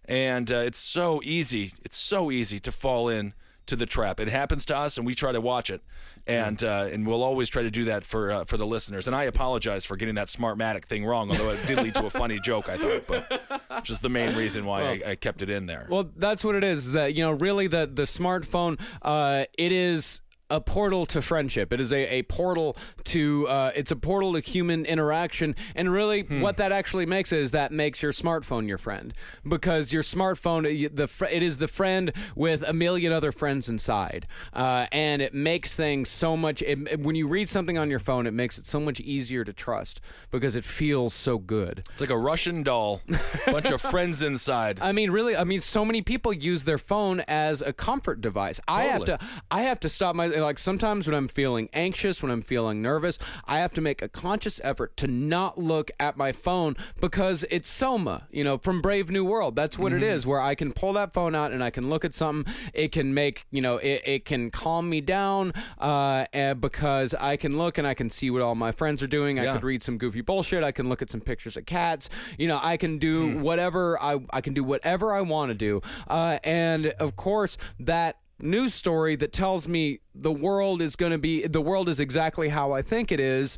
and 0.06 0.52
uh, 0.52 0.58
it's 0.58 0.78
so 0.80 1.22
easy. 1.24 1.72
It's 1.84 1.98
so 1.98 2.30
easy 2.32 2.60
to 2.60 2.72
fall 2.72 3.10
in 3.10 3.34
to 3.72 3.78
the 3.78 3.86
trap. 3.86 4.20
It 4.20 4.28
happens 4.28 4.66
to 4.66 4.78
us, 4.78 4.98
and 4.98 5.06
we 5.06 5.16
try 5.16 5.32
to 5.32 5.42
watch 5.42 5.70
it, 5.70 5.82
and 6.28 6.62
uh, 6.64 6.90
and 6.92 7.08
we'll 7.08 7.24
always 7.24 7.50
try 7.50 7.64
to 7.64 7.72
do 7.72 7.86
that 7.86 8.06
for 8.06 8.32
uh, 8.32 8.46
for 8.46 8.58
the 8.58 8.68
listeners. 8.68 9.08
And 9.08 9.16
I 9.16 9.24
apologize 9.24 9.86
for 9.86 9.96
getting 9.96 10.16
that 10.16 10.28
Smartmatic 10.28 10.86
thing 10.86 11.06
wrong, 11.06 11.32
although 11.32 11.50
it 11.52 11.66
did 11.66 11.78
lead 11.78 11.96
to 11.96 12.06
a 12.06 12.10
funny 12.10 12.40
joke. 12.40 12.70
I 12.70 12.78
thought, 12.78 13.08
but 13.08 13.70
which 13.78 13.90
is 13.90 14.02
the 14.02 14.10
main 14.10 14.36
reason 14.36 14.66
why 14.66 14.82
I, 14.82 15.12
I 15.12 15.16
kept 15.16 15.42
it 15.42 15.50
in 15.50 15.66
there. 15.66 15.88
Well, 15.90 16.12
that's 16.16 16.44
what 16.44 16.56
it 16.56 16.64
is. 16.64 16.92
That 16.92 17.16
you 17.16 17.24
know, 17.24 17.32
really, 17.32 17.68
the 17.68 17.90
the 17.92 18.04
smartphone, 18.04 18.80
uh, 19.02 19.46
it 19.58 19.72
is 19.72 20.22
a 20.52 20.62
portal 20.62 21.06
to 21.08 21.22
friendship. 21.22 21.74
It 21.74 21.82
is 21.82 21.92
a, 21.92 22.20
a 22.20 22.24
portal 22.24 22.78
to 23.06 23.48
uh, 23.48 23.72
it's 23.76 23.90
a 23.92 23.96
portal 23.96 24.34
to 24.34 24.40
human 24.42 24.86
interaction, 24.86 25.56
and 25.76 25.92
really, 25.92 26.22
what 26.24 26.58
that 26.58 26.72
actually 26.72 27.06
makes 27.08 27.32
is 27.32 27.52
that 27.52 27.72
makes 27.72 28.04
your 28.04 28.12
smartphone 28.12 28.68
your 28.68 28.78
friend 28.78 29.14
because 29.48 29.92
your 29.92 30.04
smartphone 30.04 30.62
the 30.96 31.08
fr- 31.08 31.26
it 31.26 31.42
is 31.42 31.58
the 31.58 31.68
friend 31.68 32.12
with 32.36 32.62
a 32.68 32.74
million 32.74 33.12
other 33.12 33.32
friends 33.32 33.70
inside, 33.70 34.28
uh, 34.54 34.86
and 34.92 35.22
it 35.22 35.34
makes 35.34 35.76
things 35.76 36.10
so 36.10 36.38
much. 36.38 36.62
It, 36.62 36.80
it- 36.92 37.00
when 37.02 37.16
you 37.16 37.28
read 37.28 37.50
something 37.50 37.78
on 37.78 37.90
your 37.90 38.00
phone, 38.00 38.28
it 38.28 38.34
makes 38.34 38.58
it 38.58 38.66
so 38.66 38.80
much 38.80 39.00
easier 39.00 39.44
to 39.44 39.54
trust 39.54 40.02
because 40.30 40.56
it 40.56 40.64
feels 40.64 41.14
so 41.14 41.38
good. 41.40 41.84
It's 41.94 42.02
like 42.02 42.10
a 42.12 42.18
Russian 42.18 42.62
doll, 42.64 43.02
bunch 43.48 43.72
of 43.72 43.82
friends 43.82 44.22
inside. 44.22 44.80
I 44.82 44.92
mean, 44.92 45.10
really, 45.12 45.36
I 45.36 45.44
mean, 45.46 45.62
so 45.62 45.86
many 45.86 46.02
people 46.02 46.34
use 46.34 46.66
their 46.66 46.78
phone 46.78 47.22
as 47.28 47.62
a 47.62 47.74
comfort 47.74 48.22
device. 48.22 48.60
I 48.68 48.84
have 48.84 49.00
to, 49.06 49.20
I 49.50 49.62
have 49.64 49.80
to 49.82 49.90
stop 49.90 50.16
my 50.16 50.28
like 50.42 50.58
sometimes 50.58 51.08
when 51.08 51.16
I'm 51.16 51.28
feeling 51.28 51.70
anxious, 51.74 52.22
when 52.22 52.32
I'm 52.32 52.42
feeling 52.42 52.82
nervous, 52.82 53.18
I 53.46 53.60
have 53.60 53.74
to 53.74 53.82
make 53.82 54.02
a 54.02 54.10
conscious 54.10 54.60
effort 54.64 54.98
to 54.98 55.08
not 55.08 55.58
look 55.58 55.92
at 56.00 56.18
my 56.18 56.32
phone 56.32 56.76
because 57.00 57.46
it's 57.50 57.68
Soma, 57.70 58.28
you 58.32 58.44
know, 58.44 58.58
from 58.58 58.82
Brave 58.82 59.10
New 59.10 59.24
World. 59.26 59.56
That's 59.56 59.78
what 59.78 59.92
Mm-hmm. 59.92 60.04
it 60.04 60.08
is, 60.08 60.26
where 60.28 60.40
I 60.40 60.56
can 60.56 60.72
pull 60.72 60.94
that 60.94 61.14
phone 61.14 61.36
out 61.36 61.52
and 61.52 61.64
I 61.64 61.70
can 61.70 61.90
look 61.90 62.06
at 62.06 62.14
something. 62.14 62.52
It 62.74 62.92
can 62.92 63.14
make, 63.14 63.46
you 63.52 63.62
know, 63.62 63.78
it, 63.78 64.02
it 64.06 64.26
can 64.26 64.52
calm 64.52 64.90
me 64.90 65.02
down 65.02 65.54
uh, 65.80 66.26
because 66.56 67.14
I 67.16 67.36
can 67.38 67.58
look 67.58 67.78
and 67.78 67.86
I 67.86 67.94
can 67.94 68.10
see 68.10 68.30
what 68.32 68.42
all 68.42 68.56
my 68.56 68.72
friends 68.72 69.04
are 69.04 69.08
doing. 69.08 69.40
I 69.40 69.44
Yeah. 69.44 69.54
could 69.54 69.64
read 69.64 69.84
some 69.84 69.98
goofy 69.98 70.22
bullshit. 70.22 70.64
I 70.64 70.72
can 70.72 70.88
look 70.88 71.02
at 71.02 71.10
some 71.10 71.22
pictures 71.22 71.58
of 71.58 71.66
cats. 71.66 72.10
You 72.38 72.48
know, 72.48 72.60
I 72.62 72.78
can 72.78 72.98
do 72.98 73.32
Hmm. 73.32 73.42
whatever 73.42 74.02
I, 74.02 74.20
I 74.32 74.42
can 74.42 74.54
do 74.54 74.64
whatever 74.64 75.14
I 75.14 75.22
want 75.22 75.50
to 75.50 75.56
do. 75.56 75.82
Uh, 76.08 76.40
and 76.44 76.88
of 77.00 77.16
course, 77.16 77.58
that 77.80 78.18
news 78.44 78.74
story 78.74 79.16
that 79.18 79.32
tells 79.32 79.68
me 79.68 80.00
the 80.16 80.32
world 80.32 80.82
is 80.82 80.96
going 80.96 81.12
to 81.12 81.18
be 81.18 81.46
the 81.48 81.62
world 81.62 81.90
is 81.90 82.00
exactly 82.00 82.50
how 82.50 82.72
I 82.72 82.82
think 82.82 83.12
it 83.12 83.20
is. 83.20 83.58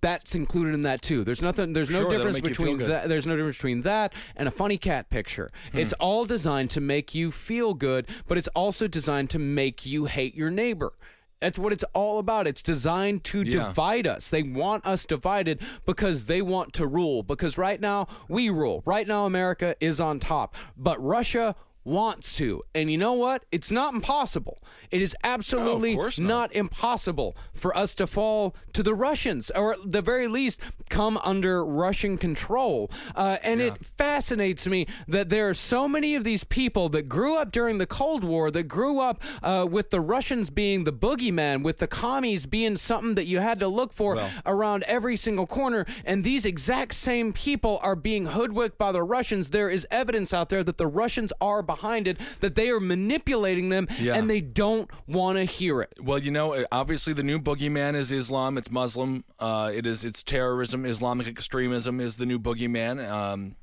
That's 0.00 0.34
included 0.34 0.74
in 0.74 0.82
that 0.82 1.00
too. 1.00 1.22
There's 1.22 1.42
nothing. 1.42 1.74
There's 1.74 1.88
no 1.88 2.00
Sure, 2.00 2.10
difference 2.10 2.34
make 2.36 2.48
you 2.48 2.54
feel 2.54 2.72
between 2.72 2.88
that. 2.88 3.08
There's 3.08 3.26
no 3.26 3.36
difference 3.36 3.56
between 3.58 3.82
that 3.82 4.12
and 4.34 4.48
a 4.48 4.50
funny 4.50 4.76
cat 4.76 5.10
picture. 5.10 5.52
Hmm. 5.70 5.78
It's 5.78 5.92
all 5.94 6.24
designed 6.24 6.70
to 6.72 6.80
make 6.80 7.14
you 7.14 7.30
feel 7.30 7.72
good, 7.72 8.08
but 8.26 8.36
it's 8.36 8.48
also 8.48 8.88
designed 8.88 9.30
to 9.30 9.38
make 9.38 9.86
you 9.86 10.06
hate 10.06 10.34
your 10.34 10.50
neighbor. 10.50 10.92
That's 11.40 11.58
what 11.58 11.72
it's 11.72 11.84
all 11.92 12.18
about. 12.18 12.46
It's 12.48 12.62
designed 12.62 13.22
to 13.24 13.42
Yeah. 13.42 13.64
divide 13.64 14.06
us. 14.08 14.28
They 14.28 14.42
want 14.42 14.84
us 14.86 15.06
divided 15.06 15.60
because 15.86 16.26
they 16.26 16.40
want 16.42 16.72
to 16.74 16.86
rule. 16.86 17.22
Because 17.24 17.56
right 17.58 17.80
now, 17.80 18.06
we 18.28 18.48
rule. 18.48 18.82
Right 18.86 19.06
now, 19.08 19.26
America 19.26 19.74
is 19.80 20.00
on 20.00 20.18
top. 20.20 20.54
But 20.76 21.00
Russia 21.02 21.54
wants 21.84 22.36
to. 22.36 22.62
And 22.74 22.90
you 22.90 22.98
know 22.98 23.12
what? 23.12 23.44
It's 23.50 23.70
not 23.70 23.94
impossible. 23.94 24.58
It 24.90 25.02
is 25.02 25.16
absolutely 25.24 25.94
course 25.94 26.18
not. 26.18 26.28
not 26.28 26.52
impossible 26.52 27.36
for 27.52 27.76
us 27.76 27.94
to 27.96 28.06
fall 28.06 28.54
to 28.72 28.82
the 28.82 28.94
Russians, 28.94 29.50
or 29.50 29.74
at 29.74 29.92
the 29.92 30.02
very 30.02 30.28
least, 30.28 30.60
come 30.88 31.18
under 31.24 31.64
Russian 31.64 32.16
control. 32.16 32.90
Uh, 33.14 33.36
and 33.42 33.60
it 33.60 33.84
fascinates 33.84 34.66
me 34.66 34.86
that 35.08 35.28
there 35.28 35.48
are 35.48 35.54
so 35.54 35.88
many 35.88 36.14
of 36.14 36.24
these 36.24 36.44
people 36.44 36.88
that 36.90 37.08
grew 37.08 37.38
up 37.38 37.52
during 37.52 37.78
the 37.78 37.86
Cold 37.86 38.24
War, 38.24 38.50
that 38.50 38.64
grew 38.64 39.00
up 39.00 39.22
uh, 39.42 39.66
with 39.68 39.90
the 39.90 40.00
Russians 40.00 40.50
being 40.50 40.84
the 40.84 40.92
boogeyman, 40.92 41.62
with 41.62 41.78
the 41.78 41.86
commies 41.86 42.46
being 42.46 42.76
something 42.76 43.14
that 43.14 43.26
you 43.26 43.40
had 43.40 43.58
to 43.58 43.68
look 43.68 43.92
for 43.92 44.18
around 44.46 44.84
every 44.86 45.16
single 45.16 45.46
corner. 45.46 45.84
And 46.04 46.24
these 46.24 46.44
exact 46.46 46.94
same 46.94 47.32
people 47.32 47.80
are 47.82 47.96
being 47.96 48.26
hoodwinked 48.26 48.78
by 48.78 48.92
the 48.92 49.02
Russians. 49.02 49.50
There 49.50 49.70
is 49.70 49.86
evidence 49.90 50.32
out 50.32 50.48
there 50.48 50.62
that 50.64 50.78
the 50.78 50.86
Russians 50.86 51.32
are 51.40 51.62
behind 51.74 52.06
it, 52.08 52.16
that 52.40 52.54
they 52.54 52.68
are 52.70 52.80
manipulating 52.80 53.68
them, 53.68 53.86
Yeah. 54.00 54.14
and 54.16 54.28
they 54.28 54.40
don't 54.40 54.90
want 55.06 55.38
to 55.38 55.44
hear 55.44 55.80
it. 55.82 55.92
Well, 56.00 56.18
you 56.18 56.30
know, 56.30 56.64
obviously 56.70 57.12
the 57.12 57.22
new 57.22 57.38
boogeyman 57.40 57.94
is 57.94 58.10
Islam. 58.12 58.58
It's 58.58 58.70
Muslim. 58.70 59.24
Uh, 59.38 59.70
it 59.74 59.86
is 59.86 60.04
it's 60.04 60.22
terrorism. 60.22 60.84
Islamic 60.84 61.26
extremism 61.26 62.00
is 62.00 62.16
the 62.16 62.26
new 62.26 62.38
boogeyman. 62.38 62.94
Um, 63.10 63.56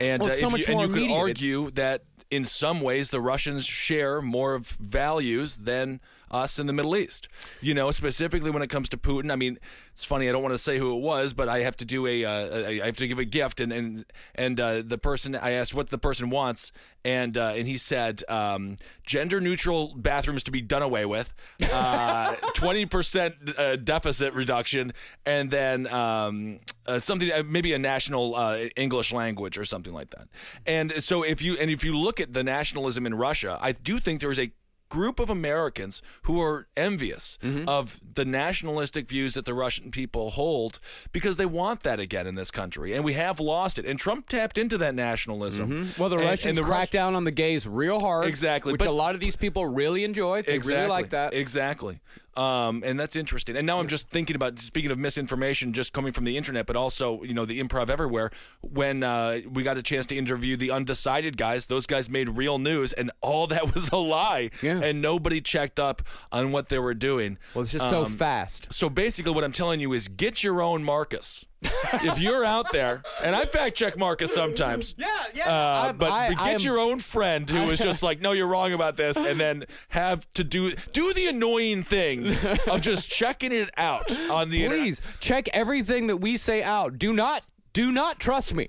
and 0.00 0.22
Well, 0.22 0.32
uh, 0.32 0.36
so 0.36 0.56
you, 0.56 0.64
and 0.68 0.80
you 0.80 0.88
could 0.88 1.10
argue 1.10 1.70
that 1.72 2.02
in 2.30 2.44
some 2.44 2.80
ways 2.82 3.08
the 3.10 3.20
Russians 3.20 3.64
share 3.64 4.20
more 4.20 4.54
of 4.54 4.66
values 4.80 5.56
than 5.58 6.00
us 6.30 6.58
in 6.58 6.66
the 6.66 6.72
Middle 6.74 6.94
East. 6.94 7.26
You 7.60 7.72
know, 7.74 7.90
specifically 7.90 8.50
when 8.50 8.62
it 8.62 8.68
comes 8.68 8.88
to 8.90 8.98
Putin. 8.98 9.32
I 9.32 9.36
mean, 9.36 9.56
it's 9.92 10.04
funny. 10.04 10.28
I 10.28 10.32
don't 10.32 10.42
want 10.42 10.54
to 10.54 10.58
say 10.58 10.76
who 10.78 10.94
it 10.96 11.00
was, 11.00 11.32
but 11.32 11.48
I 11.48 11.60
have 11.60 11.76
to 11.78 11.84
do 11.86 12.06
a. 12.06 12.24
Uh, 12.24 12.68
I 12.82 12.86
have 12.86 12.98
to 12.98 13.08
give 13.08 13.18
a 13.18 13.24
gift, 13.24 13.60
and 13.60 13.72
and 13.72 14.04
and 14.34 14.60
uh, 14.60 14.82
the 14.84 14.98
person 14.98 15.34
I 15.34 15.52
asked 15.52 15.74
what 15.74 15.88
the 15.90 15.98
person 15.98 16.28
wants, 16.30 16.70
and 17.08 17.38
uh, 17.38 17.54
and 17.56 17.66
he 17.66 17.78
said 17.78 18.22
um, 18.28 18.76
gender 19.06 19.40
neutral 19.40 19.94
bathrooms 19.96 20.42
to 20.42 20.50
be 20.50 20.60
done 20.60 20.82
away 20.82 21.06
with, 21.06 21.32
uh, 21.72 22.34
twenty 22.54 22.84
percent 22.84 23.34
uh, 23.56 23.76
deficit 23.76 24.34
reduction, 24.34 24.92
and 25.24 25.50
then 25.50 25.86
um, 25.86 26.60
uh, 26.86 26.98
something 26.98 27.32
uh, 27.32 27.42
maybe 27.46 27.72
a 27.72 27.78
national 27.78 28.36
uh, 28.36 28.58
English 28.76 29.10
language 29.12 29.56
or 29.56 29.64
something 29.64 29.94
like 29.94 30.10
that. 30.10 30.28
And 30.66 31.02
so 31.02 31.22
if 31.22 31.40
you 31.40 31.56
and 31.56 31.70
if 31.70 31.82
you 31.82 31.96
look 31.96 32.20
at 32.20 32.34
the 32.34 32.44
nationalism 32.44 33.06
in 33.06 33.14
Russia, 33.14 33.58
I 33.58 33.72
do 33.72 33.98
think 33.98 34.20
there's 34.20 34.38
a 34.38 34.50
group 34.88 35.20
of 35.20 35.30
Americans 35.30 36.02
who 36.22 36.40
are 36.40 36.66
envious 36.76 37.38
Mm-hmm. 37.42 37.68
of 37.68 38.00
the 38.14 38.24
nationalistic 38.24 39.06
views 39.06 39.34
that 39.34 39.44
the 39.44 39.54
Russian 39.54 39.90
people 39.90 40.30
hold 40.30 40.80
because 41.12 41.36
they 41.36 41.46
want 41.46 41.82
that 41.82 42.00
again 42.00 42.26
in 42.26 42.34
this 42.34 42.50
country, 42.50 42.94
and 42.94 43.04
we 43.04 43.12
have 43.14 43.38
lost 43.40 43.78
it. 43.78 43.84
And 43.84 43.98
Trump 43.98 44.28
tapped 44.28 44.58
into 44.58 44.78
that 44.78 44.94
nationalism. 44.94 45.88
Well, 45.98 46.08
the 46.08 46.16
And- 46.16 46.26
Russians 46.26 46.58
and 46.58 46.58
the 46.58 46.62
cracked 46.68 46.94
Rus- 46.94 47.00
down 47.00 47.14
on 47.14 47.24
the 47.24 47.30
gays 47.30 47.66
real 47.68 48.00
hard. 48.00 48.26
Exactly, 48.26 48.72
Which 48.72 48.78
but- 48.80 48.88
a 48.88 48.92
lot 48.92 49.14
of 49.14 49.20
these 49.20 49.36
people 49.36 49.66
really 49.66 50.04
enjoy. 50.04 50.42
They 50.42 50.54
exactly. 50.54 50.76
really 50.82 50.88
like 50.90 51.10
that. 51.10 51.34
Exactly. 51.34 52.00
Um, 52.36 52.84
and 52.86 53.00
that's 53.00 53.16
interesting. 53.16 53.56
And 53.56 53.66
now 53.66 53.80
I'm 53.80 53.88
just 53.88 54.10
thinking 54.10 54.36
about 54.36 54.58
speaking 54.60 54.90
of 54.92 54.98
misinformation, 54.98 55.72
just 55.72 55.92
coming 55.92 56.12
from 56.12 56.24
the 56.24 56.36
internet, 56.36 56.66
but 56.66 56.76
also 56.76 57.22
you 57.24 57.34
know 57.34 57.44
the 57.44 57.60
improv 57.60 57.90
everywhere. 57.90 58.30
When 58.60 59.02
uh, 59.02 59.40
we 59.50 59.64
got 59.64 59.76
a 59.76 59.82
chance 59.82 60.06
to 60.06 60.16
interview 60.16 60.56
the 60.56 60.70
undecided 60.70 61.36
guys, 61.36 61.66
those 61.66 61.86
guys 61.86 62.08
made 62.08 62.28
real 62.28 62.58
news, 62.58 62.92
and 62.92 63.10
all 63.20 63.48
that 63.48 63.74
was 63.74 63.88
a 63.90 63.96
lie. 63.96 64.50
Yeah. 64.62 64.80
And 64.82 65.02
nobody 65.02 65.40
checked 65.40 65.80
up 65.80 66.02
on 66.30 66.52
what 66.52 66.68
they 66.68 66.78
were 66.78 66.94
doing. 66.94 67.38
well, 67.54 67.62
it's 67.62 67.72
just 67.72 67.90
so 67.90 68.04
Um, 68.04 68.12
fast. 68.12 68.72
So 68.72 68.88
basically, 68.88 69.32
what 69.32 69.42
I'm 69.42 69.52
telling 69.52 69.80
you 69.80 69.92
is 69.92 70.06
get 70.06 70.44
your 70.44 70.62
own 70.62 70.84
Marcus. 70.84 71.44
If 71.62 72.20
you're 72.20 72.44
out 72.44 72.70
there, 72.72 73.02
and 73.22 73.34
I 73.34 73.44
fact 73.44 73.74
check 73.74 73.98
Marcus 73.98 74.32
sometimes. 74.32 74.94
Yeah, 74.98 75.06
yeah. 75.34 75.48
Uh, 75.50 75.92
but 75.92 76.10
I- 76.12 76.28
get 76.30 76.40
am- 76.56 76.60
your 76.60 76.78
own 76.78 76.98
friend 77.00 77.48
who 77.48 77.70
is 77.70 77.78
just 77.78 78.02
like, 78.02 78.20
no, 78.20 78.32
you're 78.32 78.46
wrong 78.48 78.72
about 78.72 78.96
this, 78.96 79.16
and 79.16 79.38
then 79.40 79.64
have 79.88 80.26
to 80.34 80.44
do 80.44 80.72
do 80.92 81.12
the 81.12 81.26
annoying 81.28 81.82
thing 81.82 82.26
of 82.70 82.80
just 82.80 83.10
checking 83.10 83.52
it 83.52 83.70
out 83.76 84.10
on 84.30 84.50
the 84.50 84.64
internet. 84.64 84.84
Please 84.84 85.02
check 85.20 85.48
everything 85.52 86.06
that 86.08 86.18
we 86.18 86.36
say 86.36 86.62
out. 86.62 86.98
Do 86.98 87.12
not, 87.12 87.42
do 87.72 87.90
not 87.90 88.18
trust 88.18 88.54
me. 88.54 88.68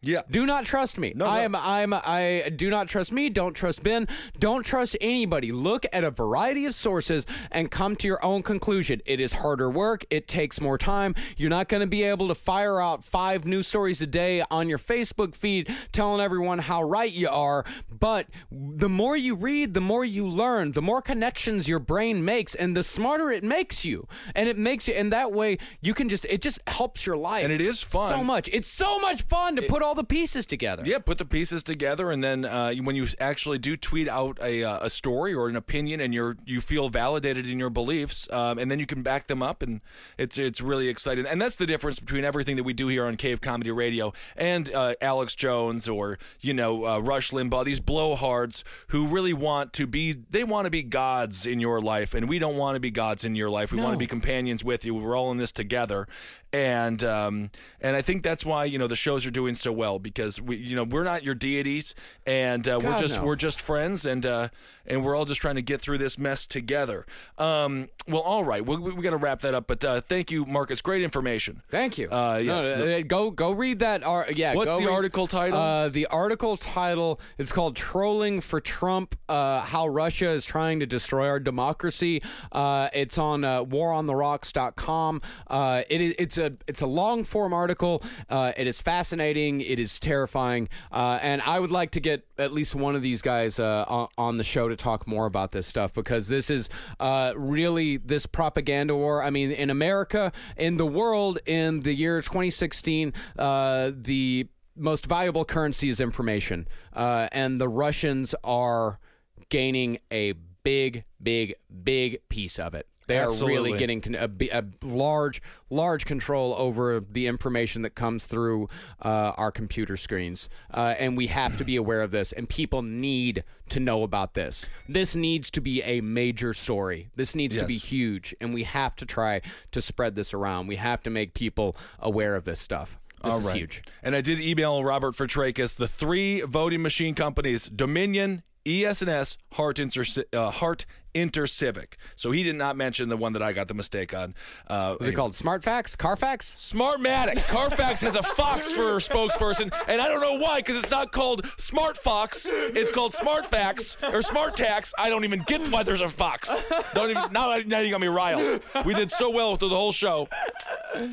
Yeah. 0.00 0.22
Do 0.30 0.46
not 0.46 0.64
trust 0.64 0.96
me. 0.96 1.12
No, 1.16 1.26
I 1.26 1.38
no. 1.38 1.44
am. 1.44 1.54
I'm. 1.56 1.92
I 1.92 2.52
do 2.54 2.70
not 2.70 2.86
trust 2.86 3.10
me. 3.10 3.28
Don't 3.30 3.54
trust 3.54 3.82
Ben. 3.82 4.06
Don't 4.38 4.64
trust 4.64 4.96
anybody. 5.00 5.50
Look 5.50 5.86
at 5.92 6.04
a 6.04 6.10
variety 6.10 6.66
of 6.66 6.74
sources 6.74 7.26
and 7.50 7.68
come 7.68 7.96
to 7.96 8.06
your 8.06 8.24
own 8.24 8.42
conclusion. 8.42 9.02
It 9.06 9.18
is 9.18 9.34
harder 9.34 9.68
work. 9.68 10.04
It 10.08 10.28
takes 10.28 10.60
more 10.60 10.78
time. 10.78 11.16
You're 11.36 11.50
not 11.50 11.68
going 11.68 11.80
to 11.80 11.88
be 11.88 12.04
able 12.04 12.28
to 12.28 12.36
fire 12.36 12.80
out 12.80 13.02
five 13.02 13.44
news 13.44 13.66
stories 13.66 14.00
a 14.00 14.06
day 14.06 14.44
on 14.52 14.68
your 14.68 14.78
Facebook 14.78 15.34
feed 15.34 15.68
telling 15.90 16.20
everyone 16.20 16.60
how 16.60 16.84
right 16.84 17.12
you 17.12 17.28
are. 17.28 17.64
But 17.90 18.28
the 18.52 18.88
more 18.88 19.16
you 19.16 19.34
read, 19.34 19.74
the 19.74 19.80
more 19.80 20.04
you 20.04 20.28
learn. 20.28 20.72
The 20.72 20.82
more 20.82 21.02
connections 21.02 21.68
your 21.68 21.80
brain 21.80 22.24
makes, 22.24 22.54
and 22.54 22.76
the 22.76 22.84
smarter 22.84 23.30
it 23.30 23.42
makes 23.42 23.84
you. 23.84 24.06
And 24.36 24.48
it 24.48 24.56
makes 24.56 24.86
you. 24.86 24.94
And 24.94 25.12
that 25.12 25.32
way, 25.32 25.58
you 25.80 25.92
can 25.92 26.08
just. 26.08 26.24
It 26.26 26.40
just 26.40 26.60
helps 26.68 27.04
your 27.04 27.16
life. 27.16 27.42
And 27.42 27.52
it 27.52 27.60
is 27.60 27.82
fun. 27.82 28.12
so 28.12 28.22
much. 28.22 28.48
It's 28.52 28.68
so 28.68 29.00
much 29.00 29.22
fun 29.22 29.56
to 29.56 29.62
put 29.62 29.82
all 29.88 29.94
the 29.94 30.04
pieces 30.04 30.44
together. 30.44 30.82
Yeah, 30.84 30.98
put 30.98 31.16
the 31.16 31.24
pieces 31.24 31.62
together, 31.62 32.10
and 32.10 32.22
then 32.22 32.44
uh, 32.44 32.74
when 32.82 32.94
you 32.94 33.06
actually 33.18 33.56
do 33.58 33.74
tweet 33.74 34.06
out 34.06 34.38
a, 34.42 34.62
uh, 34.62 34.80
a 34.82 34.90
story 34.90 35.32
or 35.32 35.48
an 35.48 35.56
opinion, 35.56 36.00
and 36.00 36.12
you're 36.12 36.36
you 36.44 36.60
feel 36.60 36.90
validated 36.90 37.48
in 37.48 37.58
your 37.58 37.70
beliefs, 37.70 38.30
um, 38.30 38.58
and 38.58 38.70
then 38.70 38.78
you 38.78 38.84
can 38.84 39.02
back 39.02 39.28
them 39.28 39.42
up, 39.42 39.62
and 39.62 39.80
it's 40.18 40.36
it's 40.36 40.60
really 40.60 40.88
exciting. 40.88 41.24
And 41.26 41.40
that's 41.40 41.56
the 41.56 41.64
difference 41.64 42.00
between 42.00 42.24
everything 42.24 42.56
that 42.56 42.64
we 42.64 42.74
do 42.74 42.88
here 42.88 43.06
on 43.06 43.16
Cave 43.16 43.40
Comedy 43.40 43.70
Radio 43.70 44.12
and 44.36 44.70
uh, 44.74 44.94
Alex 45.00 45.34
Jones 45.34 45.88
or 45.88 46.18
you 46.40 46.52
know 46.52 46.86
uh, 46.86 46.98
Rush 46.98 47.30
Limbaugh, 47.30 47.64
these 47.64 47.80
blowhards 47.80 48.64
who 48.88 49.08
really 49.08 49.32
want 49.32 49.72
to 49.74 49.86
be 49.86 50.12
they 50.12 50.44
want 50.44 50.66
to 50.66 50.70
be 50.70 50.82
gods 50.82 51.46
in 51.46 51.60
your 51.60 51.80
life, 51.80 52.12
and 52.12 52.28
we 52.28 52.38
don't 52.38 52.56
want 52.56 52.76
to 52.76 52.80
be 52.80 52.90
gods 52.90 53.24
in 53.24 53.34
your 53.34 53.48
life. 53.48 53.72
We 53.72 53.80
want 53.80 53.94
to 53.94 53.98
be 53.98 54.06
companions 54.06 54.62
with 54.62 54.84
you. 54.84 54.94
We're 54.94 55.16
all 55.16 55.32
in 55.32 55.38
this 55.38 55.52
together, 55.52 56.06
and 56.52 57.02
um, 57.02 57.50
and 57.80 57.96
I 57.96 58.02
think 58.02 58.22
that's 58.22 58.44
why 58.44 58.66
you 58.66 58.78
know 58.78 58.86
the 58.86 58.96
shows 58.96 59.24
are 59.24 59.30
doing 59.30 59.54
so 59.54 59.72
well 59.78 59.98
because 59.98 60.42
we 60.42 60.56
you 60.56 60.76
know 60.76 60.84
we're 60.84 61.04
not 61.04 61.22
your 61.22 61.34
deities, 61.34 61.94
and 62.26 62.68
uh, 62.68 62.78
we're 62.82 62.90
God, 62.90 63.00
just 63.00 63.18
no. 63.20 63.24
we're 63.24 63.36
just 63.36 63.60
friends, 63.60 64.04
and 64.04 64.26
uh, 64.26 64.48
and 64.88 65.04
we're 65.04 65.14
all 65.16 65.24
just 65.24 65.40
trying 65.40 65.54
to 65.54 65.62
get 65.62 65.80
through 65.80 65.98
this 65.98 66.18
mess 66.18 66.46
together. 66.46 67.06
Um, 67.38 67.88
well, 68.08 68.22
all 68.22 68.42
right, 68.44 68.64
we, 68.64 68.76
we, 68.76 68.92
we 68.92 69.02
got 69.02 69.10
to 69.10 69.16
wrap 69.18 69.40
that 69.40 69.54
up, 69.54 69.66
but 69.66 69.84
uh, 69.84 70.00
thank 70.00 70.30
you, 70.30 70.44
Marcus. 70.46 70.80
Great 70.80 71.02
information. 71.02 71.62
Thank 71.68 71.98
you. 71.98 72.08
Uh, 72.10 72.40
yes. 72.42 72.62
No, 72.62 72.96
uh, 72.98 73.02
go 73.02 73.30
go 73.30 73.52
read 73.52 73.80
that. 73.80 74.02
Ar- 74.02 74.26
yeah. 74.34 74.54
What's 74.54 74.66
go 74.66 74.80
the 74.80 74.86
read- 74.86 74.92
article 74.92 75.26
title? 75.26 75.58
Uh, 75.58 75.88
the 75.88 76.06
article 76.06 76.56
title 76.56 77.20
is 77.36 77.52
called 77.52 77.76
"Trolling 77.76 78.40
for 78.40 78.60
Trump: 78.60 79.14
uh, 79.28 79.60
How 79.60 79.86
Russia 79.86 80.30
is 80.30 80.44
Trying 80.46 80.80
to 80.80 80.86
Destroy 80.86 81.28
Our 81.28 81.38
Democracy." 81.40 82.22
Uh, 82.50 82.88
it's 82.94 83.18
on 83.18 83.44
uh, 83.44 83.64
WarOnTheRocks.com. 83.64 85.22
Uh, 85.46 85.82
it 85.88 86.00
is 86.00 86.14
it's 86.18 86.38
a 86.38 86.52
it's 86.66 86.80
a 86.80 86.86
long 86.86 87.24
form 87.24 87.52
article. 87.52 88.02
Uh, 88.28 88.52
it 88.56 88.66
is 88.66 88.80
fascinating. 88.80 89.60
It 89.60 89.78
is 89.78 90.00
terrifying, 90.00 90.68
uh, 90.92 91.18
and 91.20 91.42
I 91.42 91.58
would 91.60 91.70
like 91.70 91.90
to 91.92 92.00
get 92.00 92.24
at 92.38 92.52
least 92.52 92.74
one 92.74 92.94
of 92.94 93.02
these 93.02 93.20
guys 93.20 93.58
uh, 93.58 94.06
on, 94.16 94.38
the 94.38 94.44
show 94.44 94.68
to 94.68 94.76
talk 94.76 95.06
more 95.06 95.26
about 95.26 95.50
this 95.52 95.66
stuff 95.66 95.92
because 95.92 96.28
this 96.28 96.50
is 96.50 96.68
uh, 97.00 97.32
really 97.36 97.96
this 97.96 98.26
propaganda 98.26 98.94
war. 98.94 99.22
I 99.22 99.30
mean, 99.30 99.50
in 99.50 99.70
America, 99.70 100.32
in 100.56 100.76
the 100.76 100.86
world, 100.86 101.40
in 101.46 101.80
the 101.80 101.92
year 101.92 102.20
2016, 102.20 103.12
uh, 103.38 103.90
the 103.94 104.46
most 104.76 105.06
valuable 105.06 105.44
currency 105.44 105.88
is 105.88 106.00
information, 106.00 106.68
uh, 106.92 107.28
and 107.32 107.60
the 107.60 107.68
Russians 107.68 108.34
are 108.44 109.00
gaining 109.48 109.98
a 110.12 110.34
big, 110.62 111.04
big, 111.20 111.54
big 111.82 112.20
piece 112.28 112.58
of 112.58 112.74
it. 112.74 112.86
They 113.08 113.18
are 113.18 113.32
really 113.32 113.76
getting 113.76 114.14
a, 114.14 114.30
a 114.52 114.64
large, 114.82 115.42
large 115.70 116.04
control 116.04 116.54
over 116.56 117.00
the 117.00 117.26
information 117.26 117.82
that 117.82 117.94
comes 117.94 118.26
through 118.26 118.68
uh, 119.02 119.32
our 119.36 119.50
computer 119.50 119.96
screens, 119.96 120.48
uh, 120.72 120.94
and 120.98 121.16
we 121.16 121.26
have 121.28 121.56
to 121.56 121.64
be 121.64 121.76
aware 121.76 122.02
of 122.02 122.10
this. 122.10 122.32
And 122.32 122.48
people 122.48 122.82
need 122.82 123.44
to 123.70 123.80
know 123.80 124.02
about 124.02 124.34
this. 124.34 124.68
This 124.88 125.16
needs 125.16 125.50
to 125.52 125.60
be 125.60 125.82
a 125.82 126.00
major 126.00 126.54
story. 126.54 127.08
This 127.16 127.34
needs 127.34 127.56
to 127.56 127.66
be 127.66 127.76
huge, 127.78 128.34
and 128.40 128.54
we 128.54 128.64
have 128.64 128.94
to 128.96 129.06
try 129.06 129.40
to 129.72 129.80
spread 129.80 130.14
this 130.14 130.32
around. 130.32 130.66
We 130.66 130.76
have 130.76 131.02
to 131.02 131.10
make 131.10 131.34
people 131.34 131.76
aware 131.98 132.36
of 132.36 132.44
this 132.44 132.60
stuff. 132.60 132.98
This 133.22 133.32
All 133.32 133.40
is 133.40 133.46
right. 133.46 133.56
huge. 133.56 133.82
And 134.02 134.14
I 134.14 134.20
did 134.20 134.40
email 134.40 134.84
Robert 134.84 135.14
Fitrakis 135.14 135.76
the 135.76 135.88
three 135.88 136.42
voting 136.42 136.82
machine 136.82 137.14
companies: 137.14 137.68
Dominion, 137.68 138.42
ES&S, 138.68 139.38
Hart, 139.52 139.78
Inter- 139.78 140.04
uh, 140.32 140.50
Hart 140.50 140.84
InterCivic. 141.14 141.94
So 142.16 142.30
he 142.30 142.42
did 142.42 142.54
not 142.56 142.76
mention 142.76 143.08
the 143.08 143.16
one 143.16 143.32
that 143.32 143.42
I 143.42 143.52
got 143.52 143.66
the 143.68 143.74
mistake 143.74 144.14
on. 144.14 144.34
Uh, 144.68 144.96
Is 145.00 145.08
it 145.08 145.12
called 145.14 145.32
SmartFax? 145.32 145.96
Carfax? 145.96 146.72
Smartmatic. 146.72 147.44
Carfax 147.48 148.00
has 148.02 148.14
a 148.14 148.22
Fox 148.22 148.70
for 148.72 148.82
a 148.82 148.96
spokesperson, 149.00 149.72
and 149.88 150.00
I 150.00 150.08
don't 150.08 150.20
know 150.20 150.34
why, 150.38 150.58
because 150.58 150.76
it's 150.76 150.90
not 150.90 151.10
called 151.10 151.46
Smart 151.58 151.96
Fox. 151.96 152.46
It's 152.50 152.90
called 152.90 153.14
Smart 153.14 153.46
Fax 153.46 153.96
or 154.12 154.22
Smart 154.22 154.54
Tax. 154.56 154.92
I 154.98 155.08
don't 155.08 155.24
even 155.24 155.42
get 155.46 155.60
why 155.72 155.82
there's 155.82 156.02
a 156.02 156.08
Fox. 156.08 156.48
Don't 156.94 157.10
even 157.10 157.32
now. 157.32 157.56
Now 157.66 157.80
you 157.80 157.90
got 157.90 158.00
me 158.00 158.08
riled. 158.08 158.60
We 158.84 158.94
did 158.94 159.10
so 159.10 159.30
well 159.30 159.56
through 159.56 159.70
the 159.70 159.76
whole 159.76 159.92
show. 159.92 160.28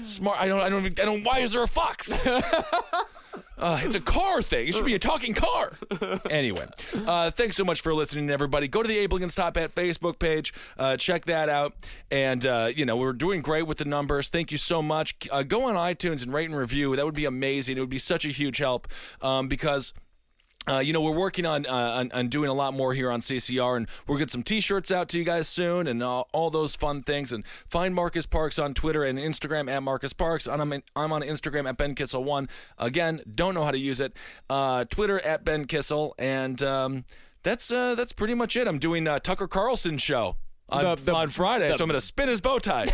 Smart. 0.03 0.39
I 0.39 0.47
don't. 0.47 0.59
I 0.59 0.69
don't. 0.69 0.85
Even, 0.85 0.99
I 1.01 1.05
don't. 1.05 1.23
Why 1.23 1.39
is 1.39 1.53
there 1.53 1.63
a 1.63 1.67
Fox? 1.67 2.27
Uh, 3.57 3.79
it's 3.83 3.95
a 3.95 4.01
car 4.01 4.41
thing. 4.41 4.67
It 4.67 4.75
should 4.75 4.85
be 4.85 4.95
a 4.95 4.99
talking 4.99 5.33
car. 5.33 5.71
anyway, 6.29 6.67
uh, 7.07 7.31
thanks 7.31 7.55
so 7.55 7.63
much 7.63 7.81
for 7.81 7.93
listening, 7.93 8.29
everybody. 8.29 8.67
Go 8.67 8.81
to 8.81 8.87
the 8.87 8.97
Abe 8.97 9.13
Lincoln's 9.13 9.35
Top 9.35 9.55
Hat 9.55 9.73
Facebook 9.73 10.19
page. 10.19 10.53
Uh, 10.77 10.97
check 10.97 11.25
that 11.25 11.47
out. 11.49 11.73
And, 12.11 12.45
uh, 12.45 12.69
you 12.75 12.85
know, 12.85 12.97
we're 12.97 13.13
doing 13.13 13.41
great 13.41 13.65
with 13.65 13.77
the 13.77 13.85
numbers. 13.85 14.27
Thank 14.27 14.51
you 14.51 14.57
so 14.57 14.81
much. 14.81 15.15
Uh, 15.31 15.43
go 15.43 15.63
on 15.63 15.75
iTunes 15.75 16.23
and 16.23 16.33
rate 16.33 16.49
and 16.49 16.57
review. 16.57 16.95
That 16.95 17.05
would 17.05 17.15
be 17.15 17.25
amazing. 17.25 17.77
It 17.77 17.79
would 17.79 17.89
be 17.89 17.97
such 17.97 18.25
a 18.25 18.29
huge 18.29 18.57
help 18.57 18.87
um, 19.21 19.47
because. 19.47 19.93
Uh, 20.67 20.79
you 20.79 20.93
know, 20.93 21.01
we're 21.01 21.11
working 21.15 21.45
on, 21.45 21.65
uh, 21.65 21.71
on 21.99 22.11
on 22.13 22.27
doing 22.27 22.49
a 22.49 22.53
lot 22.53 22.73
more 22.73 22.93
here 22.93 23.11
on 23.11 23.19
CCR, 23.19 23.77
and 23.77 23.87
we'll 24.07 24.17
get 24.17 24.31
some 24.31 24.41
T-shirts 24.43 24.91
out 24.91 25.09
to 25.09 25.17
you 25.19 25.23
guys 25.23 25.47
soon, 25.47 25.87
and 25.87 26.01
all, 26.01 26.27
all 26.33 26.49
those 26.49 26.75
fun 26.75 27.03
things. 27.03 27.31
And 27.31 27.45
find 27.47 27.93
Marcus 27.93 28.25
Parks 28.25 28.57
on 28.57 28.73
Twitter 28.73 29.03
and 29.03 29.19
Instagram 29.19 29.69
at 29.69 29.83
Marcus 29.83 30.13
Parks. 30.13 30.47
I'm, 30.47 30.61
I'm 30.61 31.11
on 31.13 31.21
Instagram 31.21 31.69
at 31.69 31.77
Ben 31.77 31.93
Kissel 31.95 32.23
One. 32.23 32.49
Again, 32.79 33.21
don't 33.35 33.53
know 33.53 33.63
how 33.63 33.71
to 33.71 33.77
use 33.77 33.99
it. 33.99 34.13
Uh, 34.49 34.85
Twitter 34.85 35.19
at 35.23 35.43
Ben 35.45 35.65
Kissel, 35.65 36.13
and 36.17 36.61
um, 36.63 37.05
that's 37.43 37.71
uh, 37.71 37.93
that's 37.95 38.11
pretty 38.13 38.33
much 38.33 38.55
it. 38.55 38.67
I'm 38.67 38.79
doing 38.79 39.07
uh, 39.07 39.19
Tucker 39.19 39.47
Carlson 39.47 39.97
show 39.99 40.37
on, 40.69 40.83
The- 40.83 41.03
the- 41.03 41.13
on 41.15 41.29
Friday, 41.29 41.67
the- 41.69 41.77
so 41.77 41.83
I'm 41.83 41.89
going 41.89 41.99
to 41.99 42.05
spin 42.05 42.27
his 42.27 42.41
bow 42.41 42.57
tie. 42.59 42.87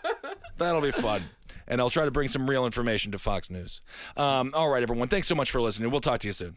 That'll 0.56 0.80
be 0.80 0.92
fun. 0.92 1.22
And 1.68 1.80
I'll 1.80 1.90
try 1.90 2.04
to 2.04 2.10
bring 2.10 2.28
some 2.28 2.48
real 2.48 2.66
information 2.66 3.12
to 3.12 3.18
Fox 3.18 3.50
News. 3.50 3.82
Um, 4.16 4.52
all 4.54 4.68
right, 4.70 4.82
everyone. 4.82 5.08
Thanks 5.08 5.28
so 5.28 5.34
much 5.34 5.50
for 5.50 5.60
listening. 5.60 5.90
We'll 5.90 6.00
talk 6.00 6.20
to 6.20 6.26
you 6.28 6.32
soon. 6.32 6.56